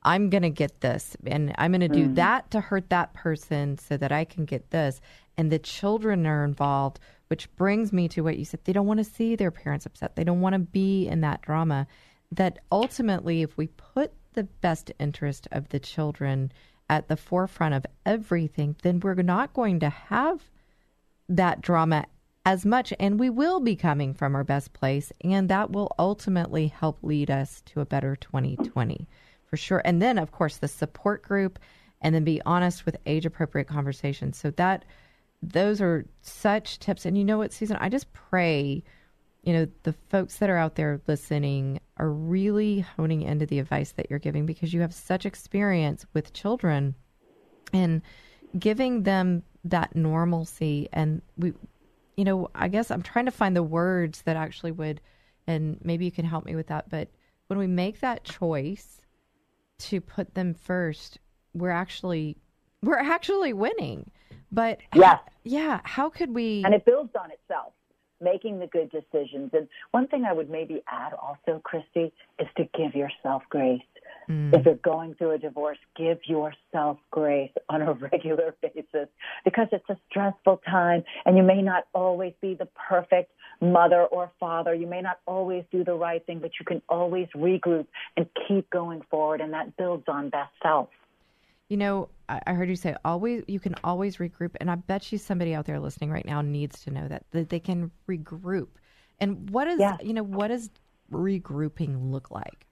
I'm 0.04 0.30
going 0.30 0.44
to 0.44 0.50
get 0.50 0.80
this 0.80 1.18
and 1.26 1.54
I'm 1.58 1.72
going 1.72 1.82
to 1.82 1.90
do 1.90 2.08
Mm. 2.08 2.16
that 2.16 2.52
to 2.52 2.62
hurt 2.62 2.90
that 2.92 3.14
person 3.14 3.78
so 3.78 3.98
that 3.98 4.12
I 4.12 4.24
can 4.24 4.46
get 4.46 4.70
this. 4.70 5.02
And 5.38 5.52
the 5.52 5.60
children 5.60 6.26
are 6.26 6.46
involved, 6.46 7.00
which 7.28 7.54
brings 7.58 7.92
me 7.92 8.08
to 8.10 8.22
what 8.22 8.38
you 8.38 8.46
said. 8.46 8.62
They 8.64 8.72
don't 8.72 8.88
want 8.88 9.00
to 9.00 9.04
see 9.04 9.36
their 9.36 9.52
parents 9.52 9.86
upset. 9.86 10.16
They 10.16 10.24
don't 10.24 10.40
want 10.40 10.54
to 10.54 10.60
be 10.60 11.08
in 11.08 11.22
that 11.22 11.42
drama. 11.42 11.88
That 12.32 12.60
ultimately, 12.72 13.42
if 13.42 13.58
we 13.58 13.68
put 13.68 14.14
the 14.34 14.44
best 14.44 14.92
interest 14.98 15.48
of 15.52 15.68
the 15.70 15.80
children 15.80 16.52
at 16.90 17.10
the 17.10 17.18
forefront 17.18 17.74
of 17.74 17.86
everything, 18.06 18.78
then 18.84 19.02
we're 19.02 19.16
not 19.16 19.54
going 19.54 19.82
to 19.82 19.90
have 19.90 20.50
that 21.28 21.60
drama 21.60 22.06
as 22.48 22.66
much 22.66 22.94
and 22.98 23.20
we 23.20 23.30
will 23.30 23.60
be 23.60 23.76
coming 23.76 24.14
from 24.14 24.34
our 24.34 24.44
best 24.46 24.72
place 24.72 25.12
and 25.22 25.50
that 25.50 25.70
will 25.70 25.94
ultimately 26.00 26.68
help 26.68 26.98
lead 27.02 27.30
us 27.30 27.62
to 27.66 27.82
a 27.82 27.86
better 27.86 28.16
2020 28.16 29.06
for 29.44 29.58
sure. 29.58 29.82
And 29.84 30.02
then 30.02 30.18
of 30.18 30.32
course 30.32 30.56
the 30.56 30.70
support 30.70 31.24
group 31.24 31.60
and 32.02 32.16
then 32.16 32.24
be 32.24 32.42
honest 32.46 32.86
with 32.86 32.96
age 33.06 33.26
appropriate 33.26 33.68
conversations. 33.68 34.38
So 34.38 34.52
that 34.52 34.86
those 35.44 35.82
are 35.82 36.06
such 36.22 36.80
tips. 36.80 37.06
And 37.06 37.18
you 37.18 37.26
know 37.26 37.38
what 37.38 37.52
susan? 37.52 37.76
I 37.82 37.90
just 37.90 38.14
pray 38.14 38.82
you 39.44 39.52
know 39.52 39.68
the 39.84 39.94
folks 40.10 40.38
that 40.38 40.50
are 40.50 40.58
out 40.58 40.76
there 40.76 41.02
listening 41.06 41.82
are 41.98 42.10
really 42.10 42.80
honing 42.80 43.24
into 43.24 43.46
the 43.46 43.60
advice 43.60 43.92
that 43.94 44.10
you're 44.10 44.20
giving 44.20 44.46
because 44.46 44.74
you 44.74 44.80
have 44.80 44.94
such 44.94 45.26
experience 45.26 46.06
with 46.14 46.32
children 46.32 46.96
and 47.74 48.02
giving 48.58 49.04
them 49.04 49.44
that 49.66 49.98
normalcy. 49.98 50.88
And 50.94 51.22
we 51.38 51.54
you 52.18 52.26
know 52.26 52.50
i 52.54 52.68
guess 52.68 52.92
i'm 52.92 53.04
trying 53.04 53.26
to 53.26 53.32
find 53.32 53.56
the 53.56 53.64
words 53.64 54.24
that 54.24 54.36
actually 54.36 54.72
would 54.72 55.00
and 55.46 55.78
maybe 55.84 56.04
you 56.04 56.12
can 56.12 56.26
help 56.26 56.46
me 56.46 56.56
with 56.56 56.68
that 56.68 56.90
but 56.90 57.08
when 57.48 57.58
we 57.58 57.68
make 57.68 58.02
that 58.02 58.24
choice 58.26 59.02
to 59.80 60.02
put 60.02 60.34
them 60.34 60.54
first 60.54 61.20
we're 61.54 61.70
actually 61.70 62.38
we're 62.84 62.98
actually 62.98 63.54
winning. 63.54 64.10
But 64.52 64.80
Yes. 64.94 65.20
yeah 65.44 65.82
how 65.84 66.10
could 66.10 66.34
we 66.34 66.64
and 66.66 66.74
it 66.74 66.86
builds 66.86 67.12
on 67.20 67.32
itself 67.32 67.74
making 68.20 68.58
the 68.60 68.68
good 68.68 68.90
decisions. 68.92 69.52
And 69.54 69.68
one 69.92 70.08
thing 70.08 70.26
i 70.26 70.34
would 70.34 70.50
maybe 70.50 70.82
add 70.88 71.14
also 71.14 71.62
christy 71.64 72.12
is 72.40 72.48
to 72.58 72.64
give 72.78 72.96
yourself 72.96 73.44
grace 73.50 73.82
Mm. 74.30 74.54
if 74.54 74.66
you're 74.66 74.76
going 74.76 75.16
through 75.16 75.32
a 75.32 75.38
divorce 75.38 75.78
give 75.96 76.20
yourself 76.26 76.98
grace 77.12 77.52
on 77.70 77.82
a 77.82 77.94
regular 78.12 78.56
basis 78.62 79.08
because 79.46 79.68
it's 79.72 79.90
a 79.90 79.98
stressful 80.10 80.62
time 80.70 81.04
and 81.26 81.38
you 81.38 81.44
may 81.44 81.62
not 81.62 81.86
always 81.94 82.34
be 82.42 82.54
the 82.54 82.68
perfect 82.90 83.32
mother 83.62 84.04
or 84.06 84.32
father 84.40 84.74
you 84.74 84.86
may 84.86 85.02
not 85.02 85.20
always 85.26 85.64
do 85.72 85.84
the 85.84 85.94
right 85.94 86.26
thing 86.26 86.40
but 86.40 86.52
you 86.60 86.66
can 86.66 86.82
always 86.90 87.28
regroup 87.36 87.88
and 88.18 88.28
keep 88.48 88.70
going 88.70 89.02
forward 89.10 89.40
and 89.40 89.54
that 89.54 89.76
builds 89.78 90.04
on 90.08 90.30
best 90.30 90.52
self 90.62 90.90
You 91.70 91.78
know, 91.78 92.10
I 92.30 92.42
I 92.48 92.54
heard 92.54 92.70
you 92.70 92.76
say 92.76 92.96
always. 93.04 93.44
You 93.48 93.60
can 93.60 93.76
always 93.84 94.18
regroup, 94.18 94.56
and 94.60 94.72
I 94.72 94.76
bet 94.76 95.12
you 95.12 95.18
somebody 95.18 95.54
out 95.54 95.66
there 95.66 95.80
listening 95.80 96.12
right 96.12 96.26
now 96.26 96.42
needs 96.42 96.82
to 96.84 96.92
know 96.92 97.08
that 97.08 97.24
that 97.32 97.50
they 97.50 97.60
can 97.60 97.92
regroup. 98.08 98.70
And 99.20 99.50
what 99.50 99.68
is 99.68 99.80
you 100.02 100.14
know 100.14 100.24
what 100.24 100.48
does 100.48 100.70
regrouping 101.12 102.12
look 102.12 102.32
like? 102.32 102.67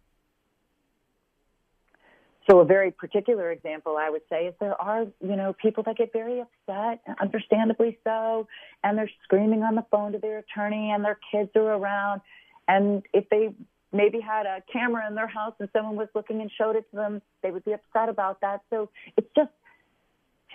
So 2.50 2.60
a 2.60 2.66
very 2.66 2.92
particular 2.92 3.52
example 3.52 3.98
I 3.98 4.10
would 4.10 4.22
say 4.30 4.46
is 4.46 4.54
there 4.60 4.80
are, 4.80 5.06
you 5.20 5.36
know, 5.36 5.54
people 5.54 5.84
that 5.84 5.98
get 5.98 6.14
very 6.14 6.42
upset, 6.42 7.02
understandably 7.20 7.98
so, 8.04 8.48
and 8.84 8.98
they're 8.98 9.10
screaming 9.24 9.64
on 9.64 9.76
the 9.76 9.86
phone 9.90 10.12
to 10.12 10.20
their 10.20 10.40
attorney 10.40 10.92
and 10.92 11.04
their 11.04 11.18
kids 11.32 11.50
are 11.56 11.74
around. 11.74 12.22
And 12.68 13.04
if 13.14 13.30
they 13.30 13.50
maybe 13.92 14.20
had 14.20 14.46
a 14.46 14.62
camera 14.72 15.08
in 15.08 15.16
their 15.16 15.28
house 15.28 15.54
and 15.60 15.70
someone 15.74 15.96
was 15.96 16.10
looking 16.14 16.42
and 16.42 16.52
showed 16.52 16.76
it 16.76 16.90
to 16.92 16.96
them, 16.96 17.22
they 17.42 17.50
would 17.50 17.66
be 17.66 17.74
upset 17.74 18.10
about 18.10 18.42
that. 18.42 18.62
So 18.70 18.90
it's 19.18 19.30
just 19.36 19.52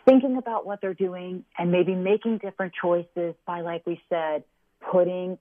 thinking 0.05 0.37
about 0.37 0.65
what 0.67 0.81
they're 0.81 0.95
doing 0.95 1.45
and 1.59 1.73
maybe 1.73 1.95
making 1.95 2.39
different 2.39 2.73
choices 2.81 3.35
by, 3.47 3.63
like 3.63 3.85
we 3.87 4.01
said, 4.09 4.45
putting 4.93 5.39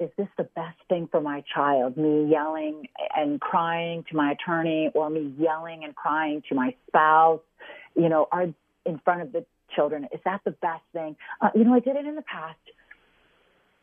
is 0.00 0.10
this 0.16 0.28
the 0.36 0.44
best 0.44 0.78
thing 0.88 1.08
for 1.10 1.20
my 1.20 1.42
child? 1.54 1.96
Me 1.96 2.26
yelling 2.30 2.88
and 3.16 3.40
crying 3.40 4.04
to 4.10 4.16
my 4.16 4.32
attorney 4.32 4.90
or 4.94 5.10
me 5.10 5.34
yelling 5.38 5.84
and 5.84 5.94
crying 5.94 6.42
to 6.48 6.54
my 6.54 6.74
spouse, 6.86 7.40
you 7.96 8.08
know, 8.08 8.28
are 8.30 8.46
in 8.86 9.00
front 9.04 9.22
of 9.22 9.32
the 9.32 9.44
children. 9.74 10.06
Is 10.12 10.20
that 10.24 10.40
the 10.44 10.52
best 10.52 10.82
thing? 10.92 11.16
Uh, 11.40 11.48
you 11.54 11.64
know, 11.64 11.74
I 11.74 11.80
did 11.80 11.96
it 11.96 12.06
in 12.06 12.14
the 12.14 12.22
past. 12.22 12.58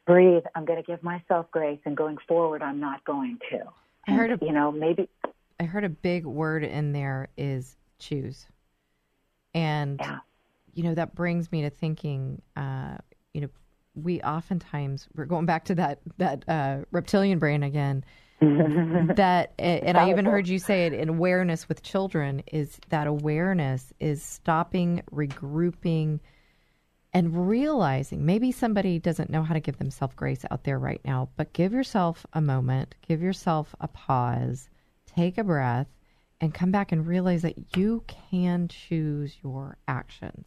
Breathe. 0.07 0.43
I'm 0.53 0.65
going 0.65 0.81
to 0.81 0.85
give 0.85 1.03
myself 1.03 1.47
grace 1.51 1.79
and 1.85 1.97
going 1.97 2.17
forward, 2.27 2.61
I'm 2.61 2.79
not 2.79 3.03
going 3.05 3.39
to. 3.51 3.59
I 4.07 4.11
heard 4.11 4.31
a, 4.31 4.45
You 4.45 4.51
know, 4.51 4.71
maybe, 4.71 5.09
I 5.59 5.63
heard 5.63 5.83
a 5.83 5.89
big 5.89 6.25
word 6.25 6.63
in 6.63 6.91
there 6.91 7.29
is 7.37 7.75
choose, 7.97 8.45
and 9.55 9.99
yeah. 9.99 10.19
you 10.75 10.83
know 10.83 10.93
that 10.93 11.15
brings 11.15 11.51
me 11.51 11.63
to 11.63 11.71
thinking. 11.71 12.41
Uh, 12.55 12.97
you 13.33 13.41
know, 13.41 13.49
we 13.95 14.21
oftentimes 14.21 15.07
we're 15.15 15.25
going 15.25 15.45
back 15.45 15.65
to 15.65 15.75
that 15.75 15.99
that 16.17 16.47
uh, 16.47 16.77
reptilian 16.91 17.39
brain 17.39 17.63
again. 17.63 18.03
that 18.41 19.53
and 19.57 19.97
I 19.97 20.09
even 20.09 20.25
heard 20.25 20.47
you 20.47 20.59
say 20.59 20.85
it 20.85 20.93
in 20.93 21.07
awareness 21.07 21.69
with 21.69 21.81
children 21.81 22.43
is 22.51 22.77
that 22.89 23.07
awareness 23.07 23.93
is 24.01 24.21
stopping, 24.21 25.03
regrouping, 25.09 26.19
and 27.13 27.47
realizing 27.47 28.25
maybe 28.25 28.51
somebody 28.51 28.99
doesn't 28.99 29.29
know 29.29 29.41
how 29.41 29.53
to 29.53 29.61
give 29.61 29.77
themselves 29.77 30.13
grace 30.15 30.43
out 30.51 30.65
there 30.65 30.77
right 30.77 30.99
now, 31.05 31.29
but 31.37 31.53
give 31.53 31.71
yourself 31.71 32.25
a 32.33 32.41
moment, 32.41 32.93
give 33.07 33.21
yourself 33.21 33.73
a 33.79 33.87
pause, 33.87 34.69
take 35.05 35.37
a 35.37 35.43
breath, 35.43 35.87
and 36.41 36.53
come 36.53 36.71
back 36.71 36.91
and 36.91 37.07
realize 37.07 37.41
that 37.43 37.77
you 37.77 38.03
can 38.07 38.67
choose 38.67 39.37
your 39.41 39.77
actions. 39.87 40.45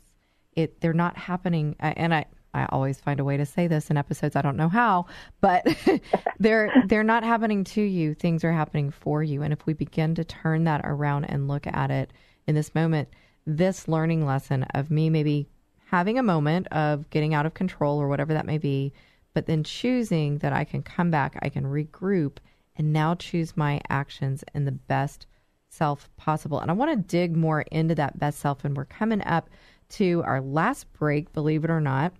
It 0.52 0.80
they're 0.82 0.92
not 0.92 1.16
happening, 1.16 1.74
and 1.80 2.14
I 2.14 2.26
I 2.58 2.66
always 2.70 3.00
find 3.00 3.20
a 3.20 3.24
way 3.24 3.36
to 3.36 3.46
say 3.46 3.66
this 3.66 3.90
in 3.90 3.96
episodes. 3.96 4.36
I 4.36 4.42
don't 4.42 4.56
know 4.56 4.68
how, 4.68 5.06
but 5.40 5.66
they're 6.40 6.72
they're 6.86 7.04
not 7.04 7.24
happening 7.24 7.64
to 7.64 7.82
you. 7.82 8.14
Things 8.14 8.44
are 8.44 8.52
happening 8.52 8.90
for 8.90 9.22
you. 9.22 9.42
And 9.42 9.52
if 9.52 9.64
we 9.66 9.72
begin 9.72 10.14
to 10.16 10.24
turn 10.24 10.64
that 10.64 10.82
around 10.84 11.24
and 11.24 11.48
look 11.48 11.66
at 11.66 11.90
it 11.90 12.12
in 12.46 12.54
this 12.54 12.74
moment, 12.74 13.08
this 13.46 13.88
learning 13.88 14.26
lesson 14.26 14.64
of 14.74 14.90
me 14.90 15.08
maybe 15.10 15.48
having 15.86 16.18
a 16.18 16.22
moment 16.22 16.66
of 16.68 17.08
getting 17.10 17.32
out 17.32 17.46
of 17.46 17.54
control 17.54 17.98
or 17.98 18.08
whatever 18.08 18.34
that 18.34 18.44
may 18.44 18.58
be, 18.58 18.92
but 19.32 19.46
then 19.46 19.64
choosing 19.64 20.38
that 20.38 20.52
I 20.52 20.64
can 20.64 20.82
come 20.82 21.10
back, 21.10 21.38
I 21.40 21.48
can 21.48 21.64
regroup, 21.64 22.38
and 22.76 22.92
now 22.92 23.14
choose 23.14 23.56
my 23.56 23.80
actions 23.88 24.44
in 24.54 24.64
the 24.64 24.72
best 24.72 25.26
self 25.68 26.10
possible. 26.16 26.60
And 26.60 26.70
I 26.70 26.74
want 26.74 26.90
to 26.90 27.16
dig 27.16 27.36
more 27.36 27.62
into 27.62 27.94
that 27.94 28.18
best 28.18 28.40
self, 28.40 28.64
and 28.64 28.76
we're 28.76 28.84
coming 28.84 29.22
up 29.22 29.48
to 29.90 30.22
our 30.26 30.40
last 30.40 30.92
break, 30.92 31.32
believe 31.32 31.64
it 31.64 31.70
or 31.70 31.80
not. 31.80 32.12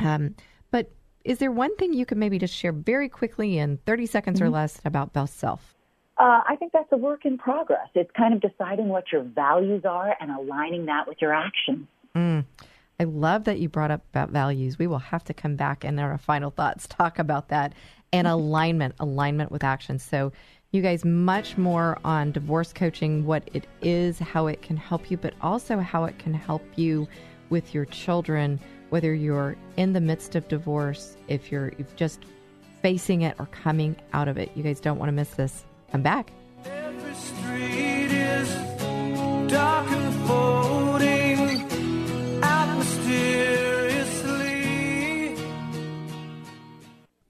Um, 0.00 0.34
but 0.70 0.90
is 1.24 1.38
there 1.38 1.50
one 1.50 1.74
thing 1.76 1.92
you 1.92 2.06
could 2.06 2.18
maybe 2.18 2.38
just 2.38 2.54
share 2.54 2.72
very 2.72 3.08
quickly 3.08 3.58
in 3.58 3.78
30 3.86 4.06
seconds 4.06 4.40
or 4.40 4.50
less 4.50 4.80
about 4.84 5.12
best 5.12 5.38
self? 5.38 5.74
Uh, 6.18 6.42
I 6.48 6.56
think 6.56 6.72
that's 6.72 6.90
a 6.90 6.96
work 6.96 7.24
in 7.24 7.38
progress. 7.38 7.88
It's 7.94 8.10
kind 8.16 8.34
of 8.34 8.40
deciding 8.40 8.88
what 8.88 9.12
your 9.12 9.22
values 9.22 9.84
are 9.84 10.16
and 10.20 10.30
aligning 10.30 10.86
that 10.86 11.06
with 11.06 11.18
your 11.20 11.32
actions. 11.32 11.86
Mm. 12.16 12.44
I 13.00 13.04
love 13.04 13.44
that 13.44 13.60
you 13.60 13.68
brought 13.68 13.92
up 13.92 14.02
about 14.10 14.30
values. 14.30 14.78
We 14.78 14.88
will 14.88 14.98
have 14.98 15.22
to 15.24 15.34
come 15.34 15.54
back 15.54 15.84
and 15.84 15.98
in 15.98 16.04
our 16.04 16.18
final 16.18 16.50
thoughts 16.50 16.86
talk 16.88 17.18
about 17.20 17.48
that 17.50 17.72
and 18.12 18.26
alignment, 18.26 18.94
alignment 18.98 19.52
with 19.52 19.62
action. 19.62 19.98
So, 19.98 20.32
you 20.72 20.82
guys, 20.82 21.04
much 21.04 21.56
more 21.56 21.98
on 22.04 22.32
divorce 22.32 22.72
coaching, 22.72 23.24
what 23.24 23.48
it 23.54 23.66
is, 23.80 24.18
how 24.18 24.48
it 24.48 24.60
can 24.60 24.76
help 24.76 25.10
you, 25.10 25.16
but 25.16 25.34
also 25.40 25.78
how 25.78 26.04
it 26.04 26.18
can 26.18 26.34
help 26.34 26.62
you 26.76 27.08
with 27.50 27.74
your 27.74 27.84
children, 27.86 28.60
whether 28.90 29.14
you're 29.14 29.56
in 29.76 29.92
the 29.92 30.00
midst 30.00 30.34
of 30.34 30.48
divorce, 30.48 31.16
if 31.28 31.52
you're 31.52 31.72
just 31.96 32.20
facing 32.82 33.22
it 33.22 33.34
or 33.38 33.46
coming 33.46 33.96
out 34.12 34.28
of 34.28 34.38
it. 34.38 34.50
You 34.54 34.62
guys 34.62 34.80
don't 34.80 34.98
want 34.98 35.08
to 35.08 35.12
miss 35.12 35.30
this. 35.30 35.64
Come 35.90 36.02
back. 36.02 36.32
Every 36.64 37.14
street 37.14 38.12
is 38.12 38.54
dark 39.50 39.90
and 39.90 40.26
folding. 40.26 40.68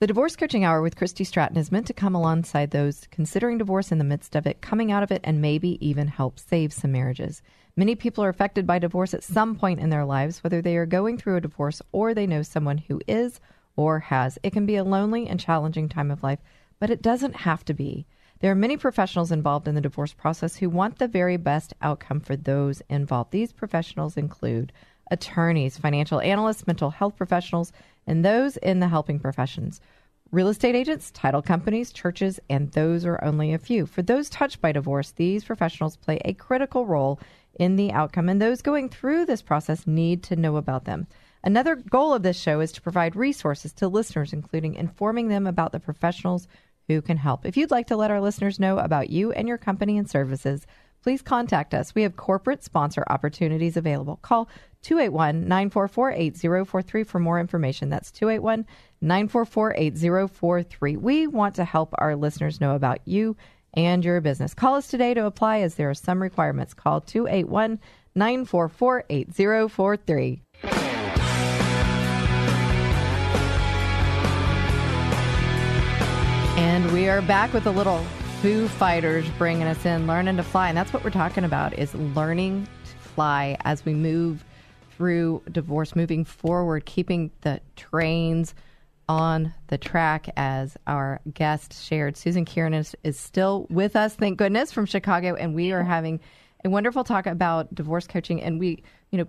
The 0.01 0.07
Divorce 0.07 0.37
Coaching 0.37 0.62
Hour 0.62 0.81
with 0.81 0.95
Christy 0.95 1.25
Stratton 1.25 1.57
is 1.57 1.73
meant 1.73 1.89
to 1.89 1.93
come 1.93 2.14
alongside 2.14 2.71
those 2.71 3.09
considering 3.11 3.59
divorce 3.59 3.91
in 3.91 3.99
the 3.99 4.05
midst 4.05 4.37
of 4.37 4.47
it, 4.47 4.61
coming 4.61 4.93
out 4.93 5.03
of 5.03 5.11
it, 5.11 5.21
and 5.25 5.43
maybe 5.43 5.85
even 5.85 6.07
help 6.07 6.39
save 6.39 6.73
some 6.73 6.93
marriages. 6.93 7.43
Many 7.79 7.95
people 7.95 8.24
are 8.24 8.29
affected 8.29 8.66
by 8.66 8.81
divorce 8.81 9.14
at 9.14 9.22
some 9.22 9.55
point 9.55 9.79
in 9.79 9.89
their 9.89 10.05
lives, 10.05 10.43
whether 10.43 10.61
they 10.61 10.76
are 10.76 10.85
going 10.85 11.16
through 11.16 11.37
a 11.37 11.41
divorce 11.41 11.81
or 11.93 12.12
they 12.12 12.26
know 12.26 12.43
someone 12.43 12.79
who 12.79 13.01
is 13.07 13.39
or 13.76 14.01
has. 14.01 14.37
It 14.43 14.53
can 14.53 14.66
be 14.66 14.74
a 14.74 14.83
lonely 14.83 15.29
and 15.29 15.39
challenging 15.39 15.89
time 15.89 16.11
of 16.11 16.24
life, 16.24 16.41
but 16.81 16.91
it 16.91 17.03
doesn't 17.03 17.37
have 17.37 17.64
to 17.66 17.74
be. 17.74 18.05
There 18.41 18.51
are 18.51 18.57
many 18.57 18.76
professionals 18.76 19.31
involved 19.31 19.68
in 19.68 19.76
the 19.76 19.81
divorce 19.81 20.12
process 20.12 20.57
who 20.57 20.68
want 20.68 20.99
the 20.99 21.07
very 21.07 21.37
best 21.37 21.72
outcome 21.81 22.18
for 22.18 22.35
those 22.35 22.83
involved. 22.89 23.31
These 23.31 23.53
professionals 23.53 24.16
include 24.16 24.72
attorneys, 25.12 25.79
financial 25.79 26.20
analysts, 26.20 26.66
mental 26.66 26.91
health 26.91 27.14
professionals, 27.16 27.72
and 28.09 28.24
those 28.24 28.57
in 28.57 28.81
the 28.81 28.89
helping 28.89 29.20
professions. 29.20 29.81
Real 30.31 30.49
estate 30.49 30.74
agents, 30.74 31.11
title 31.12 31.41
companies, 31.41 31.91
churches, 31.91 32.39
and 32.51 32.70
those 32.72 33.07
are 33.07 33.24
only 33.24 33.55
a 33.55 33.59
few. 33.59 33.87
For 33.87 34.03
those 34.03 34.29
touched 34.29 34.61
by 34.61 34.72
divorce, 34.72 35.12
these 35.12 35.45
professionals 35.45 35.97
play 35.97 36.20
a 36.24 36.35
critical 36.35 36.85
role 36.85 37.18
in 37.59 37.76
the 37.76 37.92
outcome, 37.92 38.28
and 38.28 38.40
those 38.40 38.62
going 38.62 38.88
through 38.88 39.26
this 39.26 39.42
process 39.42 39.86
need 39.86 40.22
to 40.24 40.36
know 40.36 40.56
about 40.56 40.84
them. 40.84 41.06
Another 41.44 41.76
goal 41.76 42.14
of 42.14 42.22
this 42.22 42.38
show 42.38 42.61
is 42.61 42.72
to 42.72 42.82
provide 42.82 43.16
resources 43.16 43.72
to 43.74 43.88
listeners, 43.88 44.32
including 44.32 44.74
informing 44.74 45.28
them 45.28 45.46
about 45.46 45.72
the 45.72 45.80
professionals 45.80 46.48
who 46.88 47.02
can 47.02 47.16
help. 47.16 47.44
If 47.44 47.56
you'd 47.56 47.70
like 47.70 47.86
to 47.88 47.96
let 47.96 48.11
our 48.11 48.20
listeners 48.20 48.59
know 48.59 48.78
about 48.78 49.11
you 49.11 49.32
and 49.32 49.46
your 49.46 49.59
company 49.59 49.98
and 49.98 50.09
services, 50.09 50.66
please 51.02 51.22
contact 51.22 51.74
us. 51.74 51.94
We 51.94 52.02
have 52.02 52.16
corporate 52.16 52.64
sponsor 52.64 53.04
opportunities 53.09 53.76
available. 53.76 54.16
Call 54.16 54.48
281 54.82 55.42
944 55.42 56.12
8043 56.12 57.04
for 57.04 57.18
more 57.18 57.38
information. 57.40 57.88
That's 57.88 58.11
281 58.11 58.66
944 59.00 59.74
8043. 59.76 60.96
We 60.96 61.26
want 61.26 61.54
to 61.56 61.64
help 61.64 61.94
our 61.98 62.16
listeners 62.16 62.61
know 62.61 62.74
about 62.74 63.00
you 63.04 63.36
and 63.79 64.05
your 64.05 64.20
business. 64.20 64.55
Call 64.55 64.74
us 64.74 64.89
today 64.89 65.14
to 65.14 65.24
apply 65.24 65.61
as 65.61 65.76
there 65.76 65.89
are 65.89 65.95
some 65.95 66.20
requirements. 66.20 66.74
Call 66.74 67.01
281 67.01 67.79
944 68.16 69.05
8043. 69.09 70.43
And 76.59 76.93
we 76.93 77.09
are 77.09 77.22
back 77.22 77.53
with 77.53 77.66
a 77.66 77.70
little 77.70 78.03
Foo 78.43 78.66
Fighters 78.66 79.29
bringing 79.39 79.62
us 79.62 79.87
in, 79.87 80.09
learning 80.09 80.39
to 80.39 80.43
fly. 80.43 80.68
And 80.68 80.76
that's 80.76 80.93
what 80.93 81.05
we're 81.05 81.11
talking 81.11 81.45
about 81.45 81.79
is 81.79 81.95
learning 81.95 82.66
to 82.85 83.09
fly 83.11 83.57
as 83.61 83.85
we 83.85 83.95
move 83.95 84.45
through 84.97 85.41
divorce, 85.53 85.95
moving 85.95 86.24
forward, 86.24 86.85
keeping 86.85 87.31
the 87.43 87.61
trains 87.76 88.57
on 89.09 89.54
the 89.68 89.78
track 89.78 90.28
as 90.36 90.76
our 90.86 91.20
guest 91.32 91.82
shared. 91.82 92.16
Susan 92.16 92.44
Kiernan 92.44 92.80
is, 92.80 92.96
is 93.04 93.18
still 93.18 93.66
with 93.70 93.96
us, 93.96 94.14
thank 94.14 94.38
goodness, 94.38 94.72
from 94.72 94.86
Chicago. 94.86 95.34
And 95.34 95.54
we 95.54 95.72
are 95.72 95.82
having 95.82 96.20
a 96.64 96.70
wonderful 96.70 97.04
talk 97.04 97.26
about 97.26 97.74
divorce 97.74 98.06
coaching. 98.06 98.42
And 98.42 98.61
we, 98.61 98.82
you 99.11 99.18
know, 99.18 99.28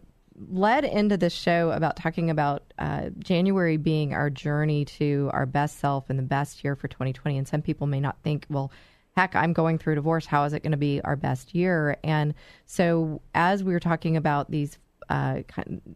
led 0.50 0.86
into 0.86 1.18
this 1.18 1.34
show 1.34 1.72
about 1.72 1.96
talking 1.96 2.30
about 2.30 2.74
uh, 2.78 3.10
January 3.20 3.78
being 3.78 4.14
our 4.14 4.30
journey 4.30 4.86
to 4.86 5.30
our 5.34 5.46
best 5.46 5.80
self 5.80 6.10
and 6.10 6.18
the 6.18 6.24
best 6.24 6.64
year 6.64 6.76
for 6.76 6.88
2020. 6.88 7.38
And 7.38 7.48
some 7.48 7.62
people 7.62 7.88
may 7.88 8.00
not 8.00 8.18
think, 8.24 8.46
well, 8.50 8.72
heck, 9.16 9.36
I'm 9.36 9.54
going 9.54 9.78
through 9.78 9.96
divorce. 9.96 10.26
How 10.26 10.44
is 10.46 10.54
it 10.54 10.64
going 10.64 10.72
to 10.72 10.78
be 10.78 11.02
our 11.02 11.16
best 11.16 11.54
year? 11.54 11.98
And 12.04 12.34
so, 12.66 13.22
as 13.34 13.64
we 13.64 13.74
were 13.74 13.80
talking 13.80 14.16
about 14.16 14.50
these, 14.50 14.78
uh, 15.10 15.42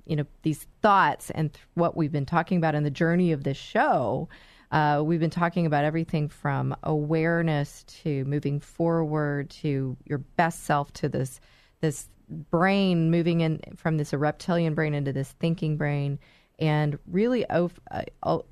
you 0.06 0.16
know, 0.16 0.26
these 0.42 0.68
thoughts 0.82 1.30
and 1.32 1.54
th- 1.54 1.66
what 1.76 1.96
we've 1.96 2.12
been 2.12 2.26
talking 2.26 2.58
about 2.58 2.76
in 2.76 2.84
the 2.84 2.92
journey 2.92 3.32
of 3.32 3.44
this 3.44 3.58
show, 3.58 4.28
uh, 4.72 5.04
we've 5.06 5.20
been 5.20 5.30
talking 5.30 5.66
about 5.66 5.86
everything 5.86 6.28
from 6.28 6.76
awareness 6.84 7.84
to 7.84 8.26
moving 8.26 8.60
forward 8.60 9.50
to 9.50 9.96
your 10.06 10.18
best 10.18 10.64
self 10.64 10.92
to 10.94 11.08
this 11.08 11.40
this 11.82 12.10
brain 12.50 13.12
moving 13.12 13.42
in 13.42 13.60
from 13.76 13.98
this 13.98 14.14
reptilian 14.14 14.74
brain 14.74 14.94
into 14.94 15.14
this 15.14 15.34
thinking 15.40 15.78
brain, 15.78 16.18
and 16.60 16.98
really 17.08 17.46
uh, 17.50 17.68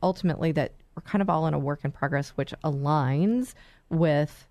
ultimately 0.03 0.51
that 0.51 0.73
we're 0.95 1.01
kind 1.01 1.21
of 1.21 1.29
all 1.29 1.47
in 1.47 1.53
a 1.53 1.59
work 1.59 1.83
in 1.83 1.91
progress, 1.91 2.29
which 2.31 2.53
aligns 2.63 3.53
with 3.89 4.47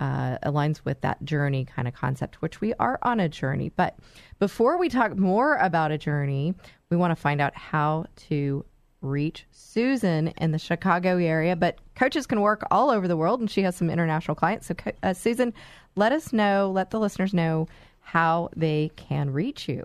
uh, 0.00 0.38
aligns 0.44 0.80
with 0.84 1.00
that 1.00 1.24
journey 1.24 1.64
kind 1.64 1.88
of 1.88 1.94
concept, 1.94 2.42
which 2.42 2.60
we 2.60 2.74
are 2.74 2.98
on 3.02 3.20
a 3.20 3.28
journey. 3.28 3.70
But 3.74 3.98
before 4.38 4.78
we 4.78 4.88
talk 4.88 5.16
more 5.16 5.56
about 5.56 5.90
a 5.90 5.98
journey, 5.98 6.54
we 6.90 6.96
want 6.96 7.10
to 7.10 7.16
find 7.16 7.40
out 7.40 7.56
how 7.56 8.06
to 8.28 8.64
reach 9.00 9.46
Susan 9.50 10.28
in 10.28 10.52
the 10.52 10.58
Chicago 10.58 11.16
area. 11.18 11.56
But 11.56 11.78
coaches 11.94 12.26
can 12.26 12.40
work 12.40 12.66
all 12.70 12.90
over 12.90 13.08
the 13.08 13.16
world, 13.16 13.40
and 13.40 13.50
she 13.50 13.62
has 13.62 13.76
some 13.76 13.90
international 13.90 14.34
clients. 14.34 14.66
So, 14.66 14.74
uh, 15.02 15.12
Susan, 15.14 15.52
let 15.94 16.12
us 16.12 16.32
know, 16.32 16.70
let 16.70 16.90
the 16.90 17.00
listeners 17.00 17.32
know 17.32 17.68
how 18.00 18.50
they 18.54 18.90
can 18.96 19.32
reach 19.32 19.68
you. 19.68 19.84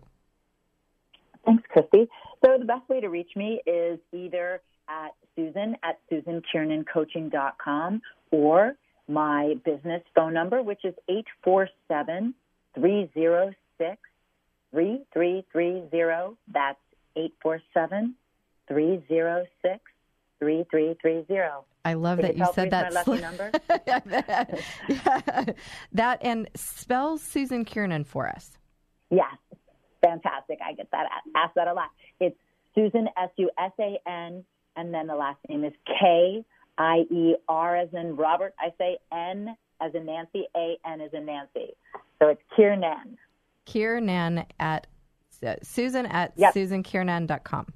Thanks, 1.46 1.64
Christy. 1.70 2.08
So 2.46 2.58
the 2.60 2.66
best 2.66 2.88
way 2.90 3.00
to 3.02 3.10
reach 3.10 3.32
me 3.36 3.62
is 3.66 4.00
either 4.12 4.62
at 4.90 5.12
Susan 5.36 5.76
at 5.84 6.00
SusanKiernanCoaching.com 6.12 8.02
or 8.32 8.76
my 9.12 9.56
business 9.66 10.02
phone 10.16 10.34
number, 10.34 10.62
which 10.64 10.84
is 10.86 10.94
847 11.10 12.34
306 12.76 13.98
3330. 14.74 16.38
That's 16.48 16.80
847 17.16 18.16
306 18.68 19.80
3330. 20.40 21.66
I 21.84 21.94
love 21.94 22.22
that 22.22 22.38
you 22.38 22.46
said 22.54 22.72
that. 22.72 22.94
My 22.94 23.04
lucky 23.06 23.22
number. 23.22 23.52
yeah. 23.88 25.46
That 25.94 26.20
and 26.22 26.50
spell 26.56 27.18
Susan 27.18 27.66
Kiernan 27.66 28.04
for 28.04 28.30
us. 28.30 28.58
Yes, 29.10 29.36
fantastic. 30.02 30.60
I 30.66 30.74
get 30.74 30.90
that 30.92 31.08
asked 31.36 31.56
that 31.56 31.68
a 31.68 31.74
lot. 31.74 31.90
It's 32.20 32.38
Susan 32.76 33.10
S 33.18 33.30
U 33.38 33.50
S 33.58 33.72
A 33.80 34.00
N, 34.08 34.46
and 34.76 34.94
then 34.94 35.08
the 35.08 35.16
last 35.16 35.40
name 35.50 35.64
is 35.64 35.74
K 35.86 36.46
I 36.78 37.06
E 37.10 37.36
R 37.48 37.76
as 37.76 37.90
in 37.94 38.16
Robert. 38.16 38.54
I 38.60 38.74
say 38.78 38.98
N 39.12 39.56
as 39.82 39.94
in 39.96 40.06
Nancy, 40.06 40.46
A 40.56 40.78
N 40.86 41.02
as 41.02 41.12
in 41.14 41.26
Nancy. 41.26 41.74
So 42.20 42.30
it's 42.30 42.42
Kiernan. 42.56 43.18
Kiernan 43.66 44.46
at 44.60 44.88
uh, 45.46 45.56
Susan 45.64 46.06
at 46.06 46.34
yep. 46.36 46.54
SusanKiernan.com. 46.54 47.68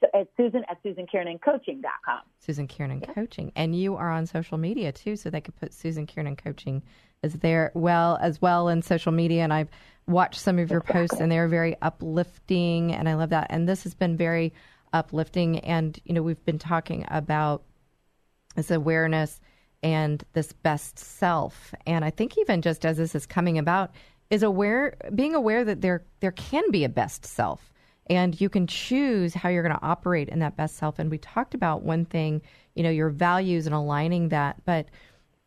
So 0.00 0.08
it's 0.14 0.30
Susan 0.36 0.64
at 0.68 0.82
SusanKiernanCoaching.com. 0.82 2.20
Susan 2.38 2.66
Kiernan 2.66 3.00
yeah. 3.00 3.12
Coaching. 3.12 3.52
And 3.54 3.76
you 3.76 3.96
are 3.96 4.10
on 4.10 4.26
social 4.26 4.56
media 4.56 4.92
too, 4.92 5.14
so 5.16 5.28
they 5.30 5.40
could 5.40 5.56
put 5.56 5.74
Susan 5.74 6.06
Kiernan 6.06 6.36
Coaching 6.36 6.82
as 7.22 7.34
there 7.34 7.70
well 7.74 8.18
as 8.20 8.40
well 8.40 8.68
in 8.68 8.82
social 8.82 9.12
media. 9.12 9.44
And 9.44 9.52
I've 9.52 9.68
watched 10.06 10.40
some 10.40 10.58
of 10.58 10.70
your 10.70 10.80
exactly. 10.80 11.00
posts 11.00 11.20
and 11.20 11.30
they're 11.30 11.48
very 11.48 11.76
uplifting 11.82 12.92
and 12.92 13.08
I 13.08 13.14
love 13.14 13.30
that. 13.30 13.48
And 13.50 13.68
this 13.68 13.82
has 13.84 13.94
been 13.94 14.16
very 14.16 14.52
uplifting 14.92 15.58
and 15.60 15.98
you 16.04 16.14
know, 16.14 16.22
we've 16.22 16.44
been 16.44 16.58
talking 16.58 17.04
about 17.08 17.62
this 18.56 18.70
awareness 18.70 19.40
and 19.82 20.22
this 20.32 20.52
best 20.52 20.98
self. 20.98 21.74
And 21.86 22.04
I 22.04 22.10
think 22.10 22.36
even 22.38 22.62
just 22.62 22.84
as 22.84 22.96
this 22.96 23.14
is 23.14 23.26
coming 23.26 23.58
about, 23.58 23.92
is 24.28 24.42
aware 24.42 24.96
being 25.14 25.34
aware 25.34 25.64
that 25.64 25.80
there 25.80 26.04
there 26.20 26.32
can 26.32 26.70
be 26.70 26.84
a 26.84 26.88
best 26.88 27.24
self. 27.24 27.72
And 28.08 28.40
you 28.40 28.48
can 28.48 28.66
choose 28.66 29.34
how 29.34 29.48
you're 29.48 29.62
going 29.62 29.74
to 29.74 29.86
operate 29.86 30.28
in 30.28 30.40
that 30.40 30.56
best 30.56 30.76
self. 30.76 30.98
And 30.98 31.10
we 31.10 31.18
talked 31.18 31.54
about 31.54 31.82
one 31.82 32.04
thing 32.04 32.42
you 32.74 32.82
know 32.82 32.90
your 32.90 33.10
values 33.10 33.66
and 33.66 33.74
aligning 33.74 34.28
that. 34.28 34.64
But 34.64 34.86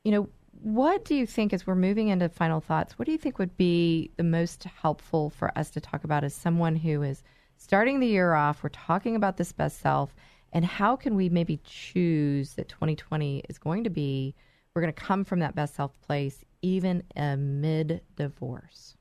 you 0.04 0.12
know 0.12 0.30
what 0.64 1.04
do 1.04 1.14
you 1.14 1.26
think 1.26 1.52
as 1.52 1.68
we're 1.68 1.76
moving 1.76 2.08
into 2.08 2.30
final 2.30 2.62
thoughts 2.62 2.98
what 2.98 3.06
do 3.06 3.12
you 3.12 3.18
think 3.18 3.38
would 3.38 3.58
be 3.58 4.10
the 4.16 4.24
most 4.24 4.64
helpful 4.64 5.30
for 5.30 5.56
us 5.58 5.70
to 5.72 5.82
talk 5.82 6.06
about 6.06 6.24
as 6.24 6.34
someone 6.34 6.76
who 6.76 7.02
is 7.02 7.22
starting 7.58 8.00
the 8.00 8.08
year 8.08 8.34
off 8.34 8.64
we're 8.64 8.70
talking 8.70 9.16
about 9.16 9.36
this 9.38 9.52
best 9.52 9.82
self 9.82 10.16
and 10.54 10.64
how 10.64 10.96
can 10.96 11.16
we 11.16 11.28
maybe 11.28 11.60
choose 11.66 12.54
that 12.54 12.70
2020 12.70 13.44
is 13.50 13.58
going 13.58 13.84
to 13.84 13.90
be 13.90 14.34
we're 14.74 14.82
going 14.82 14.94
to 14.94 15.02
come 15.02 15.24
from 15.24 15.40
that 15.40 15.56
best 15.56 15.76
self 15.76 16.00
place 16.02 16.46
even 16.62 17.04
amid 17.16 18.02
divorce? 18.16 18.96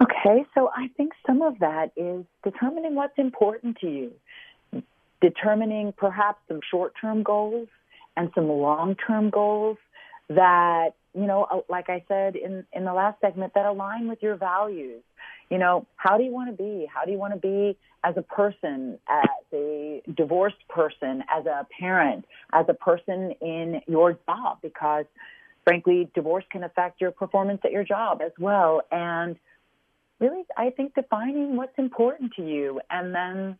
Okay 0.00 0.44
so 0.54 0.70
i 0.74 0.88
think 0.96 1.12
some 1.26 1.42
of 1.42 1.58
that 1.58 1.90
is 1.96 2.24
determining 2.42 2.94
what's 2.94 3.18
important 3.18 3.76
to 3.80 3.86
you 3.86 4.82
determining 5.20 5.92
perhaps 5.92 6.40
some 6.48 6.60
short-term 6.70 7.22
goals 7.22 7.68
and 8.16 8.30
some 8.34 8.48
long-term 8.48 9.28
goals 9.30 9.76
that 10.28 10.90
you 11.14 11.26
know 11.26 11.64
like 11.68 11.90
i 11.90 12.02
said 12.08 12.36
in 12.36 12.64
in 12.72 12.84
the 12.84 12.92
last 12.92 13.20
segment 13.20 13.52
that 13.54 13.66
align 13.66 14.08
with 14.08 14.22
your 14.22 14.36
values 14.36 15.02
you 15.50 15.58
know, 15.58 15.86
how 15.96 16.16
do 16.16 16.24
you 16.24 16.32
want 16.32 16.56
to 16.56 16.62
be? 16.62 16.86
How 16.92 17.04
do 17.04 17.10
you 17.10 17.18
want 17.18 17.34
to 17.34 17.40
be 17.40 17.76
as 18.04 18.14
a 18.16 18.22
person, 18.22 18.98
as 19.08 19.28
a 19.52 20.02
divorced 20.16 20.66
person, 20.68 21.24
as 21.28 21.44
a 21.46 21.66
parent, 21.78 22.24
as 22.52 22.66
a 22.68 22.74
person 22.74 23.32
in 23.40 23.82
your 23.88 24.18
job? 24.26 24.58
Because 24.62 25.04
frankly, 25.64 26.08
divorce 26.14 26.44
can 26.50 26.64
affect 26.64 27.00
your 27.00 27.10
performance 27.10 27.60
at 27.64 27.72
your 27.72 27.84
job 27.84 28.22
as 28.24 28.32
well. 28.38 28.82
And 28.90 29.36
really, 30.18 30.44
I 30.56 30.70
think 30.70 30.94
defining 30.94 31.56
what's 31.56 31.78
important 31.78 32.32
to 32.34 32.46
you 32.46 32.80
and 32.90 33.14
then 33.14 33.58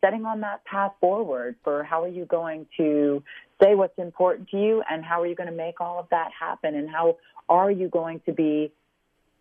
setting 0.00 0.24
on 0.24 0.40
that 0.40 0.64
path 0.64 0.92
forward 1.00 1.56
for 1.64 1.82
how 1.82 2.02
are 2.02 2.08
you 2.08 2.24
going 2.24 2.66
to 2.76 3.22
say 3.60 3.74
what's 3.74 3.98
important 3.98 4.48
to 4.48 4.56
you 4.56 4.82
and 4.88 5.04
how 5.04 5.20
are 5.20 5.26
you 5.26 5.34
going 5.34 5.48
to 5.48 5.54
make 5.54 5.80
all 5.80 5.98
of 5.98 6.06
that 6.10 6.30
happen 6.38 6.74
and 6.74 6.88
how 6.88 7.16
are 7.48 7.70
you 7.70 7.88
going 7.88 8.20
to 8.26 8.32
be 8.32 8.72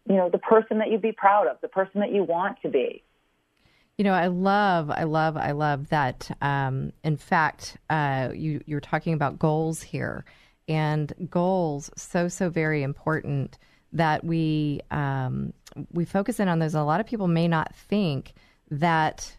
you 0.09 0.15
know, 0.15 0.29
the 0.29 0.37
person 0.37 0.79
that 0.79 0.89
you'd 0.89 1.01
be 1.01 1.11
proud 1.11 1.47
of, 1.47 1.57
the 1.61 1.67
person 1.67 1.99
that 2.01 2.11
you 2.11 2.23
want 2.23 2.61
to 2.61 2.69
be. 2.69 3.03
You 3.97 4.03
know, 4.03 4.13
I 4.13 4.27
love, 4.27 4.91
I 4.91 5.03
love, 5.03 5.37
I 5.37 5.51
love 5.51 5.89
that. 5.89 6.29
Um, 6.41 6.93
in 7.03 7.17
fact, 7.17 7.77
uh, 7.89 8.29
you 8.33 8.61
you're 8.65 8.79
talking 8.79 9.13
about 9.13 9.39
goals 9.39 9.81
here, 9.81 10.23
and 10.67 11.11
goals 11.29 11.89
so 11.97 12.27
so 12.27 12.49
very 12.49 12.83
important 12.83 13.57
that 13.93 14.23
we 14.23 14.81
um, 14.91 15.51
we 15.91 16.05
focus 16.05 16.39
in 16.39 16.47
on 16.47 16.59
those. 16.59 16.75
A 16.75 16.83
lot 16.83 16.99
of 16.99 17.07
people 17.07 17.27
may 17.27 17.47
not 17.47 17.73
think 17.73 18.33
that 18.69 19.35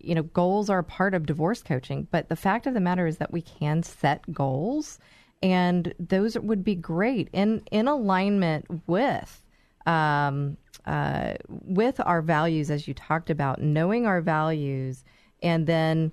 you 0.00 0.14
know 0.14 0.22
goals 0.22 0.70
are 0.70 0.78
a 0.78 0.84
part 0.84 1.12
of 1.12 1.26
divorce 1.26 1.62
coaching, 1.62 2.06
but 2.10 2.28
the 2.28 2.36
fact 2.36 2.68
of 2.68 2.74
the 2.74 2.80
matter 2.80 3.06
is 3.06 3.18
that 3.18 3.32
we 3.32 3.42
can 3.42 3.82
set 3.82 4.32
goals, 4.32 5.00
and 5.42 5.92
those 5.98 6.38
would 6.38 6.62
be 6.62 6.76
great 6.76 7.28
in 7.32 7.62
in 7.72 7.88
alignment 7.88 8.64
with 8.86 9.42
um, 9.88 10.56
uh, 10.84 11.34
with 11.48 12.00
our 12.04 12.22
values, 12.22 12.70
as 12.70 12.86
you 12.86 12.94
talked 12.94 13.30
about, 13.30 13.60
knowing 13.60 14.06
our 14.06 14.20
values, 14.20 15.02
and 15.42 15.66
then 15.66 16.12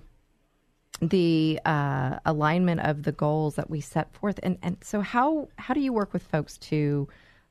the 1.00 1.60
uh, 1.66 2.18
alignment 2.24 2.80
of 2.80 3.02
the 3.02 3.12
goals 3.12 3.56
that 3.56 3.68
we 3.68 3.80
set 3.80 4.12
forth. 4.14 4.40
And, 4.42 4.58
and 4.62 4.78
so, 4.82 5.02
how, 5.02 5.48
how 5.56 5.74
do 5.74 5.80
you 5.80 5.92
work 5.92 6.12
with 6.12 6.22
folks 6.22 6.56
to 6.58 7.06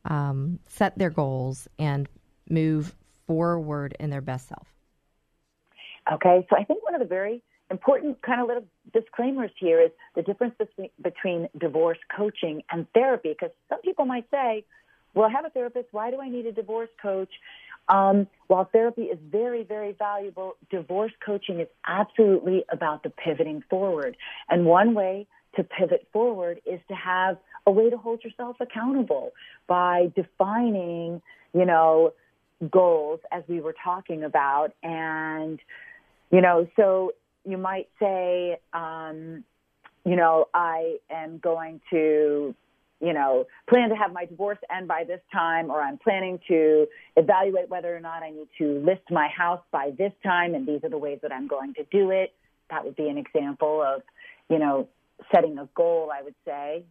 um, 0.05 0.59
set 0.67 0.97
their 0.97 1.11
goals 1.11 1.67
and 1.78 2.09
move 2.49 2.95
forward 3.28 3.95
in 3.99 4.09
their 4.09 4.21
best 4.21 4.47
self? 4.47 4.67
Okay, 6.11 6.45
so 6.49 6.55
I 6.57 6.63
think 6.63 6.84
one 6.84 6.95
of 6.95 6.99
the 6.99 7.07
very 7.07 7.43
important 7.71 8.21
kind 8.21 8.41
of 8.41 8.47
little 8.47 8.65
disclaimers 8.93 9.51
here 9.59 9.82
is 9.82 9.91
the 10.15 10.21
difference 10.21 10.53
between, 10.57 10.89
between 11.01 11.49
divorce 11.59 11.97
coaching 12.15 12.61
and 12.71 12.88
therapy. 12.93 13.30
Because 13.30 13.55
some 13.69 13.82
people 13.82 14.05
might 14.05 14.26
say, 14.32 14.63
well, 15.16 15.28
I 15.28 15.32
have 15.32 15.45
a 15.45 15.49
therapist. 15.49 15.88
Why 15.91 16.11
do 16.11 16.22
I 16.22 16.30
need 16.30 16.45
a 16.45 16.51
divorce 16.51 16.89
coach? 17.01 17.32
Um, 17.88 18.28
while 18.47 18.66
therapy 18.72 19.03
is 19.03 19.20
very, 19.32 19.63
very 19.63 19.93
valuable, 19.93 20.55
divorce 20.70 21.11
coaching 21.26 21.59
is 21.59 21.68
absolutely 21.88 22.66
about 22.72 23.03
the 23.03 23.09
pivoting 23.09 23.63
forward. 23.70 24.18
And 24.49 24.66
one 24.66 24.93
way 24.93 25.28
to 25.55 25.63
pivot 25.63 26.07
forward 26.11 26.61
is 26.66 26.80
to 26.89 26.95
have 26.95 27.38
a 27.66 27.72
way 27.72 27.89
to 27.89 27.97
hold 27.97 28.24
yourself 28.24 28.57
accountable 28.59 29.32
by 29.68 30.11
defining, 30.16 31.22
you 31.53 31.66
know, 31.66 32.13
goals 32.70 33.20
as 33.32 33.43
we 33.47 33.59
were 33.59 33.76
talking 33.84 34.24
about. 34.24 34.74
And, 34.84 35.59
you 36.32 36.41
know, 36.41 36.68
so 36.76 37.13
you 37.45 37.57
might 37.57 37.88
say, 37.99 38.57
um, 38.74 39.43
you 40.05 40.16
know, 40.16 40.47
I 40.53 40.97
am 41.09 41.38
going 41.38 41.82
to, 41.91 42.55
you 43.02 43.14
know, 43.14 43.46
plan 43.70 43.89
to 43.89 43.96
have 43.96 44.14
my 44.14 44.26
divorce 44.26 44.58
end 44.76 44.88
by 44.88 45.04
this 45.04 45.20
time, 45.32 45.70
or 45.70 45.82
I'm 45.82 45.98
planning 45.98 46.39
to 46.48 46.88
evaluate 47.16 47.70
whether 47.70 47.96
or 47.96 48.00
not 48.00 48.24
I 48.24 48.30
need 48.30 48.48
to 48.58 48.80
list 48.80 49.04
my 49.12 49.28
house 49.28 49.62
by 49.72 49.91
this 49.98 50.14
time, 50.24 50.56
and 50.56 50.68
these 50.68 50.84
are 50.84 50.89
the 50.89 50.98
ways 50.98 51.20
that 51.22 51.32
I'm 51.32 51.48
going 51.48 51.74
to 51.76 51.84
do 51.91 52.12
it. 52.12 52.34
That 52.70 52.84
would 52.86 52.96
be 52.96 53.10
an 53.10 53.18
example 53.18 53.84
of, 53.84 54.02
you 54.50 54.60
know, 54.60 54.88
setting 55.34 55.58
a 55.58 55.68
goal, 55.76 56.12
I 56.14 56.24
would 56.24 56.36
say. 56.46 56.84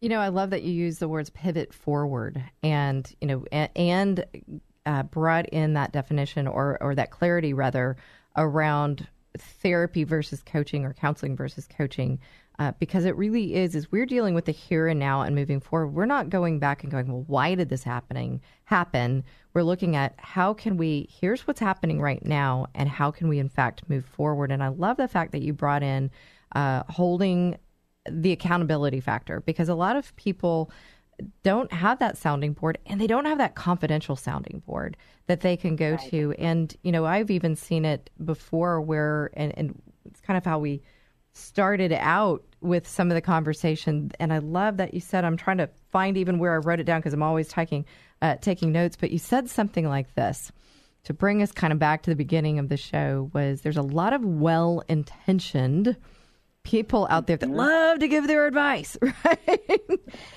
You 0.00 0.10
know, 0.10 0.20
I 0.20 0.28
love 0.28 0.50
that 0.50 0.62
you 0.62 0.72
use 0.72 0.98
the 0.98 1.08
words 1.08 1.30
pivot 1.30 1.72
forward 1.72 2.42
and, 2.62 3.10
you 3.20 3.26
know, 3.26 3.44
and, 3.50 3.70
and 3.74 4.24
uh, 4.84 5.02
brought 5.04 5.48
in 5.48 5.74
that 5.74 5.92
definition 5.92 6.46
or, 6.46 6.76
or 6.82 6.94
that 6.94 7.10
clarity 7.10 7.54
rather 7.54 7.96
around 8.36 9.08
therapy 9.38 10.04
versus 10.04 10.42
coaching 10.42 10.84
or 10.84 10.92
counseling 10.92 11.36
versus 11.36 11.66
coaching 11.66 12.20
uh, 12.58 12.72
because 12.78 13.04
it 13.04 13.16
really 13.16 13.54
is 13.54 13.74
is 13.74 13.90
we're 13.90 14.06
dealing 14.06 14.34
with 14.34 14.44
the 14.44 14.52
here 14.52 14.86
and 14.86 15.00
now 15.00 15.22
and 15.22 15.34
moving 15.34 15.60
forward 15.60 15.88
we're 15.88 16.06
not 16.06 16.28
going 16.28 16.58
back 16.58 16.82
and 16.82 16.90
going 16.90 17.06
well 17.08 17.24
why 17.26 17.54
did 17.54 17.68
this 17.68 17.82
happening 17.82 18.40
happen 18.64 19.24
we're 19.52 19.62
looking 19.62 19.96
at 19.96 20.14
how 20.18 20.54
can 20.54 20.76
we 20.76 21.08
here's 21.10 21.46
what's 21.46 21.60
happening 21.60 22.00
right 22.00 22.24
now 22.24 22.66
and 22.74 22.88
how 22.88 23.10
can 23.10 23.28
we 23.28 23.38
in 23.38 23.48
fact 23.48 23.88
move 23.88 24.04
forward 24.04 24.50
and 24.50 24.62
i 24.62 24.68
love 24.68 24.96
the 24.96 25.08
fact 25.08 25.32
that 25.32 25.42
you 25.42 25.52
brought 25.52 25.82
in 25.82 26.10
uh, 26.54 26.82
holding 26.88 27.56
the 28.08 28.32
accountability 28.32 29.00
factor 29.00 29.40
because 29.40 29.68
a 29.68 29.74
lot 29.74 29.96
of 29.96 30.14
people 30.16 30.70
don't 31.42 31.72
have 31.72 31.98
that 31.98 32.16
sounding 32.16 32.52
board 32.52 32.78
and 32.86 33.00
they 33.00 33.06
don't 33.06 33.24
have 33.24 33.38
that 33.38 33.54
confidential 33.54 34.16
sounding 34.16 34.62
board 34.66 34.96
that 35.26 35.40
they 35.40 35.56
can 35.56 35.76
go 35.76 35.92
right. 35.92 36.10
to. 36.10 36.34
And, 36.38 36.74
you 36.82 36.92
know, 36.92 37.06
I've 37.06 37.30
even 37.30 37.56
seen 37.56 37.84
it 37.84 38.10
before 38.24 38.80
where, 38.80 39.30
and, 39.34 39.56
and 39.56 39.82
it's 40.04 40.20
kind 40.20 40.36
of 40.36 40.44
how 40.44 40.58
we 40.58 40.82
started 41.34 41.92
out 41.92 42.42
with 42.60 42.88
some 42.88 43.10
of 43.10 43.14
the 43.14 43.20
conversation. 43.20 44.10
And 44.18 44.32
I 44.32 44.38
love 44.38 44.78
that 44.78 44.94
you 44.94 45.00
said, 45.00 45.24
I'm 45.24 45.36
trying 45.36 45.58
to 45.58 45.68
find 45.90 46.16
even 46.16 46.38
where 46.38 46.54
I 46.54 46.58
wrote 46.58 46.80
it 46.80 46.84
down 46.84 47.00
because 47.00 47.12
I'm 47.12 47.22
always 47.22 47.48
taking, 47.48 47.84
uh, 48.22 48.36
taking 48.36 48.72
notes, 48.72 48.96
but 48.96 49.10
you 49.10 49.18
said 49.18 49.50
something 49.50 49.86
like 49.86 50.14
this 50.14 50.50
to 51.04 51.12
bring 51.12 51.42
us 51.42 51.52
kind 51.52 51.72
of 51.72 51.78
back 51.78 52.02
to 52.02 52.10
the 52.10 52.16
beginning 52.16 52.58
of 52.58 52.68
the 52.68 52.76
show 52.76 53.30
was 53.34 53.60
there's 53.60 53.76
a 53.76 53.82
lot 53.82 54.12
of 54.12 54.24
well 54.24 54.82
intentioned 54.88 55.96
people 56.62 57.06
out 57.10 57.26
there 57.26 57.36
that 57.36 57.46
mm-hmm. 57.46 57.56
love 57.56 57.98
to 57.98 58.08
give 58.08 58.26
their 58.26 58.46
advice, 58.46 58.96
right? 59.24 59.80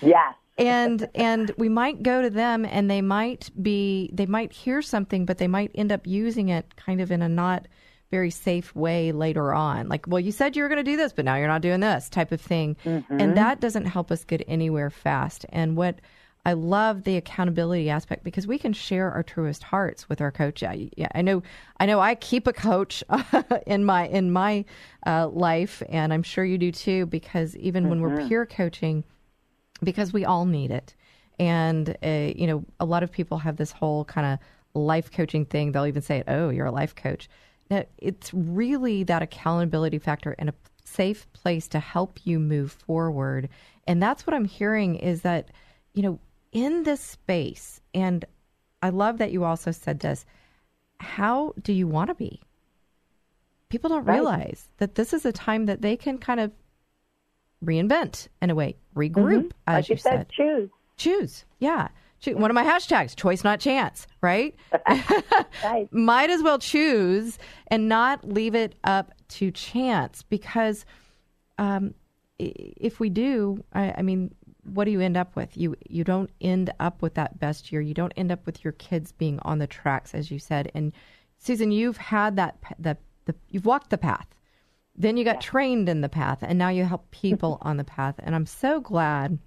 Yeah. 0.02 0.34
and 0.58 1.08
and 1.16 1.52
we 1.58 1.70
might 1.70 2.04
go 2.04 2.22
to 2.22 2.30
them 2.30 2.66
and 2.66 2.92
they 2.92 3.02
might 3.02 3.50
be 3.62 4.10
they 4.12 4.26
might 4.26 4.52
hear 4.52 4.82
something 4.82 5.24
but 5.24 5.38
they 5.38 5.48
might 5.48 5.70
end 5.76 5.92
up 5.92 6.08
using 6.08 6.50
it 6.50 6.76
kind 6.76 7.00
of 7.00 7.12
in 7.12 7.22
a 7.22 7.30
not 7.30 7.68
very 8.10 8.30
safe 8.30 8.76
way 8.76 9.12
later 9.12 9.54
on 9.54 9.88
like 9.90 10.06
well 10.08 10.20
you 10.20 10.32
said 10.32 10.56
you 10.56 10.64
were 10.64 10.70
going 10.70 10.84
to 10.84 10.92
do 10.92 10.98
this 10.98 11.14
but 11.14 11.26
now 11.26 11.36
you're 11.36 11.48
not 11.48 11.62
doing 11.62 11.80
this 11.80 12.10
type 12.10 12.32
of 12.32 12.40
thing 12.40 12.76
mm-hmm. 12.86 13.20
and 13.20 13.38
that 13.38 13.60
doesn't 13.60 13.86
help 13.86 14.12
us 14.12 14.24
get 14.24 14.42
anywhere 14.48 14.90
fast 14.90 15.46
and 15.50 15.76
what 15.76 16.00
I 16.46 16.54
love 16.54 17.04
the 17.04 17.18
accountability 17.18 17.90
aspect 17.90 18.24
because 18.24 18.48
we 18.48 18.58
can 18.58 18.72
share 18.72 19.12
our 19.12 19.22
truest 19.22 19.64
hearts 19.64 20.08
with 20.08 20.22
our 20.22 20.32
coach. 20.32 20.64
I, 20.64 20.90
yeah, 20.96 21.10
I 21.14 21.22
know. 21.22 21.44
I 21.78 21.86
know. 21.86 22.00
I 22.00 22.16
keep 22.16 22.48
a 22.48 22.54
coach 22.54 23.04
in 23.68 23.84
my 23.84 24.08
in 24.08 24.32
my 24.32 24.64
uh, 25.06 25.28
life, 25.28 25.84
and 25.90 26.14
I'm 26.14 26.24
sure 26.24 26.46
you 26.46 26.58
do 26.58 26.72
too. 26.72 27.06
Because 27.06 27.58
even 27.58 27.84
mm-hmm. 27.84 27.90
when 27.90 28.02
we're 28.02 28.20
mm-hmm. 28.20 28.30
peer 28.30 28.46
coaching, 28.46 29.04
because 29.84 30.14
we 30.14 30.26
all 30.26 30.46
need 30.46 30.72
it. 30.72 30.96
And, 31.40 31.96
uh, 32.04 32.32
you 32.36 32.48
know, 32.48 32.66
a 32.80 32.86
lot 32.86 33.04
of 33.04 33.12
people 33.12 33.38
have 33.40 33.58
this 33.58 33.72
whole 33.72 34.06
kind 34.06 34.28
of 34.28 34.40
life 34.80 35.12
coaching 35.12 35.46
thing. 35.46 35.72
They'll 35.72 35.86
even 35.86 36.02
say, 36.02 36.24
oh, 36.28 36.50
you're 36.50 36.66
a 36.66 36.72
life 36.72 36.96
coach. 36.96 37.30
Now, 37.70 37.86
it's 37.98 38.34
really 38.34 39.04
that 39.04 39.22
accountability 39.22 40.00
factor 40.00 40.36
and 40.40 40.50
a 40.50 40.54
safe 40.84 41.32
place 41.34 41.68
to 41.70 41.80
help 41.80 42.20
you 42.24 42.40
move 42.40 42.72
forward. 42.72 43.50
And 43.88 44.02
that's 44.02 44.26
what 44.26 44.34
I'm 44.34 44.46
hearing 44.46 44.96
is 44.96 45.22
that, 45.22 45.50
you 45.94 46.02
know, 46.02 46.20
in 46.52 46.84
this 46.84 47.02
space, 47.02 47.82
and 47.94 48.24
I 48.82 48.90
love 48.90 49.18
that 49.18 49.32
you 49.32 49.44
also 49.44 49.72
said 49.72 50.00
this, 50.00 50.26
how 51.00 51.54
do 51.62 51.74
you 51.74 51.88
want 51.88 52.10
to 52.10 52.16
be? 52.16 52.42
People 53.70 53.90
don't 53.90 54.06
right. 54.06 54.14
realize 54.16 54.70
that 54.78 54.96
this 54.96 55.14
is 55.14 55.26
a 55.26 55.32
time 55.32 55.66
that 55.66 55.82
they 55.82 55.98
can 55.98 56.18
kind 56.18 56.40
of 56.40 56.52
reinvent 57.64 58.28
in 58.42 58.50
a 58.50 58.56
way, 58.56 58.78
regroup, 58.96 59.14
mm-hmm. 59.14 59.48
as 59.68 59.84
like 59.84 59.90
you, 59.90 59.98
said, 59.98 60.12
said. 60.12 60.30
Choose. 60.30 60.70
Choose. 60.96 61.46
Yeah. 61.60 61.90
One 62.26 62.50
of 62.50 62.56
my 62.56 62.64
hashtags, 62.64 63.16
choice, 63.16 63.44
not 63.44 63.60
chance, 63.60 64.08
right? 64.22 64.56
right. 65.64 65.88
Might 65.92 66.30
as 66.30 66.42
well 66.42 66.60
choose 66.60 67.38
and 67.68 67.88
not 67.88 68.28
leave 68.28 68.56
it 68.56 68.76
up 68.84 69.14
to 69.30 69.52
chance 69.52 70.24
because 70.24 70.86
um, 71.58 71.94
if 72.40 73.00
we 73.00 73.10
do, 73.10 73.64
I, 73.74 73.96
I 73.98 74.02
mean, 74.02 74.34
what 74.64 74.86
do 74.86 74.92
you 74.92 75.00
end 75.00 75.16
up 75.16 75.36
with? 75.36 75.56
You 75.56 75.76
you 75.88 76.04
don't 76.04 76.30
end 76.42 76.74
up 76.80 77.02
with 77.02 77.14
that 77.14 77.40
best 77.40 77.72
year. 77.72 77.82
You 77.82 77.94
don't 77.94 78.14
end 78.18 78.32
up 78.32 78.46
with 78.46 78.64
your 78.64 78.74
kids 78.74 79.12
being 79.12 79.40
on 79.44 79.60
the 79.60 79.68
tracks, 79.68 80.14
as 80.14 80.30
you 80.30 80.40
said. 80.40 80.72
And 80.74 80.94
Susan, 81.38 81.72
you've 81.72 81.98
had 81.98 82.36
that 82.36 82.58
the, 82.78 82.98
the 83.26 83.36
you've 83.50 83.66
walked 83.66 83.92
the 83.92 83.98
path 83.98 84.28
then 84.98 85.16
you 85.16 85.24
got 85.24 85.36
yeah. 85.36 85.42
trained 85.42 85.90
in 85.90 86.02
the 86.02 86.10
path, 86.10 86.40
and 86.42 86.58
now 86.58 86.70
you 86.70 86.84
help 86.84 87.10
people 87.12 87.60
on 87.62 87.78
the 87.78 87.84
path. 87.84 88.16
And 88.20 88.36
I'm 88.36 88.46
so 88.46 88.82
glad 88.82 89.38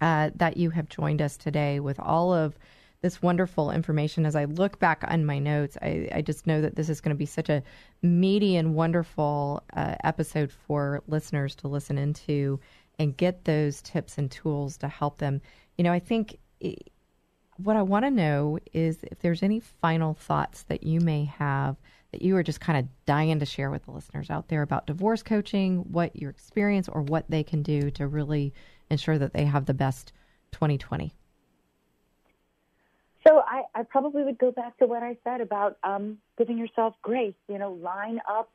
uh, 0.00 0.30
that 0.36 0.56
you 0.56 0.70
have 0.70 0.88
joined 0.88 1.22
us 1.22 1.36
today 1.36 1.80
with 1.80 1.98
all 2.00 2.32
of 2.32 2.58
this 3.00 3.22
wonderful 3.22 3.70
information. 3.70 4.26
As 4.26 4.34
I 4.34 4.44
look 4.44 4.78
back 4.78 5.04
on 5.06 5.24
my 5.24 5.38
notes, 5.38 5.76
I, 5.80 6.08
I 6.12 6.22
just 6.22 6.46
know 6.46 6.60
that 6.60 6.76
this 6.76 6.88
is 6.88 7.00
going 7.00 7.14
to 7.14 7.18
be 7.18 7.26
such 7.26 7.48
a 7.48 7.62
meaty 8.02 8.56
and 8.56 8.74
wonderful 8.74 9.62
uh, 9.74 9.94
episode 10.02 10.50
for 10.50 11.02
listeners 11.06 11.54
to 11.56 11.68
listen 11.68 11.98
into 11.98 12.58
and 12.98 13.16
get 13.16 13.44
those 13.44 13.80
tips 13.82 14.18
and 14.18 14.30
tools 14.30 14.76
to 14.78 14.88
help 14.88 15.18
them. 15.18 15.40
You 15.76 15.84
know, 15.84 15.92
I 15.92 16.00
think. 16.00 16.38
It, 16.60 16.90
what 17.58 17.76
I 17.76 17.82
want 17.82 18.04
to 18.04 18.10
know 18.10 18.58
is 18.72 18.98
if 19.02 19.18
there's 19.18 19.42
any 19.42 19.58
final 19.58 20.14
thoughts 20.14 20.62
that 20.68 20.84
you 20.84 21.00
may 21.00 21.24
have 21.24 21.76
that 22.12 22.22
you 22.22 22.36
are 22.36 22.42
just 22.42 22.60
kind 22.60 22.78
of 22.78 22.88
dying 23.04 23.38
to 23.38 23.46
share 23.46 23.70
with 23.70 23.84
the 23.84 23.90
listeners 23.90 24.30
out 24.30 24.48
there 24.48 24.62
about 24.62 24.86
divorce 24.86 25.22
coaching, 25.22 25.78
what 25.90 26.14
your 26.16 26.30
experience 26.30 26.88
or 26.88 27.02
what 27.02 27.28
they 27.28 27.42
can 27.42 27.62
do 27.62 27.90
to 27.90 28.06
really 28.06 28.54
ensure 28.90 29.18
that 29.18 29.32
they 29.32 29.44
have 29.44 29.66
the 29.66 29.74
best 29.74 30.12
2020? 30.52 31.12
So 33.26 33.42
I, 33.46 33.64
I 33.74 33.82
probably 33.82 34.22
would 34.22 34.38
go 34.38 34.50
back 34.50 34.78
to 34.78 34.86
what 34.86 35.02
I 35.02 35.16
said 35.24 35.40
about 35.40 35.76
um, 35.84 36.18
giving 36.38 36.56
yourself 36.56 36.94
grace. 37.02 37.34
You 37.48 37.58
know, 37.58 37.72
line 37.72 38.20
up 38.28 38.50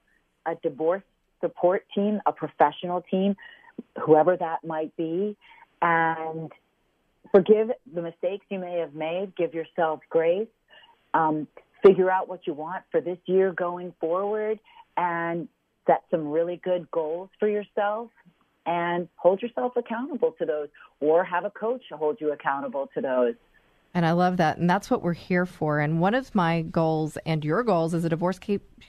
a 0.45 0.55
divorce 0.55 1.03
support 1.41 1.85
team, 1.93 2.21
a 2.25 2.31
professional 2.31 3.01
team, 3.01 3.35
whoever 4.03 4.35
that 4.37 4.63
might 4.63 4.95
be, 4.95 5.37
and 5.81 6.51
forgive 7.31 7.71
the 7.93 8.01
mistakes 8.01 8.45
you 8.49 8.59
may 8.59 8.79
have 8.79 8.95
made. 8.95 9.35
Give 9.35 9.53
yourself 9.53 9.99
grace. 10.09 10.47
Um, 11.13 11.47
figure 11.85 12.09
out 12.09 12.27
what 12.27 12.47
you 12.47 12.53
want 12.53 12.83
for 12.89 13.01
this 13.01 13.19
year 13.25 13.51
going 13.51 13.93
forward 13.99 14.59
and 14.97 15.47
set 15.85 16.03
some 16.09 16.29
really 16.29 16.59
good 16.63 16.89
goals 16.91 17.29
for 17.39 17.47
yourself 17.47 18.09
and 18.65 19.07
hold 19.15 19.41
yourself 19.41 19.73
accountable 19.75 20.33
to 20.39 20.45
those 20.45 20.69
or 20.99 21.23
have 21.23 21.45
a 21.45 21.49
coach 21.49 21.83
hold 21.91 22.17
you 22.19 22.31
accountable 22.31 22.89
to 22.93 23.01
those. 23.01 23.35
And 23.95 24.05
I 24.05 24.13
love 24.13 24.37
that. 24.37 24.57
And 24.57 24.69
that's 24.69 24.89
what 24.89 25.03
we're 25.03 25.13
here 25.13 25.45
for. 25.45 25.79
And 25.79 25.99
one 25.99 26.15
of 26.15 26.33
my 26.33 26.63
goals 26.63 27.17
and 27.25 27.45
your 27.45 27.61
goals 27.61 27.93
as 27.93 28.03
a 28.03 28.09
divorce 28.09 28.39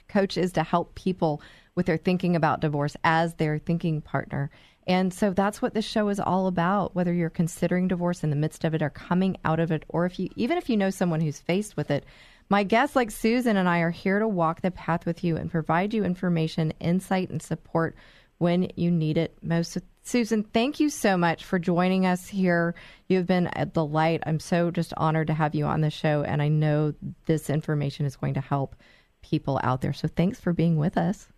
coach 0.09 0.37
is 0.39 0.53
to 0.53 0.63
help 0.63 0.95
people 0.95 1.43
with 1.75 1.87
their 1.87 1.99
thinking 1.99 2.37
about 2.37 2.61
divorce 2.61 2.97
as 3.05 3.35
their 3.35 3.59
thinking 3.59 4.01
partner. 4.01 4.51
And 4.87 5.13
so 5.13 5.31
that's 5.31 5.61
what 5.61 5.75
this 5.75 5.85
show 5.85 6.09
is 6.09 6.21
all 6.21 6.47
about. 6.47 6.95
Whether 6.95 7.13
you're 7.13 7.29
considering 7.29 7.89
divorce 7.89 8.23
in 8.23 8.31
the 8.31 8.37
midst 8.37 8.65
of 8.65 8.75
it 8.75 8.81
or 8.81 8.91
coming 8.91 9.37
out 9.45 9.61
of 9.61 9.71
it, 9.73 9.85
or 9.89 10.07
if 10.07 10.19
you, 10.19 10.31
even 10.37 10.57
if 10.57 10.71
you 10.71 10.77
know 10.77 10.91
someone 10.91 11.21
who's 11.21 11.39
faced 11.39 11.77
with 11.77 11.91
it, 11.91 12.05
My 12.51 12.63
guests, 12.63 12.95
like 12.95 13.11
Susan 13.11 13.57
and 13.57 13.69
I, 13.69 13.79
are 13.81 13.91
here 13.91 14.19
to 14.19 14.29
walk 14.29 14.61
the 14.61 14.71
path 14.71 15.07
with 15.07 15.25
you 15.25 15.37
and 15.37 15.51
provide 15.51 15.95
you 15.95 16.05
information, 16.05 16.73
insight, 16.79 17.31
and 17.31 17.41
support 17.41 17.97
when 18.45 18.71
you 18.77 18.91
need 18.91 19.17
it 19.17 19.39
most. 19.43 19.79
Susan, 20.03 20.43
thank 20.43 20.79
you 20.79 20.91
so 20.91 21.17
much 21.17 21.47
for 21.47 21.59
joining 21.59 22.05
us 22.05 22.29
here. 22.29 22.75
You've 23.09 23.27
been 23.27 23.49
a 23.57 23.65
delight. 23.65 24.23
I'm 24.27 24.39
so 24.39 24.71
just 24.71 24.93
honored 24.99 25.29
to 25.29 25.33
have 25.33 25.55
you 25.55 25.65
on 25.65 25.81
the 25.81 25.89
show, 25.89 26.23
and 26.23 26.43
I 26.43 26.49
know 26.49 26.93
this 27.25 27.49
information 27.49 28.05
is 28.05 28.17
going 28.17 28.35
to 28.35 28.43
help 28.43 28.77
people 29.23 29.59
out 29.63 29.81
there. 29.81 29.95
So 29.95 30.09
thanks 30.09 30.39
for 30.39 30.53
being 30.53 30.77
with 30.77 30.99
us. 30.99 31.29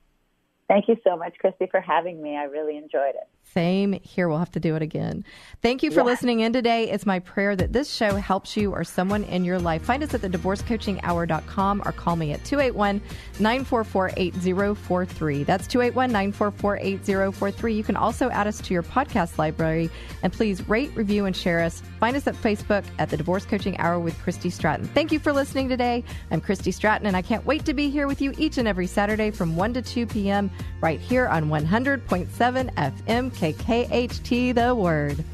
Thank 0.66 0.88
you 0.88 0.96
so 1.04 1.16
much, 1.16 1.34
Christy, 1.38 1.68
for 1.70 1.80
having 1.80 2.20
me. 2.20 2.36
I 2.36 2.42
really 2.42 2.76
enjoyed 2.76 3.14
it. 3.14 3.28
Same 3.54 3.94
here. 4.02 4.28
We'll 4.28 4.38
have 4.38 4.50
to 4.52 4.60
do 4.60 4.76
it 4.76 4.82
again. 4.82 5.24
Thank 5.62 5.82
you 5.82 5.90
for 5.90 6.00
Yeah. 6.00 6.06
listening 6.06 6.40
in 6.40 6.52
today. 6.52 6.90
It's 6.90 7.06
my 7.06 7.20
prayer 7.20 7.56
that 7.56 7.72
this 7.72 7.90
show 7.90 8.16
helps 8.16 8.54
you 8.54 8.72
or 8.72 8.84
someone 8.84 9.24
in 9.24 9.46
your 9.46 9.58
life. 9.58 9.80
Find 9.82 10.02
us 10.02 10.12
at 10.12 10.20
the 10.20 10.28
divorcecoachinghour.com 10.28 11.82
or 11.86 11.92
call 11.92 12.16
me 12.16 12.32
at 12.32 12.44
281 12.44 13.00
944 13.40 14.10
8043. 14.16 15.42
That's 15.44 15.66
281 15.66 16.12
944 16.12 16.76
8043. 16.82 17.74
You 17.74 17.82
can 17.84 17.96
also 17.96 18.28
add 18.30 18.46
us 18.46 18.60
to 18.60 18.74
your 18.74 18.82
podcast 18.82 19.38
library 19.38 19.90
and 20.22 20.32
please 20.32 20.68
rate, 20.68 20.90
review, 20.94 21.24
and 21.24 21.34
share 21.34 21.62
us. 21.62 21.82
Find 21.98 22.14
us 22.16 22.26
at 22.26 22.34
Facebook 22.34 22.84
at 22.98 23.08
the 23.08 23.16
Divorce 23.16 23.46
Coaching 23.46 23.78
Hour 23.78 23.98
with 23.98 24.18
Christy 24.22 24.50
Stratton. 24.50 24.86
Thank 24.88 25.12
you 25.12 25.18
for 25.18 25.32
listening 25.32 25.68
today. 25.70 26.04
I'm 26.30 26.42
Christy 26.42 26.72
Stratton, 26.72 27.06
and 27.06 27.16
I 27.16 27.22
can't 27.22 27.44
wait 27.46 27.64
to 27.64 27.72
be 27.74 27.88
here 27.88 28.06
with 28.06 28.20
you 28.20 28.34
each 28.36 28.58
and 28.58 28.68
every 28.68 28.86
Saturday 28.86 29.30
from 29.30 29.56
1 29.56 29.72
to 29.74 29.82
2 29.82 30.06
p.m. 30.06 30.50
right 30.82 31.00
here 31.00 31.26
on 31.28 31.48
100.7 31.48 32.74
FM 32.74 33.34
KKHT 33.36 34.54
The 34.54 34.74
Word. 34.74 35.24